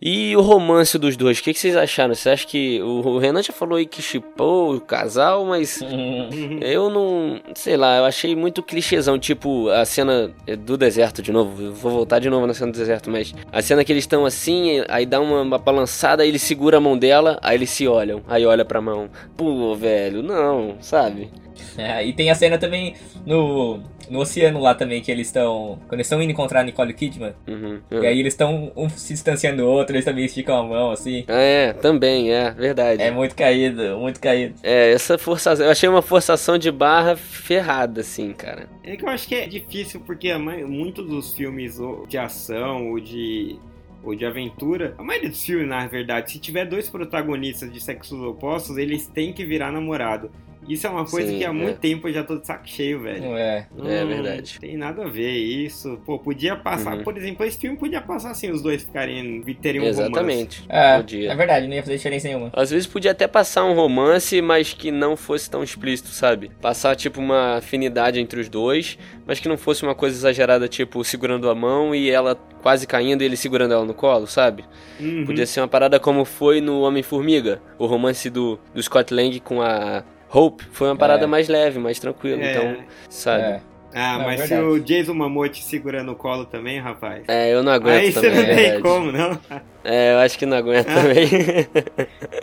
E 0.00 0.36
o 0.36 0.40
romance 0.40 0.96
dos 0.96 1.16
dois, 1.16 1.40
o 1.40 1.42
que, 1.42 1.52
que 1.52 1.58
vocês 1.58 1.74
acharam? 1.74 2.14
Você 2.14 2.30
acha 2.30 2.46
que 2.46 2.80
o 2.80 3.18
Renan 3.18 3.42
já 3.42 3.52
falou 3.52 3.76
aí 3.76 3.84
que 3.84 4.00
chipou 4.00 4.76
o 4.76 4.80
casal, 4.80 5.44
mas. 5.44 5.80
Eu 6.62 6.88
não. 6.88 7.40
Sei 7.54 7.76
lá, 7.76 7.98
eu 7.98 8.04
achei 8.04 8.36
muito 8.36 8.62
clichêzão. 8.62 9.18
Tipo, 9.18 9.68
a 9.70 9.84
cena 9.84 10.30
do 10.60 10.76
deserto 10.76 11.20
de 11.20 11.32
novo. 11.32 11.72
Vou 11.72 11.90
voltar 11.90 12.20
de 12.20 12.30
novo 12.30 12.46
na 12.46 12.54
cena 12.54 12.70
do 12.70 12.78
deserto, 12.78 13.10
mas. 13.10 13.34
A 13.50 13.60
cena 13.60 13.84
que 13.84 13.92
eles 13.92 14.04
estão 14.04 14.24
assim, 14.24 14.84
aí 14.88 15.04
dá 15.04 15.20
uma, 15.20 15.42
uma 15.42 15.58
balançada, 15.58 16.22
aí 16.22 16.28
ele 16.28 16.38
segura 16.38 16.76
a 16.76 16.80
mão 16.80 16.96
dela, 16.96 17.38
aí 17.42 17.56
eles 17.56 17.70
se 17.70 17.88
olham. 17.88 18.22
Aí 18.28 18.46
olha 18.46 18.64
pra 18.64 18.80
mão. 18.80 19.10
Pô, 19.36 19.74
velho, 19.74 20.22
não, 20.22 20.76
sabe? 20.80 21.28
É, 21.76 22.06
e 22.06 22.12
tem 22.12 22.30
a 22.30 22.34
cena 22.36 22.56
também 22.56 22.94
no, 23.26 23.80
no 24.10 24.20
oceano 24.20 24.60
lá 24.60 24.74
também, 24.74 25.00
que 25.02 25.10
eles 25.10 25.26
estão. 25.28 25.78
Quando 25.88 25.94
eles 25.94 26.06
estão 26.06 26.22
indo 26.22 26.30
encontrar 26.32 26.60
a 26.60 26.64
Nicole 26.64 26.92
Kidman, 26.94 27.34
Uhum. 27.46 27.80
e 27.90 28.06
aí 28.06 28.18
eles 28.20 28.32
estão 28.34 28.72
um 28.76 28.88
se 28.88 29.12
distanciando 29.12 29.58
do 29.62 29.68
outro, 29.68 29.94
eles 29.94 30.04
também 30.04 30.24
esticam 30.24 30.56
a 30.58 30.62
mão, 30.62 30.90
assim. 30.90 31.24
Ah, 31.28 31.38
É, 31.40 31.72
também, 31.72 32.30
é, 32.32 32.50
verdade. 32.50 33.02
É 33.02 33.10
muito 33.10 33.34
caído, 33.34 33.98
muito 33.98 34.20
caído. 34.20 34.54
É, 34.62 34.92
essa 34.92 35.16
forçação. 35.18 35.64
Eu 35.66 35.70
achei 35.72 35.88
uma 35.88 36.02
forçação 36.02 36.58
de 36.58 36.70
barra 36.70 37.16
ferrada, 37.16 38.00
assim, 38.00 38.32
cara. 38.32 38.68
É 38.82 38.96
que 38.96 39.04
eu 39.04 39.08
acho 39.08 39.26
que 39.28 39.34
é 39.34 39.46
difícil 39.46 40.00
porque 40.00 40.34
muitos 40.36 41.06
dos 41.06 41.34
filmes 41.34 41.78
de 42.08 42.18
ação 42.18 42.90
ou 42.90 43.00
de 43.00 43.56
ou 44.00 44.14
de 44.14 44.24
aventura, 44.24 44.94
a 44.96 45.02
maioria 45.02 45.28
dos 45.28 45.44
filmes, 45.44 45.66
na 45.68 45.84
verdade, 45.86 46.30
se 46.30 46.38
tiver 46.38 46.64
dois 46.64 46.88
protagonistas 46.88 47.70
de 47.70 47.80
sexos 47.80 48.18
opostos, 48.22 48.76
eles 48.78 49.08
têm 49.08 49.32
que 49.32 49.44
virar 49.44 49.72
namorado. 49.72 50.30
Isso 50.68 50.86
é 50.86 50.90
uma 50.90 51.04
coisa 51.06 51.28
Sim, 51.30 51.38
que 51.38 51.44
há 51.44 51.48
é. 51.48 51.52
muito 51.52 51.78
tempo 51.78 52.08
eu 52.08 52.12
já 52.12 52.22
tô 52.22 52.36
de 52.38 52.46
saco 52.46 52.68
cheio, 52.68 53.00
velho. 53.00 53.36
É. 53.36 53.66
É 53.84 54.00
Não 54.00 54.06
verdade. 54.08 54.58
Tem 54.60 54.76
nada 54.76 55.04
a 55.04 55.08
ver 55.08 55.30
isso. 55.32 55.98
Pô, 56.04 56.18
podia 56.18 56.54
passar, 56.56 56.96
Uhum. 56.98 57.02
por 57.04 57.16
exemplo, 57.16 57.44
esse 57.46 57.58
filme 57.58 57.76
podia 57.76 58.00
passar 58.00 58.30
assim, 58.32 58.50
os 58.50 58.62
dois 58.62 58.82
ficarem, 58.82 59.42
terem 59.62 59.80
um 59.80 59.84
romance. 59.84 60.00
Exatamente. 60.02 60.64
É, 60.68 60.96
Podia. 60.98 61.32
é 61.32 61.34
verdade, 61.36 61.66
não 61.66 61.74
ia 61.74 61.82
fazer 61.82 61.96
diferença 61.96 62.28
nenhuma. 62.28 62.50
Às 62.52 62.70
vezes 62.70 62.86
podia 62.86 63.12
até 63.12 63.26
passar 63.26 63.64
um 63.64 63.74
romance, 63.74 64.40
mas 64.42 64.72
que 64.74 64.90
não 64.90 65.16
fosse 65.16 65.48
tão 65.50 65.62
explícito, 65.62 66.08
sabe? 66.10 66.50
Passar, 66.60 66.94
tipo, 66.96 67.20
uma 67.20 67.56
afinidade 67.56 68.20
entre 68.20 68.40
os 68.40 68.48
dois, 68.48 68.98
mas 69.26 69.40
que 69.40 69.48
não 69.48 69.56
fosse 69.56 69.82
uma 69.82 69.94
coisa 69.94 70.16
exagerada, 70.16 70.68
tipo, 70.68 71.02
segurando 71.04 71.48
a 71.48 71.54
mão 71.54 71.94
e 71.94 72.10
ela 72.10 72.34
quase 72.62 72.86
caindo 72.86 73.22
e 73.22 73.24
ele 73.24 73.36
segurando 73.36 73.72
ela 73.72 73.84
no 73.84 73.94
colo, 73.94 74.26
sabe? 74.26 74.64
Uhum. 75.00 75.24
Podia 75.24 75.46
ser 75.46 75.60
uma 75.60 75.68
parada 75.68 75.98
como 76.00 76.24
foi 76.24 76.60
no 76.60 76.80
Homem-Formiga. 76.80 77.62
O 77.78 77.86
romance 77.86 78.28
do, 78.28 78.58
do 78.74 78.82
Scott 78.82 79.14
Lang 79.14 79.38
com 79.40 79.62
a 79.62 80.02
Hope 80.30 80.64
foi 80.72 80.88
uma 80.88 80.96
parada 80.96 81.24
É. 81.24 81.26
mais 81.26 81.48
leve, 81.48 81.78
mais 81.78 81.98
tranquila. 81.98 82.42
É. 82.42 82.50
Então, 82.52 82.76
sabe? 83.08 83.42
É. 83.42 83.60
Ah, 83.94 84.18
Não, 84.18 84.24
mas 84.26 84.42
se 84.42 84.54
o 84.54 84.78
Jason 84.78 85.14
Momoa 85.14 85.48
te 85.48 85.64
segura 85.64 86.02
no 86.02 86.14
colo 86.14 86.44
também, 86.44 86.78
rapaz. 86.78 87.24
É, 87.26 87.52
eu 87.54 87.62
não 87.62 87.72
aguento 87.72 87.96
Aí 88.02 88.12
você 88.12 88.20
também. 88.30 88.46
não 88.46 88.52
é 88.52 88.70
tem 88.72 88.80
como, 88.82 89.10
não. 89.10 89.38
É, 89.82 90.12
eu 90.12 90.18
acho 90.18 90.38
que 90.38 90.44
não 90.44 90.58
aguento 90.58 90.86
também. 90.86 91.28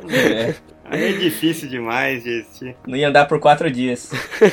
É. 0.09 0.55
Aí 0.87 1.03
é 1.09 1.11
difícil 1.17 1.69
demais 1.69 2.23
de 2.23 2.41
assistir. 2.41 2.75
Não 2.87 2.95
ia 2.97 3.07
andar 3.09 3.25
por 3.25 3.39
quatro 3.39 3.69
dias. 3.71 4.09
que 4.39 4.45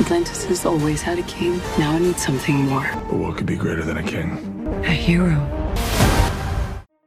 Atlantis 0.00 0.44
has 0.50 0.64
always 0.64 1.02
had 1.06 1.18
a 1.18 1.22
king. 1.22 1.60
Now 1.78 1.96
I 1.96 2.00
need 2.00 2.18
something 2.20 2.54
more. 2.54 2.88
But 3.08 3.18
what 3.18 3.34
could 3.34 3.46
be 3.46 3.56
greater 3.56 3.84
than 3.84 3.98
a 3.98 4.02
king? 4.02 4.30
A 4.84 4.90
hero. 4.90 5.36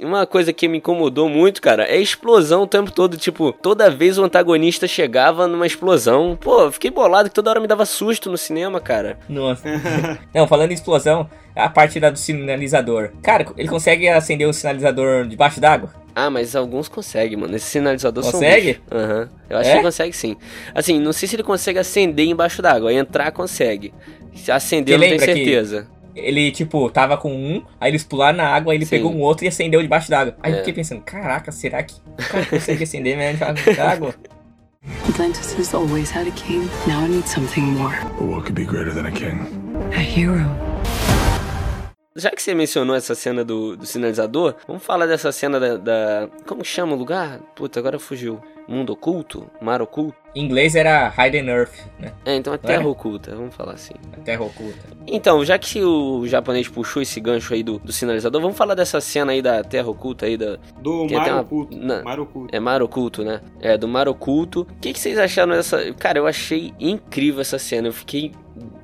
Uma 0.02 0.26
coisa 0.26 0.54
que 0.54 0.66
me 0.70 0.78
incomodou 0.78 1.28
muito, 1.28 1.62
cara, 1.62 1.84
é 1.84 1.96
a 1.96 2.00
explosão 2.00 2.62
o 2.64 2.68
tempo 2.68 2.90
todo. 2.90 3.18
Tipo, 3.18 3.52
toda 3.52 3.90
vez 3.92 4.18
o 4.18 4.24
antagonista 4.24 4.88
chegava 4.88 5.46
numa 5.46 5.68
explosão. 5.68 6.38
Pô, 6.40 6.72
fiquei 6.72 6.90
bolado 6.90 7.28
que 7.28 7.36
toda 7.36 7.50
hora 7.50 7.60
me 7.60 7.68
dava 7.68 7.86
susto 7.86 8.32
no 8.32 8.38
cinema, 8.38 8.80
cara. 8.80 9.20
Nossa. 9.28 9.62
Não, 10.34 10.48
falando 10.48 10.72
em 10.72 10.74
explosão, 10.74 11.30
a 11.54 11.68
parte 11.68 12.00
da 12.00 12.10
do 12.10 12.18
sinalizador. 12.18 13.12
Cara, 13.22 13.46
ele 13.58 13.68
consegue 13.68 14.08
acender 14.08 14.48
um 14.48 14.54
sinalizador 14.54 15.28
debaixo 15.28 15.60
d'água? 15.60 15.94
Ah, 16.16 16.30
mas 16.30 16.56
alguns 16.56 16.88
conseguem, 16.88 17.36
mano. 17.38 17.54
Esse 17.58 17.66
sinalizador 17.66 18.24
Consegue? 18.24 18.80
Aham. 18.90 19.30
Eu 19.50 19.58
acho 19.58 19.70
É? 19.70 19.76
que 19.78 19.82
consegue 19.84 20.16
sim. 20.16 20.38
Assim, 20.74 20.98
não 20.98 21.12
sei 21.12 21.28
se 21.28 21.36
ele 21.36 21.44
consegue 21.44 21.78
acender 21.78 22.26
embaixo 22.26 22.62
d'água. 22.62 22.94
Entrar, 22.94 23.32
consegue. 23.34 23.94
Se 24.34 24.50
acender, 24.50 24.94
Você 24.94 24.96
eu 24.96 24.98
não 24.98 25.08
tenho 25.08 25.20
lembra 25.20 25.34
que- 25.34 25.44
certeza. 25.46 25.88
Ele, 26.24 26.52
tipo, 26.52 26.90
tava 26.90 27.18
com 27.18 27.32
um, 27.34 27.62
aí 27.80 27.92
eles 27.92 28.04
pularam 28.04 28.38
na 28.38 28.48
água, 28.48 28.72
aí 28.74 28.78
ele 28.78 28.86
Sim. 28.86 28.98
pegou 28.98 29.12
um 29.14 29.20
outro 29.22 29.46
e 29.46 29.48
acendeu 29.48 29.82
debaixo 29.82 30.10
d'água. 30.10 30.36
Aí 30.44 30.52
É. 30.52 30.56
eu 30.56 30.60
fiquei 30.60 30.74
pensando, 30.74 31.02
caraca, 31.02 31.52
será 31.52 31.82
que 31.84 31.96
o 31.96 32.30
cara 32.30 32.46
consegue 32.46 32.84
acender 32.84 33.18
mesmo 33.18 33.38
debaixo 33.40 33.76
d'água? 33.76 34.16
Atlantis 35.10 35.54
has 35.60 35.74
always 35.74 36.10
had 36.10 36.28
a 36.28 36.32
king. 36.32 36.70
Now 36.88 37.04
I 37.04 37.08
need 37.10 37.28
something 37.28 37.62
more. 37.64 37.94
But 38.18 38.28
what 38.28 38.44
could 38.46 38.54
be 38.56 38.64
greater 38.66 38.94
than 38.94 39.06
a 39.08 39.12
king? 39.12 39.38
A 39.94 40.00
hero. 40.00 40.46
Já 42.20 42.30
que 42.32 42.42
você 42.42 42.54
mencionou 42.54 42.96
essa 42.96 43.16
cena 43.16 43.44
do, 43.44 43.76
do 43.78 43.86
sinalizador, 43.86 44.56
vamos 44.68 44.84
falar 44.84 45.06
dessa 45.06 45.32
cena 45.32 45.60
da, 45.60 45.78
da- 45.78 46.30
Como 46.46 46.64
chama 46.64 46.94
o 46.94 46.98
lugar? 46.98 47.40
Puta, 47.56 47.80
agora 47.80 47.98
fugiu. 48.00 48.40
Mundo 48.68 48.94
oculto? 48.94 49.48
Mar 49.60 49.82
oculto? 49.82 50.16
Em 50.36 50.46
inglês 50.46 50.76
era 50.76 51.12
Hidden 51.18 51.48
Earth, 51.50 51.74
né? 51.98 52.14
É, 52.24 52.36
então 52.36 52.54
é 52.54 52.56
é? 52.56 52.60
terra 52.60 52.88
oculta, 52.88 53.36
vamos 53.36 53.56
falar 53.56 53.74
assim. 53.74 53.96
A 54.14 54.18
terra 54.22 54.44
oculta. 54.44 54.78
Então, 55.08 55.44
já 55.44 55.58
que 55.58 55.84
o 55.84 56.28
japonês 56.28 56.68
puxou 56.68 57.02
esse 57.02 57.20
gancho 57.20 57.52
aí 57.56 57.64
do, 57.64 57.80
do 57.80 57.92
sinalizador, 57.92 58.40
vamos 58.40 58.56
falar 58.56 58.76
dessa 58.76 59.02
cena 59.02 59.32
aí 59.32 59.42
da 59.42 59.64
terra 59.64 59.90
oculta 59.90 60.28
aí 60.28 60.38
da. 60.38 60.58
Do 60.80 61.08
Tem 61.08 61.18
Mar 61.18 61.32
uma- 61.32 61.42
Oculto. 61.42 61.76
na- 61.80 62.04
Mar 62.04 62.20
Oculto. 62.20 62.56
É 62.56 62.60
mar 62.60 62.82
oculto, 62.84 63.24
né? 63.24 63.42
É, 63.60 63.76
do 63.76 63.88
mar 63.88 64.08
oculto. 64.08 64.62
O 64.70 64.80
que, 64.80 64.94
que 64.94 65.00
vocês 65.00 65.18
acharam 65.18 65.54
dessa. 65.54 65.92
Cara, 65.94 66.20
eu 66.20 66.28
achei 66.28 66.72
incrível 66.80 67.42
essa 67.42 67.58
cena. 67.58 67.88
Eu 67.88 67.94
fiquei 67.94 68.34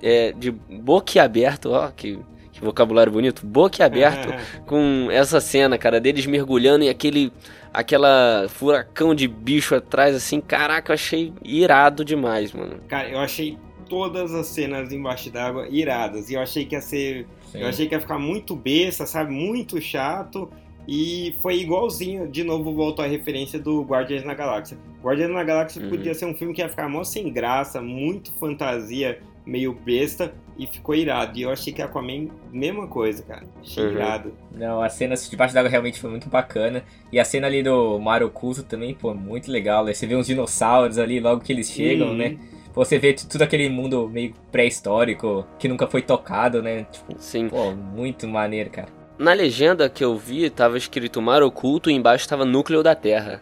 é, 0.01 0.31
de 0.31 0.49
boquiaberto, 0.51 1.71
ó, 1.71 1.91
que, 1.95 2.17
que 2.55 2.63
vocabulário 2.63 3.11
bonito. 3.11 3.45
Boquiaberto 3.45 4.33
com 4.65 5.09
essa 5.11 5.39
cena, 5.41 5.77
cara, 5.77 5.99
deles 5.99 6.25
mergulhando 6.25 6.83
e 6.83 6.89
aquele. 6.89 7.31
Aquela 7.73 8.47
furacão 8.47 9.13
de 9.13 9.27
bicho 9.27 9.75
atrás, 9.75 10.15
assim, 10.15 10.39
caraca, 10.39 10.91
eu 10.91 10.93
achei 10.93 11.33
irado 11.43 12.05
demais, 12.05 12.53
mano. 12.53 12.77
Cara, 12.87 13.09
eu 13.09 13.19
achei 13.19 13.57
todas 13.89 14.33
as 14.33 14.47
cenas 14.47 14.93
embaixo 14.93 15.29
d'água 15.29 15.67
iradas. 15.69 16.29
E 16.29 16.35
eu 16.35 16.41
achei 16.41 16.63
que 16.65 16.73
ia 16.73 16.79
ser. 16.79 17.27
Sim. 17.51 17.59
Eu 17.59 17.67
achei 17.67 17.85
que 17.85 17.93
ia 17.93 17.99
ficar 17.99 18.17
muito 18.17 18.55
besta, 18.55 19.05
sabe? 19.05 19.33
Muito 19.33 19.81
chato. 19.81 20.49
E 20.87 21.35
foi 21.41 21.57
igualzinho, 21.57 22.27
de 22.29 22.43
novo 22.45 22.73
voltou 22.73 23.03
a 23.03 23.07
referência 23.07 23.59
do 23.59 23.81
Guardiões 23.81 24.23
na 24.23 24.33
Galáxia. 24.33 24.77
Guardiões 25.03 25.33
na 25.33 25.43
Galáxia 25.43 25.81
Uhum. 25.81 25.89
podia 25.89 26.13
ser 26.13 26.25
um 26.27 26.33
filme 26.35 26.53
que 26.53 26.61
ia 26.61 26.69
ficar 26.69 26.87
mó 26.87 27.03
sem 27.03 27.29
graça, 27.33 27.81
muito 27.81 28.31
fantasia, 28.33 29.19
meio 29.45 29.73
besta, 29.73 30.33
e 30.57 30.65
ficou 30.65 30.95
irado. 30.95 31.37
E 31.37 31.41
eu 31.41 31.49
achei 31.51 31.73
que 31.73 31.81
Aquaman, 31.81 32.29
mesma 32.51 32.87
coisa, 32.87 33.21
cara. 33.23 33.43
Achei 33.61 33.83
Uhum. 33.85 33.91
irado. 33.91 34.33
Não, 34.55 34.81
a 34.81 34.87
cena 34.87 35.13
debaixo 35.15 35.53
d'água 35.53 35.69
realmente 35.69 35.99
foi 35.99 36.09
muito 36.09 36.29
bacana. 36.29 36.83
E 37.11 37.19
a 37.19 37.25
cena 37.25 37.47
ali 37.47 37.61
do 37.61 37.99
mar 37.99 38.23
oculto 38.23 38.63
também, 38.63 38.93
pô, 38.93 39.13
muito 39.13 39.51
legal. 39.51 39.83
né? 39.83 39.93
Você 39.93 40.07
vê 40.07 40.15
uns 40.15 40.27
dinossauros 40.27 40.97
ali 40.97 41.19
logo 41.19 41.41
que 41.41 41.51
eles 41.51 41.69
chegam, 41.69 42.07
Uhum. 42.09 42.15
né? 42.15 42.37
Você 42.73 42.97
vê 42.97 43.13
tudo 43.13 43.41
aquele 43.41 43.67
mundo 43.69 44.09
meio 44.09 44.33
pré-histórico, 44.51 45.45
que 45.59 45.67
nunca 45.67 45.87
foi 45.87 46.01
tocado, 46.01 46.61
né? 46.61 46.85
Tipo, 46.91 47.15
Sim. 47.17 47.49
pô, 47.49 47.71
muito 47.71 48.27
maneiro, 48.27 48.69
cara. 48.69 48.87
Na 49.17 49.33
legenda 49.33 49.89
que 49.89 50.03
eu 50.03 50.17
vi, 50.17 50.49
tava 50.49 50.77
escrito 50.77 51.21
mar 51.21 51.41
oculto 51.43 51.89
e 51.89 51.93
embaixo 51.93 52.27
tava 52.27 52.43
núcleo 52.45 52.81
da 52.83 52.93
Terra. 52.95 53.41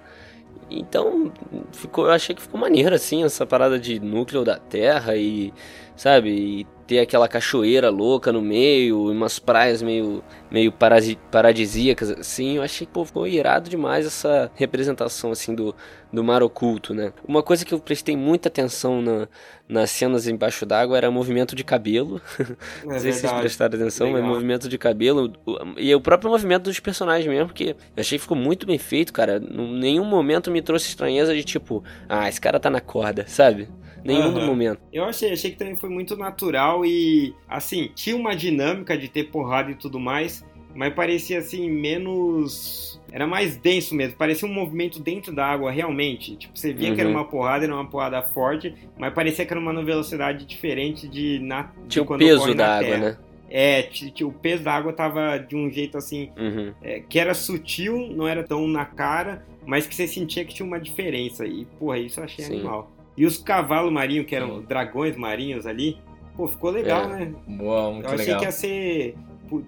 Então, 0.70 1.32
ficou, 1.72 2.06
eu 2.06 2.12
achei 2.12 2.36
que 2.36 2.42
ficou 2.42 2.60
maneiro, 2.60 2.96
assim, 2.96 3.24
essa 3.24 3.46
parada 3.46 3.78
de 3.80 4.00
núcleo 4.00 4.44
da 4.44 4.58
Terra 4.58 5.16
e, 5.16 5.54
sabe, 5.96 6.30
e 6.30 6.68
ter 6.86 7.00
aquela 7.00 7.28
cachoeira 7.30 7.90
louca 7.90 8.32
no 8.32 8.42
meio, 8.42 9.10
umas 9.10 9.40
praias 9.40 9.82
meio, 9.82 10.22
meio 10.52 10.72
parasi- 10.72 11.18
paradisíacas, 11.32 12.12
assim. 12.12 12.58
Eu 12.58 12.64
achei 12.64 12.86
que 12.86 12.92
pô, 12.94 13.06
ficou 13.06 13.26
irado 13.26 13.70
demais 13.70 14.06
essa 14.06 14.52
representação, 14.56 15.32
assim, 15.32 15.56
do, 15.56 15.74
do 16.12 16.24
mar 16.24 16.44
oculto, 16.44 16.94
né? 16.94 17.14
Uma 17.26 17.42
coisa 17.42 17.64
que 17.66 17.74
eu 17.74 17.80
prestei 17.80 18.18
muita 18.18 18.50
atenção 18.50 19.02
na, 19.02 19.28
nas 19.68 19.92
cenas 19.92 20.28
embaixo 20.28 20.66
d'água 20.66 20.98
era 20.98 21.10
movimento 21.10 21.56
de 21.56 21.64
cabelo. 21.64 22.22
É 22.88 22.88
Não 22.92 23.00
sei 23.00 23.12
se 23.14 23.20
vocês 23.20 23.32
verdade. 23.32 23.34
prestaram 23.34 23.76
atenção, 23.80 24.10
mas 24.10 24.22
Legal. 24.22 24.30
movimento 24.34 24.68
de 24.70 24.78
cabelo 24.78 25.32
e 25.78 25.94
o 25.96 26.02
próprio 26.02 26.30
movimento 26.30 26.64
dos 26.64 26.80
personagens 26.80 27.28
mesmo, 27.28 27.48
porque 27.48 27.76
eu 27.96 28.02
achei 28.02 28.18
que 28.18 28.22
ficou 28.22 28.38
muito 28.38 28.66
bem 28.66 28.78
feito, 28.78 29.12
cara. 29.14 29.38
Em 29.38 29.80
nenhum 29.80 30.06
momento 30.06 30.52
me 30.52 30.62
trouxe 30.62 30.90
estranheza 30.90 31.34
de 31.34 31.44
tipo, 31.44 31.84
ah, 32.08 32.28
esse 32.28 32.40
cara 32.42 32.60
tá 32.60 32.70
na 32.70 32.82
corda, 32.82 33.26
sabe? 33.28 33.70
Nenhum 34.04 34.32
Aham. 34.32 34.42
momento. 34.42 34.82
Eu 34.92 35.06
achei, 35.06 35.32
achei 35.34 35.52
que 35.52 35.58
também 35.58 35.76
foi 35.84 35.90
muito 35.90 36.16
natural 36.16 36.86
e, 36.86 37.36
assim, 37.46 37.92
tinha 37.94 38.16
uma 38.16 38.34
dinâmica 38.34 38.98
de 38.98 39.10
ter 39.10 39.26
porrada 39.26 39.70
e 39.70 39.76
tudo 39.76 40.00
mais, 40.00 40.46
mas 40.74 40.94
parecia, 40.94 41.40
assim, 41.40 41.70
menos. 41.70 43.02
Era 43.12 43.28
mais 43.28 43.58
denso 43.58 43.94
mesmo, 43.94 44.16
parecia 44.16 44.48
um 44.48 44.54
movimento 44.54 44.98
dentro 45.02 45.34
da 45.36 45.46
água, 45.46 45.70
realmente. 45.70 46.38
Tipo, 46.38 46.58
você 46.58 46.72
via 46.72 46.96
que 46.96 47.02
era 47.02 47.10
Uhum. 47.10 47.16
uma 47.16 47.26
porrada, 47.26 47.66
era 47.66 47.74
uma 47.76 47.86
porrada 47.86 48.22
forte, 48.24 48.74
mas 48.98 49.14
parecia 49.14 49.46
que 49.46 49.52
era 49.52 49.60
uma 49.60 49.84
velocidade 49.84 50.46
diferente 50.46 51.06
de. 51.08 51.38
Na, 51.40 51.64
de 51.64 51.90
Tinha 51.90 52.04
o 52.04 52.18
peso 52.18 52.54
da 52.56 52.66
na 52.66 52.76
água, 52.78 52.88
Terra. 52.90 52.98
né? 53.00 53.18
É, 53.52 53.90
o 54.24 54.32
peso 54.32 54.64
da 54.64 54.74
água 54.74 54.94
tava 54.94 55.38
de 55.38 55.56
um 55.56 55.70
jeito 55.70 55.98
assim, 55.98 56.32
Uhum. 56.38 56.74
é, 56.82 57.02
que 57.02 57.20
era 57.20 57.34
sutil, 57.34 58.08
não 58.16 58.26
era 58.28 58.42
tão 58.42 58.66
na 58.68 58.86
cara, 58.86 59.46
mas 59.66 59.86
que 59.86 59.94
você 59.94 60.08
sentia 60.08 60.44
que 60.46 60.56
tinha 60.56 60.66
uma 60.66 60.80
diferença. 60.80 61.46
E, 61.46 61.66
porra, 61.78 62.00
isso 62.00 62.20
eu 62.22 62.24
achei 62.24 62.46
Sim. 62.46 62.54
animal. 62.54 62.90
E 63.16 63.26
os 63.26 63.38
cavalos 63.38 63.92
marinhos, 63.92 64.26
que 64.26 64.36
eram 64.36 64.62
dragões 64.62 65.16
marinhos 65.16 65.66
ali, 65.68 65.98
pô, 66.36 66.48
ficou 66.48 66.72
legal, 66.72 67.04
É. 67.06 67.08
né? 67.26 67.34
Boa, 67.48 67.92
muito 67.92 68.06
eu 68.08 68.14
achei 68.14 68.26
legal. 68.26 68.40
que 68.40 68.46
ia 68.46 68.52
ser. 68.52 69.16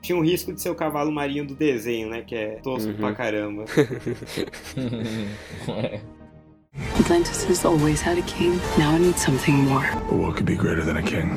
Tinha 0.01 0.17
um 0.17 0.21
risco 0.23 0.51
de 0.51 0.59
ser 0.61 0.69
o 0.71 0.75
cavalo 0.75 1.11
marinho 1.11 1.45
do 1.45 1.53
desenho, 1.53 2.09
né? 2.09 2.23
Que 2.25 2.33
é 2.35 2.47
tosco 2.63 2.89
Uhum. 2.89 2.95
pra 2.97 3.13
caramba. 3.13 3.65
Atlantis 6.99 7.43
has 7.45 7.63
always 7.65 8.01
had 8.01 8.17
a 8.17 8.21
king. 8.23 8.59
Now 8.77 8.91
I 8.95 8.99
need 8.99 9.17
something 9.17 9.53
more. 9.53 9.87
But 10.09 10.13
what 10.17 10.33
could 10.35 10.45
be 10.45 10.55
greater 10.55 10.83
than 10.83 10.97
a 10.97 11.03
king? 11.03 11.29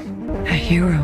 A 0.46 0.52
hero. 0.52 0.98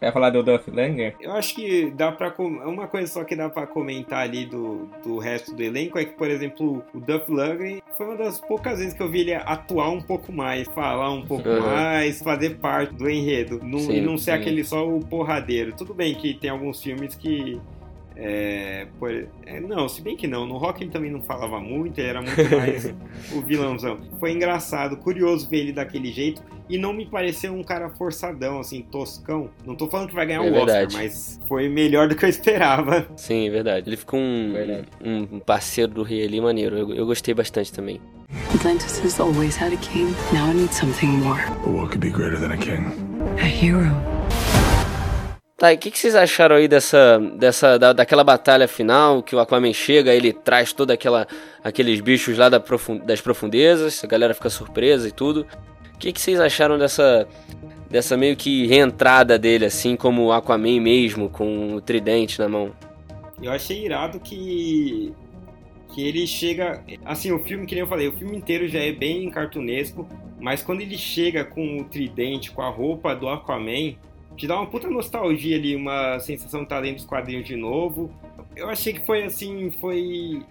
Vai 0.00 0.12
falar 0.12 0.28
do 0.30 0.42
Duff 0.42 0.70
Langer? 0.70 1.14
Eu 1.20 1.32
acho 1.32 1.54
que 1.54 1.90
dá 1.90 2.12
pra. 2.12 2.30
com- 2.30 2.46
Uma 2.46 2.86
coisa 2.86 3.10
só 3.10 3.24
que 3.24 3.34
dá 3.34 3.48
pra 3.48 3.66
comentar 3.66 4.20
ali 4.24 4.44
do, 4.44 4.88
do 5.02 5.18
resto 5.18 5.54
do 5.54 5.62
elenco 5.62 5.98
é 5.98 6.04
que, 6.04 6.12
por 6.14 6.28
exemplo, 6.30 6.84
o 6.94 7.00
Duff 7.00 7.30
Lundgren 7.32 7.80
foi 7.96 8.06
uma 8.06 8.16
das 8.16 8.38
poucas 8.38 8.78
vezes 8.78 8.92
que 8.92 9.02
eu 9.02 9.08
vi 9.10 9.20
ele 9.20 9.34
atuar 9.34 9.88
um 9.90 10.02
pouco 10.02 10.30
mais, 10.30 10.68
falar 10.68 11.10
um 11.10 11.24
pouco 11.24 11.48
Uhum. 11.48 11.60
mais, 11.60 12.20
fazer 12.20 12.58
parte 12.58 12.94
do 12.94 13.08
enredo. 13.08 13.58
Não, 13.62 13.78
Sim, 13.78 13.92
e 13.96 14.00
não 14.02 14.18
ser 14.18 14.32
sim. 14.32 14.38
aquele 14.38 14.62
só 14.64 14.86
o 14.86 15.00
porradeiro. 15.00 15.72
Tudo 15.74 15.94
bem 15.94 16.14
que 16.14 16.34
tem 16.34 16.50
alguns 16.50 16.82
filmes 16.82 17.14
que 17.14 17.58
É, 18.18 18.86
por- 18.98 19.26
é, 19.44 19.60
não, 19.60 19.88
se 19.88 20.00
bem 20.00 20.16
que 20.16 20.26
não. 20.26 20.46
No 20.46 20.56
rock 20.56 20.82
ele 20.82 20.90
também 20.90 21.10
não 21.10 21.20
falava 21.22 21.60
muito, 21.60 21.98
ele 21.98 22.08
era 22.08 22.22
muito 22.22 22.56
mais 22.56 22.86
o 23.34 23.42
vilãozão. 23.42 23.98
Foi 24.18 24.32
engraçado, 24.32 24.96
curioso 24.96 25.48
ver 25.50 25.58
ele 25.58 25.72
daquele 25.72 26.10
jeito. 26.10 26.42
E 26.68 26.78
não 26.78 26.92
me 26.92 27.06
pareceu 27.06 27.52
um 27.52 27.62
cara 27.62 27.90
forçadão, 27.90 28.58
assim, 28.58 28.82
toscão. 28.82 29.50
Não 29.64 29.76
tô 29.76 29.86
falando 29.86 30.08
que 30.08 30.14
vai 30.14 30.26
ganhar 30.26 30.38
É 30.38 30.50
um 30.50 30.54
Oscar, 30.54 30.66
verdade. 30.66 30.96
mas 30.96 31.40
foi 31.46 31.68
melhor 31.68 32.08
do 32.08 32.16
que 32.16 32.24
eu 32.24 32.28
esperava. 32.28 33.06
Sim, 33.16 33.46
é 33.46 33.50
verdade. 33.50 33.88
Ele 33.88 33.96
ficou 33.96 34.18
um, 34.18 34.52
Verdade. 34.52 34.88
um 35.04 35.38
parceiro 35.38 35.92
do 35.92 36.02
rei 36.02 36.24
ali 36.24 36.40
maneiro. 36.40 36.76
Eu, 36.76 36.92
eu 36.94 37.06
gostei 37.06 37.34
bastante 37.34 37.72
também. 37.72 38.00
Atlantis 38.52 38.98
has 39.04 39.20
always 39.20 39.56
had 39.56 39.72
a 39.72 39.76
king. 39.76 40.12
Now 40.32 40.48
it 40.48 40.56
needs 40.58 40.74
something 40.76 41.06
more. 41.06 41.40
But 41.64 41.68
what 41.72 41.88
could 41.92 42.00
be 42.00 42.10
greater 42.10 42.36
than 42.40 42.50
a 42.50 42.56
king? 42.56 42.82
A 43.38 43.44
hero. 43.46 44.15
Tá, 45.56 45.72
e 45.72 45.76
o 45.76 45.78
que, 45.78 45.90
que 45.90 45.98
vocês 45.98 46.14
acharam 46.14 46.56
aí 46.56 46.68
dessa, 46.68 47.18
dessa 47.18 47.78
da, 47.78 47.94
daquela 47.94 48.22
batalha 48.22 48.68
final 48.68 49.22
que 49.22 49.34
o 49.34 49.40
Aquaman 49.40 49.72
chega, 49.72 50.14
ele 50.14 50.30
traz 50.30 50.70
toda 50.74 50.92
aquela 50.92 51.26
aqueles 51.64 52.00
bichos 52.02 52.36
lá 52.36 52.50
da 52.50 52.60
profun- 52.60 52.98
das 52.98 53.22
profundezas, 53.22 54.04
a 54.04 54.06
galera 54.06 54.34
fica 54.34 54.50
surpresa 54.50 55.08
e 55.08 55.12
tudo. 55.12 55.46
O 55.94 55.98
que, 55.98 56.12
que 56.12 56.20
vocês 56.20 56.38
acharam 56.38 56.76
dessa 56.76 57.26
dessa 57.88 58.18
meio 58.18 58.36
que 58.36 58.66
reentrada 58.66 59.38
dele 59.38 59.64
assim 59.64 59.96
como 59.96 60.26
o 60.26 60.32
Aquaman 60.32 60.78
mesmo 60.78 61.30
com 61.30 61.74
o 61.74 61.80
tridente 61.80 62.38
na 62.38 62.50
mão? 62.50 62.72
Eu 63.42 63.50
achei 63.50 63.82
irado 63.86 64.20
que 64.20 65.14
que 65.94 66.06
ele 66.06 66.26
chega, 66.26 66.84
assim, 67.06 67.32
o 67.32 67.38
filme 67.38 67.64
que 67.64 67.74
nem 67.74 67.80
eu 67.80 67.88
falei, 67.88 68.08
o 68.08 68.12
filme 68.12 68.36
inteiro 68.36 68.68
já 68.68 68.80
é 68.80 68.92
bem 68.92 69.30
cartunesco, 69.30 70.06
mas 70.38 70.62
quando 70.62 70.82
ele 70.82 70.98
chega 70.98 71.42
com 71.42 71.78
o 71.78 71.84
tridente, 71.84 72.50
com 72.50 72.60
a 72.60 72.68
roupa 72.68 73.14
do 73.16 73.26
Aquaman, 73.26 73.94
te 74.36 74.46
dá 74.46 74.56
uma 74.56 74.66
puta 74.66 74.88
nostalgia 74.88 75.56
ali, 75.56 75.74
uma 75.74 76.18
sensação 76.20 76.60
de 76.60 76.66
estar 76.66 76.80
dentro 76.80 76.96
dos 76.96 77.06
quadrinhos 77.06 77.46
de 77.46 77.56
novo. 77.56 78.10
Eu 78.54 78.68
achei 78.68 78.92
que 78.92 79.04
foi 79.04 79.24
assim, 79.24 79.70
foi 79.80 80.42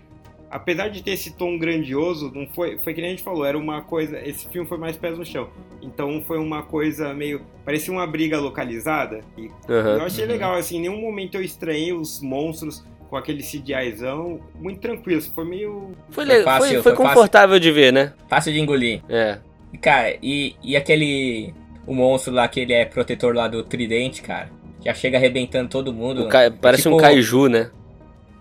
apesar 0.50 0.90
de 0.90 1.04
ter 1.04 1.12
esse 1.12 1.36
tom 1.36 1.58
grandioso, 1.58 2.32
não 2.34 2.48
foi, 2.48 2.78
foi 2.78 2.94
que 2.94 3.02
nem 3.02 3.10
a 3.10 3.14
gente 3.14 3.24
falou, 3.24 3.46
era 3.46 3.58
uma 3.58 3.82
coisa, 3.82 4.20
esse 4.26 4.48
filme 4.50 4.68
foi 4.68 4.78
mais 4.78 4.96
pés 4.96 5.18
no 5.18 5.26
chão. 5.26 5.50
Então 5.82 6.22
foi 6.26 6.38
uma 6.40 6.64
coisa 6.64 7.14
meio, 7.14 7.42
parecia 7.66 7.92
uma 7.94 8.08
briga 8.08 8.40
localizada 8.40 9.22
e 9.38 9.50
Aham. 9.70 9.98
eu 9.98 10.04
achei 10.06 10.26
legal, 10.26 10.54
assim, 10.56 10.78
em 10.78 10.82
nenhum 10.82 11.02
momento 11.02 11.36
eu 11.36 11.42
estranhei 11.42 11.94
os 11.94 12.22
monstros 12.22 12.86
com 13.10 13.18
aquele 13.18 13.44
CGIzão, 13.44 14.40
muito 14.60 14.80
tranquilo, 14.80 15.20
assim, 15.20 15.32
foi 15.34 15.46
meio... 15.46 15.92
Foi, 16.10 16.26
Foi 16.26 16.38
le- 16.38 16.44
fácil, 16.44 16.68
foi, 16.68 16.82
foi 16.82 16.96
foi 16.96 17.06
confortável 17.06 17.60
de 17.60 17.72
ver, 17.72 17.92
né? 17.92 18.14
Fácil 18.30 18.54
de 18.54 18.60
engolir. 18.60 19.02
É. 19.10 19.40
E, 19.74 19.78
Cara, 19.78 20.16
e, 20.24 20.56
e 20.64 20.76
aquele. 20.78 21.54
O 21.88 21.94
monstro 21.94 22.34
lá, 22.34 22.48
que 22.48 22.60
ele 22.60 22.74
é 22.74 22.86
protetor 22.86 23.34
lá 23.36 23.48
do 23.48 23.62
tridente, 23.64 24.22
cara. 24.22 24.50
Já 24.84 24.94
chega 24.94 25.18
arrebentando 25.18 25.70
todo 25.70 25.94
mundo. 25.94 26.24
O 26.26 26.30
ca- 26.30 26.52
Parece 26.62 26.84
tipo- 26.84 26.96
um 26.96 26.98
kaiju, 27.00 27.48
né? 27.48 27.70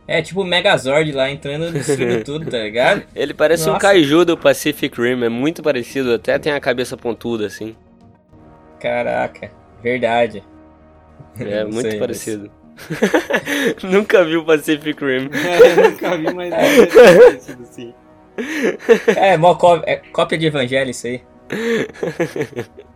É 0.07 0.21
tipo 0.21 0.43
o 0.43 0.45
Megazord 0.45 1.11
lá 1.13 1.31
entrando 1.31 1.69
e 1.69 1.73
destruindo 1.73 2.23
tudo, 2.25 2.51
tá 2.51 2.59
ligado? 2.59 3.03
Ele 3.17 3.33
parece 3.33 3.65
um 3.65 3.73
Nossa. 3.73 3.81
kaiju 3.81 4.25
do 4.27 4.37
Pacific 4.37 5.01
Rim, 5.01 5.25
é 5.25 5.29
muito 5.31 5.63
parecido, 5.63 6.13
até 6.13 6.39
tem 6.39 6.53
a 6.53 6.61
cabeça 6.61 6.95
pontuda 6.97 7.47
assim. 7.47 7.75
Caraca, 8.79 9.51
verdade. 9.83 10.43
É 11.41 11.65
Não 11.65 11.71
muito 11.71 11.91
sei, 11.91 11.99
parecido. 11.99 12.51
Nunca 13.83 14.25
vi 14.25 14.37
o 14.37 14.45
Pacific 14.45 15.01
Rim. 15.03 15.31
É, 15.33 15.89
nunca 15.91 16.17
vi, 16.19 16.35
mas 16.35 16.53
é 16.53 16.87
parecido 16.87 17.63
assim. 17.63 17.95
É, 19.17 19.37
mó 19.39 19.55
có- 19.55 19.83
é 19.87 19.97
cópia 20.13 20.37
de 20.37 20.47
evangelho 20.47 20.91
isso 20.91 21.07
aí. 21.07 21.23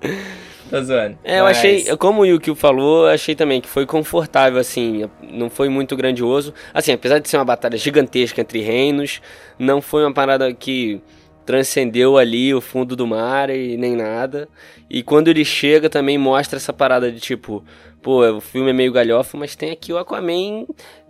Tô 0.70 0.82
zoando. 0.82 1.18
É, 1.24 1.40
eu 1.40 1.44
Mas- 1.44 1.56
achei, 1.58 1.96
como 1.96 2.20
o 2.20 2.26
Yukio 2.26 2.54
falou, 2.54 3.06
eu 3.06 3.14
achei 3.14 3.34
também 3.34 3.58
que 3.60 3.68
foi 3.68 3.86
confortável, 3.86 4.60
assim, 4.60 5.08
não 5.22 5.48
foi 5.48 5.70
muito 5.70 5.96
grandioso. 5.96 6.52
Assim, 6.74 6.92
apesar 6.92 7.20
de 7.20 7.28
ser 7.28 7.38
uma 7.38 7.44
batalha 7.44 7.78
gigantesca 7.78 8.40
entre 8.42 8.60
reinos, 8.60 9.22
não 9.58 9.80
foi 9.80 10.04
uma 10.04 10.12
parada 10.12 10.52
que 10.52 11.00
transcendeu 11.46 12.18
ali 12.18 12.52
o 12.54 12.60
fundo 12.60 12.94
do 12.94 13.06
mar 13.06 13.48
e 13.48 13.78
nem 13.78 13.96
nada. 13.96 14.46
E 14.90 15.02
quando 15.02 15.28
ele 15.28 15.42
chega 15.42 15.88
também 15.88 16.18
mostra 16.18 16.58
essa 16.58 16.74
parada 16.74 17.10
de 17.10 17.18
tipo, 17.18 17.64
pô, 18.02 18.22
o 18.30 18.40
filme 18.40 18.68
é 18.68 18.74
meio 18.74 18.92
galhofa, 18.92 19.38
mas 19.38 19.56
tem 19.56 19.70
aqui 19.70 19.90
o 19.90 19.96
Aquaman 19.96 20.66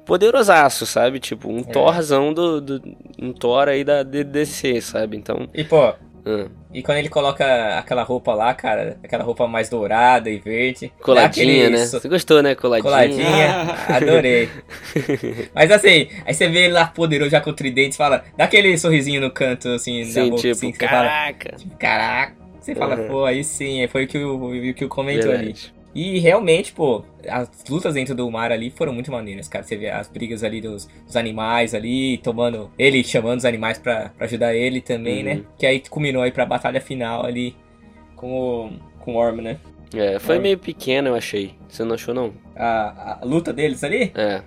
poderosaço, 0.07 0.87
sabe? 0.87 1.19
Tipo, 1.19 1.51
um 1.51 1.65
Thorzão 1.65 2.33
do, 2.33 2.61
do 2.61 2.83
um 3.21 3.33
Thor 3.33 3.67
aí 3.69 3.83
da 3.83 4.05
DC, 4.05 4.81
sabe? 4.81 5.17
Então, 5.17 5.49
E 5.53 5.65
pô, 5.65 5.93
ah, 6.29 6.47
e 6.75 6.83
quando 6.83 6.99
ele 6.99 7.09
coloca 7.09 7.79
aquela 7.79 8.03
roupa 8.03 8.35
lá, 8.35 8.53
cara, 8.55 8.99
aquela 9.03 9.25
roupa 9.25 9.47
mais 9.49 9.69
dourada 9.69 10.29
e 10.29 10.39
verde. 10.39 10.93
coladinha, 11.01 11.27
aquele 11.67 11.71
né? 11.71 11.87
Você 11.87 12.09
gostou, 12.09 12.43
né? 12.43 12.55
Coladinha. 12.55 12.83
Coladinha, 12.91 13.75
adorei. 13.89 14.49
Mas 15.55 15.71
assim, 15.71 16.09
aí 16.25 16.35
você 16.35 16.49
vê 16.49 16.65
ele 16.65 16.75
lá 16.75 16.87
poderoso 16.87 17.31
já 17.31 17.41
com 17.41 17.51
o 17.51 17.55
tridente, 17.55 17.97
fala, 17.97 18.25
dá 18.37 18.45
aquele 18.45 18.77
sorrisinho 18.77 19.21
no 19.21 19.31
canto, 19.31 19.69
assim, 19.71 20.03
da 20.03 20.07
Sim, 20.25 20.31
boca, 20.31 20.43
tipo, 20.43 20.53
assim, 20.53 20.73
você 20.73 20.89
fala, 20.89 21.09
caraca. 21.09 21.53
tipo, 21.57 21.77
caraca. 21.77 22.39
Você 22.61 22.75
fala, 22.75 22.97
Uhum. 22.97 23.09
pô, 23.09 23.25
aí 23.25 23.43
sim, 23.45 23.87
foi 23.89 24.05
o 24.05 24.07
que 24.09 24.19
o, 24.19 24.71
o 24.71 24.75
que 24.75 24.85
o 24.85 24.89
comentou 24.89 25.33
ali. 25.33 25.55
E 26.01 26.19
realmente, 26.21 26.73
pô, 26.73 27.03
as 27.29 27.51
lutas 27.69 27.95
dentro 27.95 28.15
do 28.15 28.31
mar 28.31 28.53
ali 28.53 28.71
foram 28.71 28.93
muito 28.93 29.11
maneiras, 29.11 29.49
cara. 29.49 29.65
Você 29.65 29.77
vê 29.77 29.91
as 29.91 30.09
brigas 30.09 30.45
ali 30.45 30.61
dos, 30.61 30.87
dos 31.05 31.17
animais 31.17 31.75
ali, 31.75 32.19
tomando. 32.19 32.71
Ele 32.79 33.03
chamando 33.03 33.39
os 33.39 33.45
animais 33.45 33.79
pra, 33.79 34.11
pra 34.11 34.27
ajudar 34.27 34.55
ele 34.55 34.81
também, 34.81 35.19
Uhum. 35.19 35.25
né? 35.25 35.43
Que 35.59 35.67
aí 35.67 35.81
culminou 35.91 36.23
aí 36.23 36.31
pra 36.31 36.47
batalha 36.47 36.81
final 36.81 37.27
ali 37.27 37.57
com 38.15 38.31
o. 38.33 38.71
com 39.01 39.15
o 39.15 39.17
Orm, 39.17 39.41
né? 39.41 39.59
É, 39.95 40.19
foi 40.19 40.37
É. 40.37 40.39
meio 40.39 40.59
pequeno, 40.59 41.09
eu 41.09 41.15
achei. 41.15 41.55
Você 41.69 41.83
não 41.83 41.95
achou, 41.95 42.15
não? 42.15 42.33
A, 42.55 43.19
a 43.21 43.25
luta 43.25 43.53
deles 43.53 43.83
ali? 43.83 44.13
É. 44.15 44.43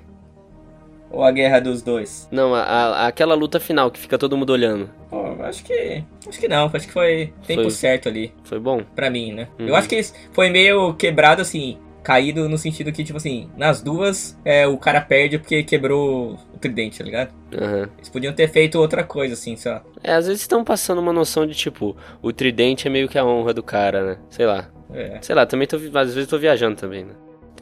Ou 1.12 1.24
a 1.24 1.32
guerra 1.32 1.60
dos 1.60 1.82
dois? 1.82 2.28
Não, 2.32 2.56
a, 2.56 2.62
a- 2.62 3.08
aquela 3.08 3.36
luta 3.36 3.60
final 3.60 3.92
que 3.92 4.00
fica 4.00 4.18
todo 4.18 4.38
mundo 4.38 4.52
olhando. 4.52 4.90
Pô, 5.10 5.36
acho 5.44 5.64
que. 5.64 6.04
Acho 6.28 6.40
que 6.40 6.48
não, 6.48 6.70
acho 6.74 6.88
que 6.88 6.94
foi 6.94 7.34
tempo 7.46 7.64
Foi. 7.64 7.72
certo 7.72 8.08
ali, 8.08 8.34
Foi 8.44 8.60
bom? 8.60 8.82
pra 8.96 9.10
mim, 9.10 9.34
né? 9.34 9.48
Uhum. 9.60 9.68
Eu 9.68 9.76
acho 9.76 9.90
que 9.90 10.02
foi 10.32 10.50
meio 10.50 10.94
quebrado 10.94 11.42
assim. 11.42 11.78
Caído 12.04 12.50
no 12.50 12.58
sentido 12.58 12.92
que, 12.92 13.04
tipo 13.04 13.18
assim, 13.18 13.48
nas 13.56 13.80
duas, 13.84 14.36
é, 14.44 14.66
o 14.66 14.76
cara 14.76 15.00
perde 15.02 15.38
porque 15.38 15.62
quebrou 15.62 16.34
o 16.52 16.58
tridente, 16.58 16.98
tá 16.98 17.04
ligado? 17.04 17.32
Aham. 17.56 17.90
Eles 17.96 18.10
podiam 18.10 18.34
ter 18.34 18.48
feito 18.50 18.80
outra 18.80 19.04
coisa, 19.04 19.36
assim, 19.36 19.56
só. 19.56 19.84
É, 20.04 20.14
às 20.14 20.26
vezes 20.26 20.42
estão 20.42 20.64
passando 20.64 20.98
uma 20.98 21.14
noção 21.14 21.46
de 21.46 21.54
tipo, 21.54 21.96
o 22.20 22.34
tridente 22.34 22.88
é 22.88 22.90
meio 22.90 23.08
que 23.08 23.20
a 23.20 23.24
honra 23.26 23.54
do 23.54 23.62
cara, 23.62 24.04
né? 24.04 24.18
Sei 24.32 24.48
lá. 24.48 24.68
É. 24.92 25.20
Sei 25.22 25.36
lá, 25.36 25.46
também 25.46 25.68
tô. 25.68 25.76
Às 25.76 26.16
vezes 26.16 26.28
tô 26.28 26.40
viajando 26.40 26.76
também, 26.76 27.04
né? 27.06 27.14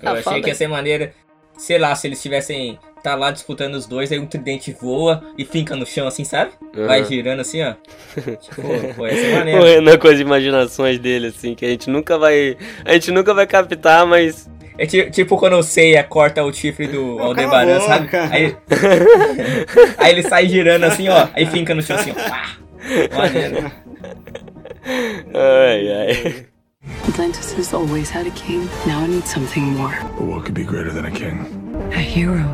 Eu 0.02 0.08
Ah, 0.08 0.12
achei 0.14 0.24
fala 0.24 0.42
que 0.42 0.48
ia 0.48 0.56
ser 0.56 0.68
maneira. 0.70 1.12
Sei 1.58 1.78
lá, 1.78 1.94
se 1.94 2.08
eles 2.08 2.22
tivessem. 2.22 2.80
Tá 3.04 3.16
lá 3.16 3.32
disputando 3.32 3.76
os 3.76 3.86
dois, 3.88 4.12
aí 4.12 4.20
um 4.20 4.26
tridente 4.26 4.76
voa 4.80 5.24
e 5.38 5.46
fica 5.46 5.76
no 5.76 5.86
chão, 5.86 6.06
assim, 6.08 6.24
sabe? 6.26 6.52
Vai 6.86 7.00
Aham. 7.00 7.08
girando 7.10 7.40
assim, 7.40 7.62
ó. 7.64 7.74
tipo, 8.42 8.62
pô, 8.96 9.08
ia 9.08 9.16
ser 9.16 9.34
O 9.34 9.36
maneiro. 9.38 9.64
Renan 9.64 9.98
com 9.98 10.08
as 10.10 10.20
imaginações 10.20 11.00
dele, 11.00 11.28
assim, 11.28 11.56
que 11.56 11.66
a 11.66 11.70
gente 11.70 11.90
nunca 11.90 12.18
vai. 12.18 12.58
A 12.84 12.94
gente 12.94 13.12
nunca 13.12 13.34
vai 13.34 13.48
captar, 13.48 14.06
mas. 14.06 14.50
É 14.78 14.86
ti- 14.86 15.10
tipo 15.12 15.38
quando 15.38 15.58
o 15.58 15.64
Seiya 15.64 16.04
corta 16.04 16.44
o 16.44 16.54
chifre 16.54 16.88
do 16.88 17.20
Aldebaran, 17.20 17.80
sabe? 17.82 18.06
boca. 18.06 18.30
Aí, 18.32 18.56
aí 19.98 20.12
ele 20.12 20.24
sai 20.24 20.48
girando 20.48 20.84
assim, 20.86 21.08
ó. 21.10 21.28
Aí 21.34 21.46
fica 21.46 21.74
no 21.76 21.82
chão 21.82 21.96
assim, 21.98 22.12
ó. 22.12 22.30
Pá. 22.30 22.56
Maneiro. 23.18 23.72
Ai, 25.34 25.92
ai. 25.92 26.46
Atlantis 27.10 27.54
has 27.58 27.74
always 27.74 28.10
had 28.10 28.26
a 28.26 28.32
king. 28.32 28.68
Now 28.88 29.04
it 29.04 29.10
needs 29.10 29.30
something 29.30 29.62
more. 29.64 29.96
But 30.18 30.28
what 30.28 30.44
could 30.46 30.54
be 30.54 30.64
greater 30.64 30.92
than 30.92 31.06
a 31.06 31.12
king? 31.12 31.46
A 31.94 32.00
hero. 32.00 32.46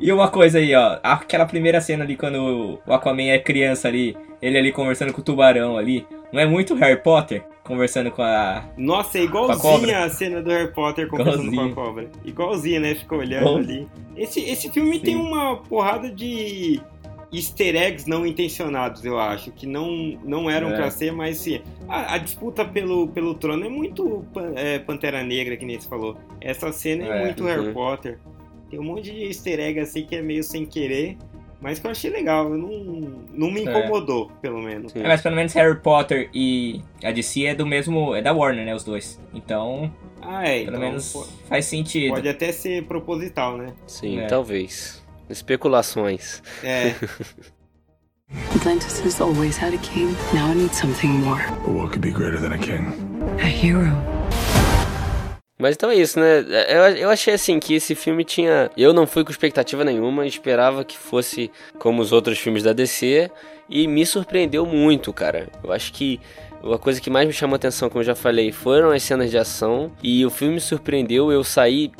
E 0.00 0.10
uma 0.12 0.28
coisa 0.28 0.58
aí, 0.58 0.74
ó. 0.74 0.98
Aquela 1.02 1.44
primeira 1.44 1.80
cena 1.80 2.04
ali 2.04 2.16
quando 2.16 2.80
o 2.86 2.92
Aquaman 2.92 3.24
é 3.30 3.38
criança 3.38 3.86
ali. 3.88 4.16
Ele 4.40 4.56
ali 4.56 4.72
conversando 4.72 5.12
com 5.12 5.20
o 5.20 5.24
tubarão 5.24 5.76
ali. 5.76 6.06
Não 6.32 6.40
é 6.40 6.46
muito 6.46 6.74
Harry 6.74 7.02
Potter? 7.02 7.44
Conversando 7.62 8.10
com 8.10 8.22
a. 8.22 8.64
Nossa, 8.76 9.18
é 9.18 9.20
a 9.20 9.24
igualzinha 9.24 9.60
cobra. 9.60 10.04
a 10.04 10.08
cena 10.08 10.42
do 10.42 10.48
Harry 10.50 10.72
Potter 10.72 11.06
conversando 11.08 11.52
com 11.54 11.60
a 11.60 11.72
cobra. 11.72 12.10
Igualzinha, 12.24 12.80
né? 12.80 12.94
Fica 12.94 13.14
olhando 13.14 13.42
Igual- 13.42 13.56
ali. 13.58 13.88
Esse, 14.16 14.40
esse 14.40 14.70
filme 14.70 14.94
Sim. 14.94 15.00
tem 15.02 15.16
uma 15.16 15.56
porrada 15.56 16.10
de 16.10 16.80
easter 17.32 17.76
eggs 17.76 18.08
não 18.08 18.26
intencionados, 18.26 19.04
eu 19.04 19.18
acho, 19.20 19.52
que 19.52 19.64
não, 19.66 20.18
não 20.24 20.50
eram 20.50 20.70
É. 20.70 20.76
pra 20.76 20.90
ser, 20.90 21.12
mas 21.12 21.36
sim. 21.36 21.60
A, 21.88 22.14
a 22.14 22.18
disputa 22.18 22.64
pelo, 22.64 23.06
pelo 23.08 23.34
trono 23.34 23.64
é 23.64 23.68
muito 23.68 24.24
é, 24.56 24.80
Pantera 24.80 25.22
Negra, 25.22 25.56
que 25.56 25.64
nem 25.64 25.78
você 25.78 25.88
falou. 25.88 26.16
Essa 26.40 26.72
cena 26.72 27.04
é, 27.04 27.08
É, 27.22 27.24
muito 27.26 27.44
uhum. 27.44 27.48
Harry 27.50 27.72
Potter. 27.72 28.18
Tem 28.70 28.78
um 28.78 28.84
monte 28.84 29.10
de 29.10 29.24
easter 29.26 29.58
egg 29.58 29.80
assim 29.80 30.06
que 30.06 30.14
é 30.16 30.22
meio 30.22 30.44
sem 30.44 30.64
querer, 30.64 31.16
mas 31.60 31.78
que 31.80 31.86
eu 31.86 31.90
achei 31.90 32.10
legal. 32.10 32.50
eu 32.50 32.56
Não, 32.56 32.68
não 33.32 33.50
me 33.50 33.60
É. 33.60 33.62
incomodou, 33.64 34.30
pelo 34.40 34.62
menos. 34.62 34.94
É, 34.94 35.02
mas 35.02 35.20
pelo 35.20 35.34
menos 35.36 35.52
Harry 35.54 35.76
Potter 35.80 36.30
e 36.32 36.80
a 37.02 37.10
DC 37.10 37.44
é 37.46 37.54
do 37.54 37.66
mesmo. 37.66 38.14
É 38.14 38.22
da 38.22 38.32
Warner, 38.32 38.64
né? 38.64 38.74
Os 38.74 38.84
dois. 38.84 39.20
Então, 39.34 39.92
Ah, 40.22 40.44
é. 40.46 40.64
pelo 40.64 40.76
então, 40.76 40.80
menos 40.80 41.30
faz 41.48 41.64
sentido. 41.66 42.14
Pode 42.14 42.28
até 42.28 42.52
ser 42.52 42.84
proposital, 42.84 43.56
né? 43.58 43.72
Sim, 43.86 44.20
É. 44.20 44.26
talvez. 44.26 45.04
Especulações. 45.28 46.42
É. 46.62 46.94
Atlantis 48.54 49.00
has 49.04 49.20
always 49.20 49.56
had 49.60 49.74
a 49.74 49.78
king. 49.78 50.14
Now 50.32 50.50
it 50.50 50.56
needs 50.56 50.76
something 50.78 51.08
more. 51.08 51.42
But 51.66 51.74
what 51.74 51.88
could 51.90 52.00
be 52.00 52.12
greater 52.12 52.38
than 52.40 52.52
a 52.52 52.58
king? 52.58 52.86
A 53.40 53.44
hero. 53.46 53.90
Mas 55.60 55.76
então 55.76 55.90
é 55.90 55.94
isso, 55.96 56.18
né? 56.18 56.38
Eu, 56.68 56.96
eu 56.96 57.10
achei 57.10 57.34
assim 57.34 57.60
que 57.60 57.74
esse 57.74 57.94
filme 57.94 58.24
tinha. 58.24 58.70
Eu 58.76 58.92
não 58.92 59.06
fui 59.06 59.22
com 59.24 59.30
expectativa 59.30 59.84
nenhuma, 59.84 60.26
esperava 60.26 60.82
que 60.84 60.96
fosse 60.96 61.50
como 61.78 62.00
os 62.00 62.12
outros 62.12 62.38
filmes 62.38 62.62
da 62.62 62.72
DC 62.72 63.30
e 63.68 63.86
me 63.86 64.04
surpreendeu 64.06 64.64
muito, 64.64 65.12
cara. 65.12 65.48
Eu 65.62 65.70
acho 65.72 65.92
que 65.92 66.18
a 66.62 66.78
coisa 66.78 67.00
que 67.00 67.10
mais 67.10 67.26
me 67.26 67.32
chamou 67.32 67.54
a 67.54 67.56
atenção, 67.56 67.88
como 67.90 68.00
eu 68.00 68.06
já 68.06 68.14
falei, 68.14 68.50
foram 68.52 68.90
as 68.90 69.02
cenas 69.02 69.30
de 69.30 69.36
ação 69.38 69.92
e 70.02 70.24
o 70.24 70.30
filme 70.30 70.54
me 70.54 70.60
surpreendeu. 70.60 71.30
Eu 71.30 71.44
saí 71.44 71.92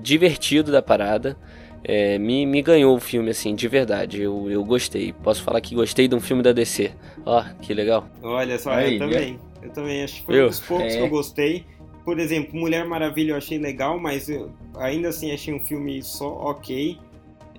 divertido 0.00 0.70
da 0.70 0.82
parada. 0.82 1.36
É, 1.84 2.18
me, 2.18 2.44
me 2.44 2.60
ganhou 2.60 2.94
o 2.96 3.00
filme, 3.00 3.30
assim, 3.30 3.54
de 3.54 3.68
verdade. 3.68 4.20
Eu, 4.20 4.50
eu 4.50 4.62
gostei. 4.64 5.12
Posso 5.12 5.42
falar 5.42 5.60
que 5.60 5.74
gostei 5.74 6.08
de 6.08 6.14
um 6.14 6.20
filme 6.20 6.42
da 6.42 6.52
DC. 6.52 6.90
Ó, 7.24 7.42
que 7.62 7.72
legal. 7.72 8.06
Olha 8.22 8.58
só, 8.58 8.72
Aí, 8.72 8.94
eu 8.94 8.98
também. 8.98 9.38
Eu 9.62 9.70
também 9.70 10.02
acho 10.02 10.14
que 10.20 10.26
foi 10.26 10.38
Eu? 10.40 10.44
um 10.44 10.48
dos 10.48 10.60
poucos 10.60 10.92
É. 10.92 10.96
que 10.96 11.02
eu 11.02 11.08
gostei. 11.08 11.64
Por 12.08 12.18
exemplo, 12.18 12.58
Mulher 12.58 12.86
Maravilha 12.86 13.32
eu 13.32 13.36
achei 13.36 13.58
legal, 13.58 14.00
mas 14.00 14.30
eu 14.30 14.50
ainda 14.78 15.10
assim 15.10 15.30
achei 15.30 15.52
um 15.52 15.60
filme 15.60 16.02
só 16.02 16.26
ok. 16.40 16.96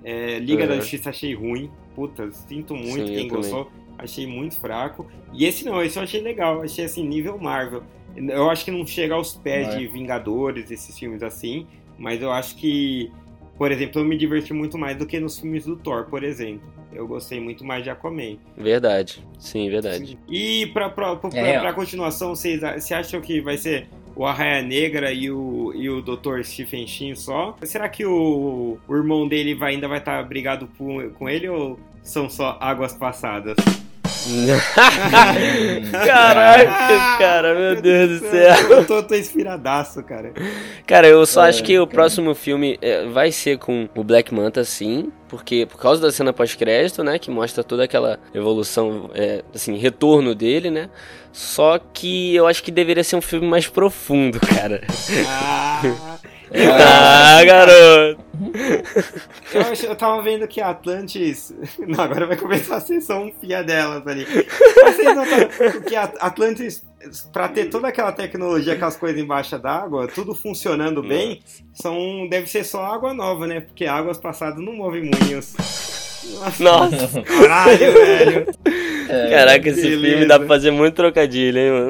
É, 0.03 0.39
Liga 0.39 0.65
da 0.65 0.73
Uhum. 0.73 0.81
Justiça 0.81 1.11
achei 1.11 1.35
ruim. 1.35 1.69
Puta, 1.93 2.31
sinto 2.31 2.73
muito 2.73 3.05
Sim, 3.05 3.13
quem 3.13 3.27
eu 3.27 3.35
gostou. 3.35 3.69
Achei 3.95 4.25
muito 4.25 4.59
fraco. 4.59 5.05
E 5.31 5.45
esse 5.45 5.63
não, 5.63 5.83
esse 5.83 5.99
eu 5.99 6.01
achei 6.03 6.19
legal. 6.21 6.63
Achei 6.63 6.85
assim, 6.85 7.07
nível 7.07 7.37
Marvel. 7.37 7.83
Eu 8.15 8.49
acho 8.49 8.65
que 8.65 8.71
não 8.71 8.83
chega 8.87 9.13
aos 9.13 9.35
pés 9.35 9.67
é. 9.67 9.77
de 9.77 9.85
Vingadores, 9.85 10.71
esses 10.71 10.97
filmes 10.97 11.21
assim. 11.21 11.67
Mas 11.95 12.19
eu 12.19 12.31
acho 12.31 12.55
que, 12.55 13.11
por 13.55 13.71
exemplo, 13.71 14.01
eu 14.01 14.05
me 14.05 14.17
diverti 14.17 14.51
muito 14.51 14.79
mais 14.79 14.97
do 14.97 15.05
que 15.05 15.19
nos 15.19 15.39
filmes 15.39 15.65
do 15.65 15.75
Thor, 15.75 16.05
por 16.05 16.23
exemplo. 16.23 16.67
Eu 16.91 17.05
gostei 17.07 17.39
muito 17.39 17.63
mais 17.63 17.83
de 17.83 17.91
Aquaman. 17.91 18.39
Verdade. 18.57 19.23
Sim, 19.37 19.69
verdade. 19.69 20.17
E 20.27 20.65
pra, 20.73 20.89
pra, 20.89 21.15
pra, 21.17 21.29
É, 21.37 21.59
ó. 21.59 21.61
pra 21.61 21.73
continuação, 21.73 22.35
vocês 22.35 22.61
você 22.61 22.95
acham 22.95 23.21
que 23.21 23.39
vai 23.41 23.57
ser 23.57 23.87
o 24.20 24.26
Arraia 24.26 24.61
Negra 24.61 25.13
e 25.13 25.32
o, 25.32 25.72
e 25.74 25.89
o 25.89 26.01
Dr. 26.01 26.43
Stephen 26.43 26.86
Shin 26.86 27.15
só? 27.15 27.55
Será 27.63 27.88
que 27.88 28.05
o, 28.05 28.78
o 28.86 28.93
irmão 28.93 29.26
dele 29.26 29.55
vai, 29.55 29.76
ainda 29.76 29.88
vai 29.88 29.99
estar 29.99 30.22
brigado 30.24 30.67
com, 30.78 31.09
com 31.11 31.30
ele 31.30 31.47
ou 31.47 31.80
são 32.03 32.30
só 32.30 32.57
águas 32.59 32.93
passadas? 32.93 33.55
Caraca, 36.05 37.17
cara, 37.17 37.55
meu 37.55 37.82
Deus 37.82 38.20
do 38.20 38.30
céu. 38.30 38.55
Eu 38.72 38.86
tô, 38.86 39.03
tô 39.03 39.15
inspiradaço, 39.15 40.03
cara. 40.03 40.34
Cara, 40.86 41.07
eu 41.07 41.26
só 41.26 41.41
acho 41.41 41.63
que 41.63 41.78
o 41.80 41.86
cara. 41.86 41.95
próximo 41.95 42.36
filme 42.36 42.78
é, 42.82 43.05
vai 43.05 43.32
ser 43.32 43.57
com 43.57 43.88
o 43.95 44.03
Black 44.03 44.34
Manta, 44.34 44.63
sim. 44.63 45.11
Porque, 45.28 45.65
por 45.65 45.80
causa 45.80 46.01
da 46.01 46.11
cena 46.11 46.34
pós-crédito, 46.34 47.03
né? 47.03 47.20
Que 47.20 47.30
mostra 47.30 47.63
toda 47.63 47.84
aquela 47.84 48.20
evolução, 48.34 49.11
é, 49.13 49.43
assim, 49.53 49.78
retorno 49.78 50.34
dele, 50.34 50.72
né? 50.72 50.89
Só 51.32 51.78
que 51.78 52.36
eu 52.36 52.47
acho 52.47 52.63
que 52.63 52.72
deveria 52.72 53.03
ser 53.03 53.15
um 53.15 53.22
filme 53.22 53.47
mais 53.47 53.67
profundo, 53.67 54.39
cara. 54.55 54.82
Ah, 55.28 56.17
Ah, 56.53 57.43
garoto! 57.45 58.23
eu, 59.53 59.89
eu 59.89 59.95
tava 59.95 60.21
vendo 60.21 60.47
que 60.47 60.61
Atlantis. 60.61 61.53
Não, 61.79 62.03
agora 62.03 62.25
vai 62.25 62.37
começar 62.37 62.77
a 62.77 62.81
ser 62.81 63.01
só 63.01 63.21
um 63.21 63.31
fia 63.39 63.63
delas 63.63 64.05
ali. 64.07 64.25
Mas 64.83 64.95
vocês 64.95 65.15
notaram 65.15 65.81
que 65.81 65.95
a- 65.95 66.13
Atlantis, 66.19 66.83
pra 67.31 67.47
ter 67.49 67.65
toda 67.65 67.87
aquela 67.89 68.11
tecnologia, 68.11 68.73
aquelas 68.73 68.95
coisas 68.97 69.19
embaixo 69.21 69.57
d'água, 69.59 70.07
tudo 70.07 70.33
funcionando 70.33 71.01
bem, 71.03 71.41
são, 71.73 72.27
deve 72.29 72.47
ser 72.49 72.63
só 72.63 72.83
água 72.85 73.13
nova, 73.13 73.45
né? 73.45 73.59
Porque 73.61 73.85
águas 73.85 74.17
passadas 74.17 74.63
não 74.63 74.73
movem 74.73 75.03
moinhos. 75.09 75.53
Nossa, 76.59 77.21
caralho, 77.21 77.93
velho. 77.93 78.45
Caraca, 79.31 79.69
esse 79.69 79.81
beleza. 79.81 80.07
filme 80.07 80.25
dá 80.27 80.37
pra 80.37 80.47
fazer 80.47 80.69
muito 80.71 80.93
trocadilho, 80.95 81.57
hein, 81.57 81.71
mano? 81.71 81.89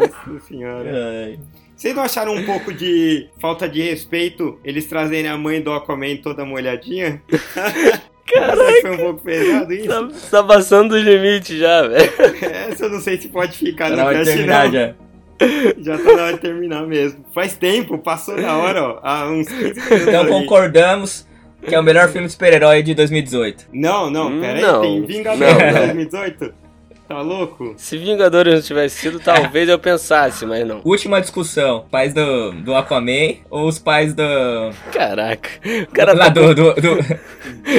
Nossa 0.00 0.46
senhora. 0.46 0.90
Ai. 1.24 1.38
Vocês 1.76 1.94
não 1.94 2.02
acharam 2.02 2.34
um 2.34 2.44
pouco 2.44 2.72
de 2.72 3.28
falta 3.38 3.68
de 3.68 3.82
respeito 3.82 4.58
eles 4.64 4.86
trazerem 4.86 5.30
a 5.30 5.36
mãe 5.36 5.60
do 5.60 5.70
Aquaman 5.72 6.16
toda 6.16 6.44
molhadinha? 6.44 7.20
Caraca! 8.26 8.80
Foi 8.80 8.90
um 8.90 8.96
pouco 8.96 9.22
pesado 9.22 9.72
isso? 9.72 9.88
Tá, 9.88 10.08
tá 10.30 10.42
passando 10.42 10.90
dos 10.96 11.02
limites 11.04 11.56
já, 11.58 11.86
velho. 11.86 12.12
Essa 12.70 12.86
eu 12.86 12.90
não 12.90 13.00
sei 13.00 13.20
se 13.20 13.28
pode 13.28 13.56
ficar 13.56 13.90
Tá 13.90 13.96
na 13.96 14.04
hora 14.06 14.18
de 14.18 14.24
terminar 14.24 14.64
não. 14.66 14.72
já. 14.72 14.94
Já 15.78 15.98
tá 15.98 16.16
na 16.16 16.22
hora 16.24 16.32
de 16.32 16.40
terminar 16.40 16.86
mesmo. 16.86 17.24
Faz 17.34 17.56
tempo, 17.56 17.98
passou 17.98 18.36
da 18.40 18.56
hora, 18.56 18.82
ó. 18.82 18.98
Há 19.02 19.30
uns 19.30 19.46
15 19.46 19.62
minutos. 19.64 19.92
Então 20.08 20.26
concordamos 20.26 21.26
que 21.62 21.74
é 21.74 21.78
o 21.78 21.82
melhor 21.82 22.08
filme 22.08 22.26
de 22.26 22.32
super-herói 22.32 22.82
de 22.82 22.94
2018. 22.94 23.66
Não, 23.72 24.10
não, 24.10 24.28
Hum, 24.28 24.40
pera 24.40 24.60
não. 24.60 24.80
Tem 24.80 25.04
Vingadores 25.04 25.52
Não, 25.54 25.72
não. 25.72 25.86
2018? 25.94 26.54
Tá 27.08 27.20
louco? 27.20 27.74
Se 27.76 27.96
Vingadores 27.96 28.54
não 28.54 28.60
tivesse 28.60 28.96
sido, 28.96 29.20
talvez 29.20 29.68
eu 29.68 29.78
pensasse, 29.78 30.44
mas 30.44 30.66
não. 30.66 30.80
Última 30.84 31.20
discussão: 31.20 31.86
pais 31.88 32.12
do, 32.12 32.50
do 32.52 32.74
Aquaman 32.74 33.36
ou 33.48 33.68
os 33.68 33.78
pais 33.78 34.12
do. 34.12 34.24
Caraca. 34.92 35.48
O 35.88 35.92
cara 35.92 36.12
lá 36.12 36.24
tá 36.24 36.30
do. 36.30 36.54
Do, 36.54 36.74
do, 36.74 36.96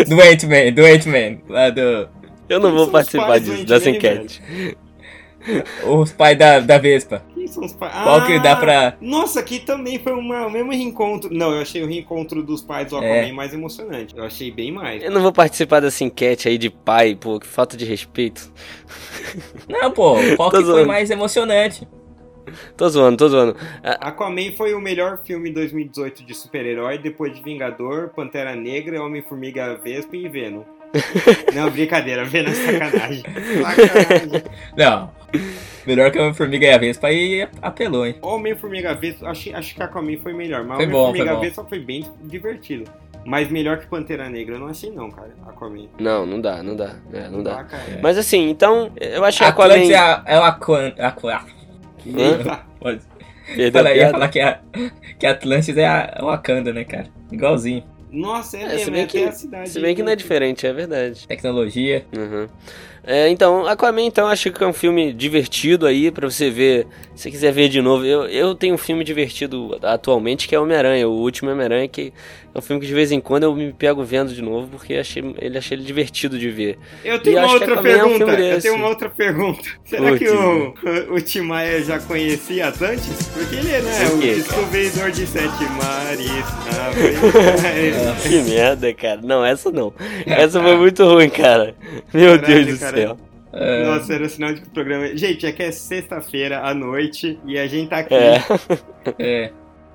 do 0.08 0.22
Ant-Man, 0.22 0.72
do 0.74 0.86
Ant-Man. 0.86 1.40
Lá 1.50 1.70
do. 1.70 2.08
Eu 2.48 2.60
não 2.62 2.70
Quem 2.70 2.78
vou 2.78 2.88
participar 2.88 3.40
disso, 3.40 3.66
dessa 3.66 3.90
enquete. 3.90 4.42
Os 5.86 6.12
pais 6.14 6.38
da, 6.38 6.60
da 6.60 6.78
Vespa. 6.78 7.22
Quem 7.48 7.54
são 7.54 7.64
os 7.64 7.74
pais? 7.74 7.94
Qual 8.04 8.26
que 8.26 8.40
dá 8.42 8.56
pra- 8.58 8.98
Nossa, 9.00 9.40
aqui 9.40 9.60
também 9.60 9.98
foi 10.00 10.12
uma, 10.12 10.48
o 10.48 10.52
mesmo 10.52 10.72
reencontro. 10.72 11.34
Não, 11.34 11.52
eu 11.54 11.62
achei 11.62 11.82
o 11.82 11.88
reencontro 11.88 12.44
dos 12.44 12.62
pais 12.62 12.90
do 12.90 12.98
Aquaman 12.98 13.14
É. 13.28 13.32
mais 13.32 13.54
emocionante. 13.54 14.14
Eu 14.18 14.26
achei 14.26 14.52
bem 14.52 14.72
mais. 14.72 15.02
Eu 15.02 15.12
não 15.12 15.22
vou 15.22 15.32
participar 15.32 15.80
dessa 15.80 16.04
enquete 16.04 16.50
aí 16.50 16.58
de 16.58 16.70
pai, 16.70 17.16
pô, 17.16 17.40
que 17.40 17.48
falta 17.48 17.78
de 17.78 17.86
respeito. 17.86 18.52
Não, 19.70 19.92
pô, 19.92 20.16
qual 20.36 20.52
que 20.52 20.64
foi 20.64 20.86
mais 20.86 21.10
emocionante? 21.10 21.88
Tô 22.78 22.88
zoando, 22.88 23.18
tô 23.18 23.28
zoando. 23.28 23.56
Ah, 23.84 24.08
Aquaman 24.10 24.52
foi 24.56 24.74
o 24.74 24.80
melhor 24.80 25.20
filme 25.26 25.50
em 25.50 25.54
2018 25.54 26.26
de 26.26 26.34
super-herói, 26.34 26.98
depois 26.98 27.34
de 27.36 27.42
Vingador, 27.44 28.10
Pantera 28.16 28.56
Negra, 28.56 29.04
Homem-Formiga 29.04 29.78
Vespa 29.84 30.16
e 30.16 30.28
Venom. 30.30 30.64
Não, 31.54 31.70
brincadeira, 31.70 32.24
Venom 32.26 32.50
é 32.50 32.54
sacanagem. 32.54 33.24
Sacanagem. 33.62 34.44
Não. 34.78 35.12
Melhor 35.86 36.12
que 36.12 36.20
a 36.20 36.34
Formiga 36.34 36.66
e 36.68 36.72
a 36.74 36.78
Vespa 36.78 37.08
aí 37.08 37.48
apelou, 37.62 38.06
hein? 38.06 38.16
Homem-Formiga 38.22 38.94
Vespa, 38.94 39.30
acho, 39.30 39.56
acho 39.56 39.76
que 39.76 39.84
Aquaman 39.84 40.18
foi 40.18 40.34
melhor, 40.34 40.64
mas 40.64 40.78
Foi 40.78 40.86
bom, 40.88 41.10
Homem-Formiga 41.10 41.26
foi 41.26 41.36
bom. 41.36 41.42
Vespa 41.42 41.66
foi 41.66 41.80
bem 41.80 42.06
divertido. 42.24 42.86
Mas 43.26 43.50
melhor 43.50 43.78
que 43.78 43.88
Pantera 43.88 44.30
Negra, 44.30 44.56
eu 44.56 44.60
não 44.60 44.68
achei 44.68 44.90
não, 44.90 45.12
cara, 45.12 45.34
Aquaman. 45.46 45.88
não, 46.00 46.26
não 46.26 46.40
dá, 46.40 46.64
não 46.64 46.76
dá. 46.76 46.96
É, 47.14 47.28
não 47.30 47.44
dá. 47.44 47.60
Ah, 47.60 47.64
cara. 47.66 48.00
Mas 48.02 48.18
assim, 48.18 48.50
então, 48.50 48.92
eu 49.00 49.24
achei 49.26 49.46
Atlantis 49.46 49.92
Aquaman... 49.92 49.94
é, 49.94 49.98
a- 49.98 50.24
é 50.26 50.40
o 50.40 50.44
Aquan... 50.44 50.94
Aqua... 50.98 51.42
Eita. 52.06 52.60
Pode- 52.80 53.02
a 53.50 53.72
Fala, 53.72 53.94
ia 53.94 54.10
falar 54.12 54.28
que, 54.30 54.40
a, 54.42 54.60
que 55.20 55.26
Atlantis 55.26 55.78
é 55.78 55.86
a 55.88 56.18
Wakanda, 56.22 56.74
né, 56.74 56.84
cara? 56.84 57.06
Igualzinho. 57.32 57.84
Nossa, 58.12 58.58
é, 58.58 58.62
É, 58.62 58.68
mesmo, 58.68 58.80
se 58.80 58.90
é 58.90 58.92
bem 58.94 59.04
até 59.04 59.12
que, 59.12 59.24
a 59.26 59.32
cidade. 59.32 59.70
se 59.70 59.80
bem 59.82 59.96
que 59.96 60.02
não 60.04 60.12
é 60.12 60.16
diferente, 60.16 60.66
é 60.66 60.72
verdade. 60.74 61.28
Tecnologia. 61.28 62.06
Uhum. 62.16 62.48
É, 63.04 63.30
então, 63.30 63.66
Aquaman, 63.66 64.02
então, 64.02 64.28
acho 64.28 64.52
que 64.52 64.64
é 64.64 64.68
um 64.68 64.74
filme 64.74 65.14
divertido 65.14 65.86
aí 65.86 66.12
pra 66.12 66.30
você 66.30 66.50
ver. 66.50 66.88
Se 67.16 67.24
você 67.24 67.32
quiser 67.32 67.52
ver 67.54 67.70
de 67.70 67.82
novo, 67.82 68.06
eu, 68.06 68.26
eu 68.28 68.54
tenho 68.56 68.76
um 68.76 68.78
filme 68.78 69.04
divertido 69.04 69.78
atualmente 69.82 70.48
que 70.48 70.56
é 70.56 70.60
Homem-Aranha, 70.60 71.08
o 71.08 71.14
último 71.14 71.50
Homem-Aranha, 71.52 71.88
que 71.88 72.12
é 72.58 72.60
um 72.60 72.62
filme 72.64 72.82
que 72.82 72.88
de 72.88 72.94
vez 72.94 73.12
em 73.12 73.22
quando 73.22 73.44
eu 73.44 73.54
me 73.56 73.72
pego 73.72 74.04
vendo 74.04 74.34
de 74.34 74.42
novo 74.42 74.68
porque 74.68 74.96
achei, 74.96 75.24
ele 75.40 75.58
achei 75.60 75.78
ele 75.78 75.86
divertido 75.86 76.40
de 76.40 76.50
ver. 76.50 76.80
Eu 77.06 77.20
tenho 77.22 77.38
E 77.38 77.40
uma 77.40 77.54
outra 77.54 77.74
Aquaman 77.74 77.90
é 77.90 78.04
um 78.04 78.18
pergunta. 78.18 78.42
eu 78.42 78.62
tenho 78.62 78.76
uma 78.76 78.88
outra 78.88 79.10
pergunta. 79.10 79.70
Será 79.86 80.10
Putz. 80.10 80.20
que 80.20 80.28
o, 80.30 80.74
o 81.14 81.22
Tim 81.22 81.42
Maia 81.42 81.84
já 81.84 82.00
conhecia 82.00 82.68
Atlantis? 82.70 83.30
Porque 83.32 83.56
ele 83.56 83.72
é, 83.72 83.82
né, 83.82 84.08
o 84.12 84.20
quê, 84.20 84.34
descobridor 84.36 85.12
de 85.12 85.28
sete 85.28 85.64
mares. 85.82 86.32
Ah, 86.74 86.92
Que 88.28 88.42
merda, 88.50 88.94
cara. 88.94 89.22
Não, 89.22 89.46
essa 89.46 89.72
não. 89.72 89.94
Essa 90.26 90.60
foi 90.62 90.76
muito 90.78 91.06
ruim, 91.06 91.30
cara. 91.30 91.76
Meu 92.14 92.40
Caralho, 92.40 92.66
Deus 92.66 92.78
do 92.78 92.80
cara. 92.80 92.98
céu. 92.98 93.18
É, 93.54 93.84
Nossa, 93.86 94.14
era 94.14 94.28
sinal 94.30 94.54
de 94.54 94.62
que 94.62 94.68
o 94.68 94.72
programa. 94.72 95.16
Gente, 95.16 95.46
é 95.46 95.52
que 95.52 95.64
é 95.64 95.72
sexta-feira 95.72 96.62
à 96.62 96.74
noite 96.74 97.40
e 97.46 97.58
a 97.58 97.68
gente 97.68 97.90
tá 97.90 97.98
aqui. 98.00 98.14
É. 98.14 98.42
é. 99.20 99.52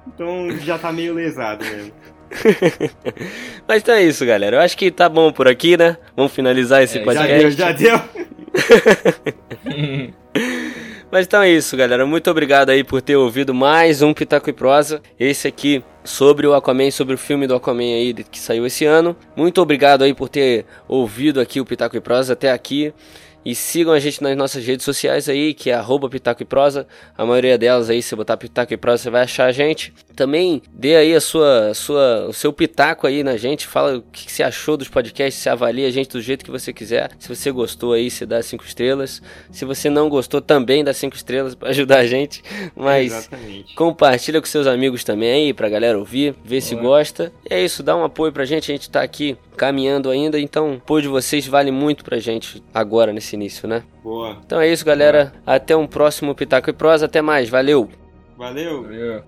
Então 0.07 0.51
já 0.65 0.79
tá 0.79 0.93
meio 0.93 1.15
lesado 1.15 1.65
mesmo. 1.65 1.93
Mas 3.69 3.83
então 3.83 3.95
é 3.95 4.03
isso, 4.03 4.25
galera. 4.27 4.57
Eu 4.57 4.61
acho 4.61 4.77
que 4.77 4.91
tá 4.91 5.09
bom 5.09 5.33
por 5.33 5.47
aqui, 5.49 5.77
né? 5.77 5.97
Vamos 6.17 6.33
finalizar 6.33 6.83
esse 6.83 6.99
É, 6.99 7.05
já 7.05 7.13
Já 7.13 7.21
podcast. 7.21 7.57
deu, 7.57 7.67
já 7.67 7.73
deu. 7.73 8.01
Mas 11.11 11.27
então 11.27 11.43
é 11.43 11.51
isso, 11.51 11.77
galera. 11.77 12.07
Muito 12.07 12.31
obrigado 12.31 12.71
aí 12.71 12.83
por 12.83 13.03
ter 13.03 13.17
ouvido 13.17 13.53
mais 13.53 14.01
um 14.01 14.15
Pitaco 14.15 14.49
e 14.49 14.53
Prosa. 14.53 15.03
Esse 15.21 15.47
aqui 15.47 15.85
sobre 16.03 16.47
o 16.47 16.55
Aquaman, 16.55 16.91
sobre 16.91 17.15
o 17.15 17.19
filme 17.19 17.47
do 17.47 17.55
Aquaman 17.55 17.83
aí 17.83 18.15
que 18.15 18.39
saiu 18.39 18.65
esse 18.67 18.87
ano. 18.87 19.15
Muito 19.37 19.61
obrigado 19.61 20.03
aí 20.05 20.15
por 20.15 20.31
ter 20.31 20.65
ouvido 20.89 21.39
aqui 21.39 21.61
o 21.61 21.67
Pitaco 21.67 21.97
e 21.97 22.01
Prosa 22.01 22.33
até 22.33 22.51
aqui. 22.51 22.95
E 23.45 23.55
sigam 23.55 23.93
a 23.93 23.99
gente 23.99 24.23
nas 24.23 24.37
nossas 24.37 24.65
redes 24.65 24.85
sociais 24.85 25.29
aí, 25.29 25.53
que 25.53 25.71
é 25.71 25.75
arroba 25.75 26.09
Pitaco 26.09 26.43
e 26.43 26.47
Prosa. 26.47 26.87
A 27.17 27.27
maioria 27.27 27.59
delas 27.59 27.91
aí, 27.91 28.03
se 28.03 28.15
botar 28.15 28.37
Pitaco 28.37 28.73
e 28.73 28.77
Prosa, 28.77 29.05
você 29.05 29.11
vai 29.11 29.23
achar 29.23 29.47
a 29.47 29.53
gente. 29.53 29.93
Também 30.15 30.63
dê 30.73 30.97
aí 30.97 31.15
a 31.15 31.21
sua, 31.21 31.71
a 31.71 31.75
sua, 31.75 32.27
o 32.29 32.33
seu 32.33 32.53
pitaco 32.53 33.07
aí 33.07 33.23
na 33.25 33.37
gente. 33.37 33.67
Fala 33.67 33.97
o 33.97 34.03
que, 34.03 34.31
você 34.31 34.43
achou 34.43 34.77
dos 34.77 34.89
podcasts, 34.89 35.43
se 35.43 35.49
avalia 35.49 35.89
a 35.89 35.91
gente 35.91 36.11
do 36.11 36.21
jeito 36.21 36.45
que 36.45 36.51
você 36.51 36.73
quiser. 36.73 37.11
Se 37.19 37.29
você 37.29 37.51
gostou 37.51 37.93
aí, 37.95 38.11
você 38.11 38.25
dá 38.25 38.43
cinco 38.43 38.65
estrelas. 38.65 39.23
Se 39.51 39.65
você 39.65 39.91
não 39.91 40.09
gostou, 40.09 40.41
também 40.41 40.85
dá 40.85 40.93
cinco 40.93 41.17
estrelas 41.17 41.55
para 41.55 41.71
ajudar 41.71 41.99
a 41.99 42.07
gente. 42.07 42.43
Mas 42.77 43.13
Exatamente. 43.13 43.75
compartilha 43.75 44.41
com 44.41 44.47
seus 44.47 44.67
amigos 44.67 45.03
também 45.03 45.33
aí, 45.33 45.53
pra 45.53 45.69
galera 45.69 45.99
ouvir, 45.99 46.35
ver 46.45 46.61
se 46.61 46.75
gosta. 46.75 47.33
E 47.51 47.55
é 47.55 47.65
isso, 47.65 47.83
dá 47.83 47.97
um 47.97 48.05
apoio 48.05 48.33
pra 48.33 48.45
gente. 48.45 48.71
A 48.71 48.75
gente 48.75 48.91
tá 48.91 49.03
aqui 49.03 49.37
caminhando 49.57 50.11
ainda, 50.11 50.39
então 50.39 50.73
o 50.73 50.75
apoio 50.75 51.03
de 51.03 51.09
vocês 51.09 51.47
vale 51.47 51.71
muito 51.71 52.05
pra 52.05 52.19
gente 52.19 52.63
agora 52.73 53.13
nesse 53.13 53.32
início, 53.35 53.69
né? 53.69 53.83
Boa. 54.03 54.39
Então 54.45 54.61
é 54.61 54.69
isso, 54.69 54.85
galera. 54.85 55.33
Até 55.47 55.77
um 55.77 55.87
próximo 55.87 56.35
Pitaco 56.35 56.71
e 56.71 56.73
Prosa. 56.73 57.07
Até 57.07 57.21
mais. 57.21 57.49
Valeu! 57.49 57.89
Valeu. 58.37 58.83
Valeu. 58.83 59.23